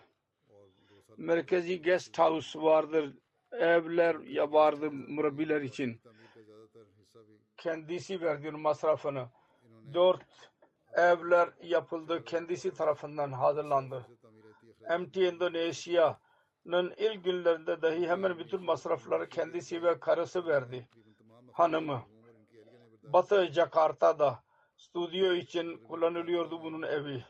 Merkezi 1.17 1.81
guest 1.81 2.19
house 2.19 2.61
vardır. 2.61 3.13
Evler 3.51 4.19
ya 4.19 4.51
vardı 4.51 4.91
murabiler 4.91 5.61
için. 5.61 6.01
Kendisi 7.57 8.21
verdi 8.21 8.51
masrafını. 8.51 9.29
Dört 9.93 10.52
evler 10.95 11.49
yapıldı. 11.61 12.23
Kendisi 12.23 12.73
tarafından 12.73 13.31
hazırlandı. 13.31 14.05
MT 14.99 15.17
Endonesya'nın 15.17 16.93
ilk 16.97 17.23
günlerinde 17.23 17.81
dahi 17.81 18.07
hemen 18.07 18.39
bütün 18.39 18.63
masrafları 18.63 19.29
kendisi 19.29 19.83
ve 19.83 19.99
karısı 19.99 20.47
verdi. 20.47 20.87
Hanımı. 21.51 22.01
Batı 23.03 23.45
Jakarta'da 23.45 24.43
stüdyo 24.77 25.33
için 25.33 25.77
kullanılıyordu 25.77 26.63
bunun 26.63 26.81
evi. 26.81 27.25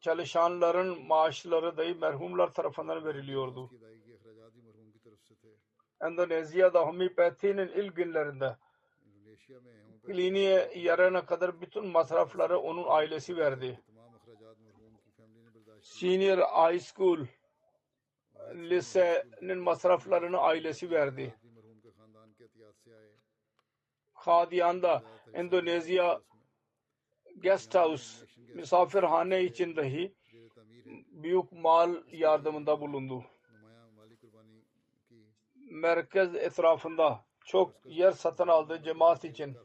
Çalışanların 0.00 1.06
maaşları 1.06 1.76
dahi 1.76 1.94
merhumlar 1.94 2.52
tarafından 2.52 3.04
veriliyordu. 3.04 3.70
Endonezya'da 6.00 6.80
homopatinin 6.80 7.68
ilk 7.68 7.96
günlerinde 7.96 8.56
kliniğe 10.06 10.72
yarana 10.74 11.26
kadar 11.26 11.60
bütün 11.60 11.86
masrafları 11.86 12.58
onun 12.58 12.84
ailesi 12.88 13.36
verdi. 13.36 13.80
Senior 15.82 16.38
high 16.38 16.80
school 16.80 17.26
lisenin 18.54 19.58
masraflarını 19.58 20.38
ailesi 20.38 20.90
verdi. 20.90 21.34
Khadiyan'da 24.14 25.02
Endonezya 25.32 26.20
guest 27.36 27.74
house 27.74 28.26
misafirhane 28.54 29.44
için 29.44 29.76
dahi 29.76 30.14
büyük 31.08 31.52
mal 31.52 31.94
yardımında 32.12 32.80
bulundu. 32.80 33.24
Merkez 35.54 36.34
etrafında 36.34 37.24
çok 37.44 37.74
yer 37.84 38.12
satın 38.12 38.48
aldı 38.48 38.82
cemaat 38.82 39.24
için. 39.24 39.56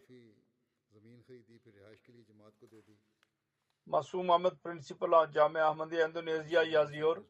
Masum 3.89 4.29
Ahmet 4.29 4.63
Principal 4.63 5.11
of 5.11 5.33
Cami 5.33 5.61
Ahmadi 5.61 5.95
Endonezya 5.95 6.63
yazıyor. 6.63 7.23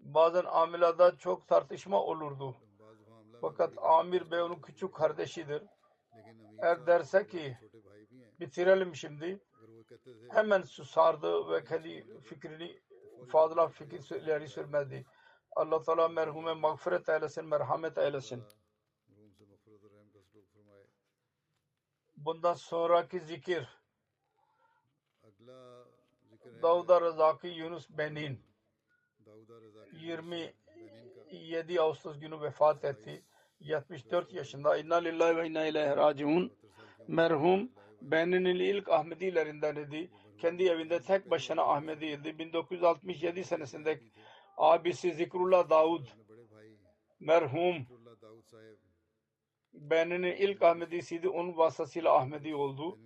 Bazen 0.00 0.44
amilada 0.44 1.16
çok 1.16 1.48
tartışma 1.48 2.02
olurdu. 2.02 2.56
Fakat 3.40 3.72
Amir 3.78 4.30
Bey 4.30 4.40
onun 4.40 4.60
küçük 4.60 4.94
kardeşidir. 4.94 5.62
Eğer 6.62 6.86
derse 6.86 7.26
ki 7.26 7.58
bitirelim 8.40 8.94
şimdi 8.94 9.40
hemen 10.30 10.62
susardı 10.62 11.50
ve 11.50 11.64
kendi 11.64 12.20
fikrini 12.20 12.80
fazla 13.28 13.68
fikir 13.68 14.20
ileri 14.20 14.48
sürmezdi. 14.48 15.06
Allah 15.56 15.82
Teala 15.82 16.08
merhume 16.08 16.54
mağfiret 16.54 17.08
eylesin, 17.08 17.44
merhamet 17.44 17.98
eylesin. 17.98 18.44
bundan 22.26 22.54
sonraki 22.54 23.20
zikir 23.20 23.68
Davud 26.62 26.88
Razaki 26.88 27.48
Yunus 27.48 27.90
Benin 27.90 28.40
27 29.92 31.80
Ağustos 31.80 32.20
günü 32.20 32.40
vefat 32.40 32.84
etti. 32.84 33.22
74 33.60 34.32
yaşında. 34.32 34.76
İnna 34.76 34.96
lillahi 34.96 35.36
ve 35.36 35.48
inna 35.48 35.66
ileyhi 35.66 35.96
raciun. 35.96 36.52
Merhum 37.08 37.70
Benin'in 38.02 38.56
ilk 38.56 38.88
Ahmedilerinden 38.88 39.76
idi. 39.76 40.10
Kendi 40.38 40.68
evinde 40.68 41.02
tek 41.02 41.30
başına 41.30 41.62
Ahmediydi. 41.62 42.38
1967 42.38 43.44
senesinde 43.44 44.00
abisi 44.56 45.12
Zikrullah 45.12 45.70
Davud 45.70 46.06
merhum 47.20 47.86
Ben'in 49.76 50.22
ilk 50.22 50.62
Ahmedisiydi. 50.62 51.28
Onun 51.28 51.56
vasıtasıyla 51.56 52.16
Ahmedi 52.16 52.54
oldu. 52.54 52.98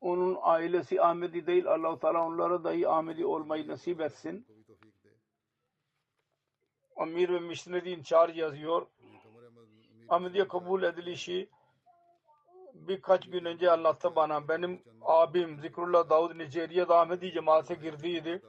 Onun 0.00 0.38
ailesi 0.42 1.02
Ahmedi 1.02 1.46
değil. 1.46 1.66
Allah-u 1.66 1.98
Teala 1.98 2.26
onlara 2.26 2.64
dahi 2.64 2.88
Ahmedi 2.88 3.26
olmayı 3.26 3.68
nasip 3.68 4.00
etsin. 4.00 4.46
Amir 6.96 7.28
ve 7.28 7.40
Mishnedi 7.40 7.90
inçar 7.90 8.28
yazıyor. 8.28 8.86
Ahmediye 10.08 10.48
kabul 10.48 10.82
edilişi 10.82 11.48
birkaç 12.74 13.30
gün 13.30 13.44
önce 13.44 13.70
anlattı 13.70 14.16
bana. 14.16 14.48
Benim 14.48 14.82
abim 15.02 15.60
Zikrullah 15.60 16.10
Davud 16.10 16.38
Nijerya'da 16.38 17.00
Ahmedi 17.00 17.32
cemaate 17.32 17.74
girdiydi. 17.74 18.42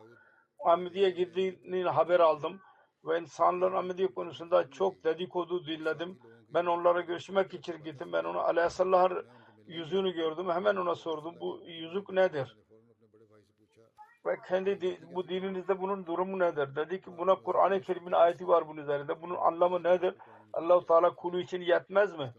Ahmediye 0.60 1.10
girdiğini 1.10 1.84
haber 1.84 2.20
aldım 2.20 2.62
ve 3.06 3.20
insanların 3.20 3.76
ameli 3.76 4.14
konusunda 4.14 4.70
çok 4.70 5.04
dedikodu 5.04 5.66
dinledim. 5.66 6.20
Ben 6.54 6.66
onlara 6.66 7.02
görüşmek 7.02 7.54
için 7.54 7.84
gittim. 7.84 8.10
Ben 8.14 8.24
onu 8.24 8.40
aleyhissallar 8.40 9.26
yüzünü 9.68 10.12
gördüm. 10.12 10.50
Hemen 10.50 10.76
ona 10.76 10.96
sordum. 10.96 11.36
Bu 11.42 11.62
yüzük 11.66 12.10
nedir? 12.10 12.58
Ve 14.26 14.38
kendi 14.48 15.00
bu 15.16 15.28
dininizde 15.28 15.82
bunun 15.82 16.06
durumu 16.06 16.40
nedir? 16.40 16.76
Dedi 16.76 17.02
ki 17.02 17.18
buna 17.18 17.36
Kur'an-ı 17.36 17.82
Kerim'in 17.82 18.12
ayeti 18.12 18.48
var 18.48 18.68
bunun 18.68 18.82
üzerinde. 18.82 19.22
Bunun 19.22 19.36
anlamı 19.36 19.84
nedir? 19.84 20.16
Allahu 20.54 20.86
Teala 20.86 21.16
kulu 21.16 21.40
için 21.40 21.62
yetmez 21.62 22.18
mi? 22.18 22.34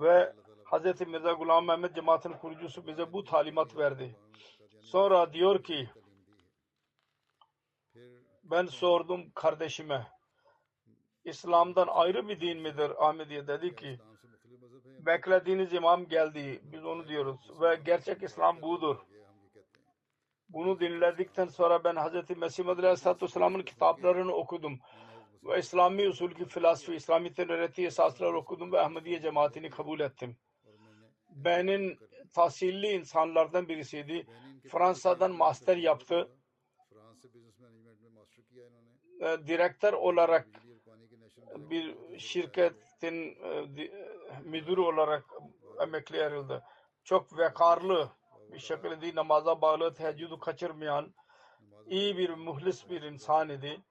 Ve 0.00 0.32
Hz. 0.64 1.00
Mirza 1.00 1.32
Gulam 1.32 1.66
Mehmet 1.66 1.94
cemaatin 1.94 2.32
kurucusu 2.32 2.86
bize 2.86 3.12
bu 3.12 3.24
talimat 3.24 3.76
verdi. 3.76 4.16
Sonra 4.80 5.32
diyor 5.32 5.62
ki 5.62 5.88
ben 8.50 8.66
sordum 8.66 9.30
kardeşime. 9.34 10.06
İslam'dan 11.24 11.88
ayrı 11.90 12.28
bir 12.28 12.40
din 12.40 12.60
midir? 12.60 13.08
Ahmediye 13.08 13.46
dedi 13.46 13.74
ki 13.74 13.98
beklediğiniz 15.06 15.72
imam 15.72 16.08
geldi. 16.08 16.60
Biz 16.64 16.84
onu 16.84 17.08
diyoruz. 17.08 17.60
Ve 17.60 17.80
gerçek 17.84 18.22
İslam 18.22 18.62
budur. 18.62 18.96
Bunu 20.48 20.80
dinledikten 20.80 21.46
sonra 21.46 21.84
ben 21.84 21.94
Hz. 21.96 22.36
Mesih 22.36 22.64
Madri 22.64 22.82
Aleyhisselatü 22.82 23.24
Vesselam'ın 23.24 23.62
kitaplarını 23.62 24.32
okudum. 24.32 24.78
Ve 25.42 25.58
İslami 25.58 26.08
usul 26.08 26.30
ki 26.30 26.44
filosofi, 26.44 26.94
İslami 26.94 27.32
öğreti 27.38 27.86
esasları 27.86 28.36
okudum 28.36 28.72
ve 28.72 28.80
Ahmediye 28.80 29.20
cemaatini 29.20 29.70
kabul 29.70 30.00
ettim. 30.00 30.36
Benim 31.28 31.98
tahsilli 32.34 32.86
insanlardan 32.86 33.68
birisiydi. 33.68 34.26
Fransa'dan 34.68 35.32
master 35.32 35.76
yaptı 35.76 36.39
e, 39.20 39.46
direktör 39.46 39.92
olarak 39.92 40.48
bir 41.56 42.18
şirketin 42.18 43.38
e, 43.44 43.90
müdürü 44.44 44.80
olarak 44.80 45.24
emekli 45.80 46.22
ayrıldı. 46.22 46.62
Çok 47.04 47.38
vekarlı 47.38 48.08
bir 48.52 48.58
şekilde 48.58 49.14
namaza 49.14 49.60
bağlı 49.60 49.94
teheccüdü 49.94 50.38
kaçırmayan 50.40 51.14
iyi 51.86 52.18
bir 52.18 52.30
muhlis 52.30 52.90
bir 52.90 53.02
insan 53.02 53.48
idi. 53.48 53.82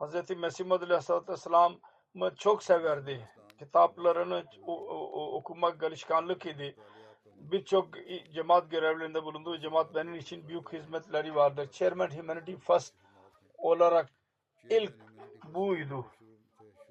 Hz. 0.00 0.30
Mesih 0.30 0.66
Madhu 0.66 0.84
Aleyhisselatü 0.84 1.32
Vesselam'ı 1.32 2.34
çok 2.36 2.62
severdi. 2.62 3.28
Kitaplarını 3.58 4.44
okumak 5.36 5.80
galişkanlık 5.80 6.46
idi 6.46 6.76
birçok 7.52 7.88
cemaat 8.34 8.70
görevlerinde 8.70 9.22
bulunduğu 9.22 9.58
cemaat 9.58 9.94
benim 9.94 10.14
için 10.14 10.48
büyük 10.48 10.72
hizmetleri 10.72 11.34
vardır. 11.34 11.70
Chairman 11.70 12.10
Humanity 12.10 12.54
First 12.54 12.94
olarak 13.58 14.10
ilk 14.70 14.94
buydu. 15.54 16.06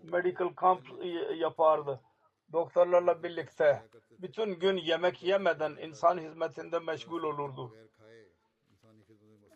Medical 0.04 0.50
camp 0.62 0.82
yapardı. 1.36 2.00
Doktorlarla 2.52 3.24
birlikte 3.24 3.84
bütün 4.20 4.60
gün 4.60 4.78
yemek 4.78 5.24
yemeden 5.24 5.76
insan 5.82 6.18
hizmetinde 6.18 6.80
meşgul 6.80 7.24
olurdu. 7.24 7.76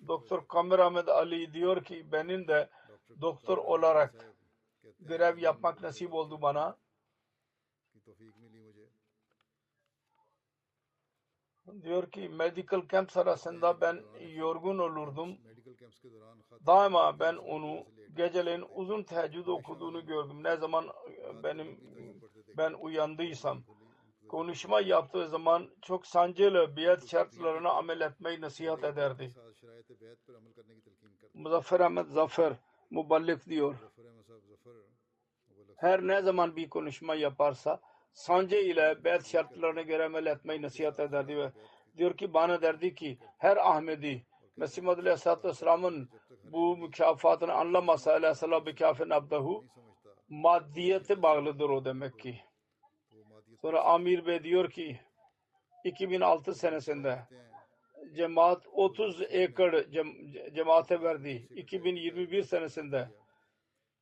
Doktor 0.08 0.48
Kamer 0.48 0.80
Ahmet 0.80 1.10
Ali 1.10 1.54
diyor 1.54 1.84
ki 1.84 2.12
benim 2.12 2.48
de 2.48 2.70
doktor 3.22 3.58
olarak 3.58 4.34
görev 5.00 5.38
yapmak 5.38 5.82
nasip 5.82 6.14
oldu 6.14 6.42
bana. 6.42 6.78
diyor 11.84 12.12
ki 12.12 12.30
medical 12.30 12.88
camp 12.88 13.12
sırasında 13.12 13.82
ben 13.82 14.00
yorgun 14.36 14.78
olurdum. 14.78 15.38
Daima 16.66 17.20
ben 17.20 17.36
onu 17.36 17.84
geceleyin 18.16 18.66
uzun 18.76 19.04
teheccüd 19.04 19.48
okuduğunu 19.48 20.06
gördüm. 20.06 20.44
Ne 20.44 20.58
zaman 20.58 20.86
e, 20.86 21.44
benim 21.44 21.80
ben 22.58 22.74
uyandıysam 22.74 23.64
konuşma 24.30 24.82
yaptığı 24.82 25.28
zaman 25.28 25.70
çok 25.82 26.08
sancılı 26.08 26.78
biat 26.78 27.08
şartlarına 27.08 27.70
amel 27.70 28.02
etmeyi 28.02 28.42
nasihat 28.42 28.84
ederdi. 28.84 29.34
Muzaffer 31.34 31.80
Ahmet 31.80 32.08
Zafer 32.08 32.54
Muballik 32.90 33.46
diyor. 33.46 33.76
Her 35.78 36.02
ne 36.02 36.22
zaman 36.22 36.56
bir 36.56 36.70
konuşma 36.70 37.16
yaparsa 37.16 37.82
sancı 38.14 38.56
ile 38.56 39.04
beyt 39.04 39.26
şartlarına 39.26 39.82
göre 39.82 40.06
amel 40.06 40.26
etmeyi 40.26 40.62
nasihat 40.62 41.00
ederdi 41.00 41.38
ve 41.38 41.52
diyor 41.98 42.18
ki 42.18 42.34
bana 42.34 42.62
derdi 42.62 42.96
ki 42.96 43.18
her 43.38 43.58
Ahmedi 43.58 44.26
Mesih 44.58 44.84
Madhu 44.84 45.02
Aleyhisselatü 45.02 45.48
Vesselam'ın 45.48 46.10
bu 46.44 46.78
mükafatını 46.78 47.54
anlamasa 47.54 48.12
Aleyhisselam 48.12 48.64
mükafin 48.66 49.10
abdahu 49.10 49.66
maddiyete 50.30 51.22
bağlıdır 51.22 51.70
o 51.70 51.86
demek 51.86 52.20
ki. 52.20 52.42
Sonra 53.62 53.84
Amir 53.84 54.26
Bey 54.26 54.44
diyor 54.44 54.72
ki 54.72 55.00
2006 55.84 56.54
senesinde 56.54 57.20
cemaat 58.16 58.68
30 58.72 59.22
ekar 59.22 59.90
cem, 59.92 60.08
cemaate 60.56 61.02
verdi. 61.02 61.48
2021 61.56 62.44
senesinde 62.44 63.10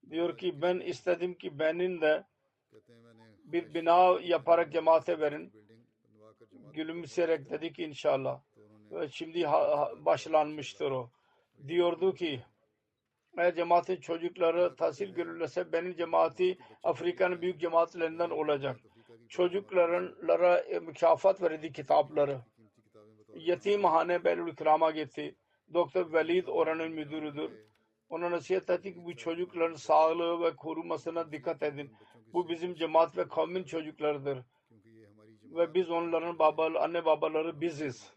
diyor 0.09 0.37
ki 0.37 0.61
ben 0.61 0.79
istedim 0.79 1.33
ki 1.33 1.59
benim 1.59 2.01
de 2.01 2.23
bir 3.55 3.73
bina 3.73 4.19
yaparak 4.21 4.71
cemaate 4.71 5.19
verin. 5.19 5.51
Gülümseyerek 6.73 7.49
dedik 7.49 7.79
inşallah. 7.79 8.41
Şimdi 9.11 9.43
başlanmıştır 10.05 10.91
o. 10.91 11.09
Diyordu 11.67 12.13
ki 12.13 12.43
eğer 13.37 13.55
cemaatin 13.55 13.95
çocukları 13.95 14.75
tahsil 14.75 15.09
görülürse 15.09 15.71
benim 15.71 15.95
cemaati 15.95 16.57
Afrika'nın 16.83 17.41
büyük 17.41 17.59
cemaatlerinden 17.59 18.29
olacak. 18.29 18.77
Çocuklara 19.29 20.57
e, 20.57 20.79
mükafat 20.79 21.41
verildi 21.41 21.71
kitapları. 21.71 22.41
Yetimhane 23.35 24.23
Belül 24.23 24.51
İkram'a 24.51 24.91
gitti. 24.91 25.35
Doktor 25.73 26.13
Velid 26.13 26.47
oranın 26.47 26.91
müdürüdür. 26.91 27.51
Ona 28.09 28.31
nasihat 28.31 28.69
etti 28.69 28.93
ki 28.93 29.05
bu 29.05 29.15
çocukların 29.15 29.75
sağlığı 29.75 30.41
ve 30.41 30.55
korumasına 30.55 31.31
dikkat 31.31 31.63
edin. 31.63 31.91
Bu 32.35 32.49
bizim 32.49 32.75
cemaat 32.75 33.17
ve 33.17 33.27
kavmin 33.27 33.63
çocuklarıdır. 33.63 34.37
Ve 35.43 35.73
biz 35.73 35.89
onların 35.89 36.39
baba, 36.39 36.79
anne 36.79 37.05
babaları 37.05 37.61
biziz. 37.61 38.13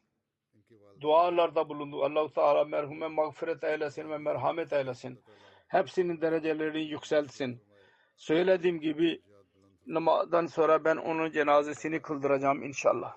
Dualarda 1.01 1.69
bulundu. 1.69 2.05
Allah-u 2.05 2.33
Teala 2.33 2.65
merhume 2.65 3.09
mağfiret 3.09 3.65
eylesin 3.65 4.11
ve 4.11 4.19
merhamet 4.19 4.73
eylesin. 4.73 5.21
Hepsinin 5.69 6.21
derecelerini 6.21 6.83
yükseltsin. 6.83 7.61
Söylediğim 8.17 8.81
gibi 8.81 9.23
namazdan 9.87 10.47
sonra 10.47 10.85
ben 10.85 10.97
onun 10.97 11.31
cenazesini 11.31 12.03
kıldıracağım 12.03 12.63
inşallah. 12.63 13.17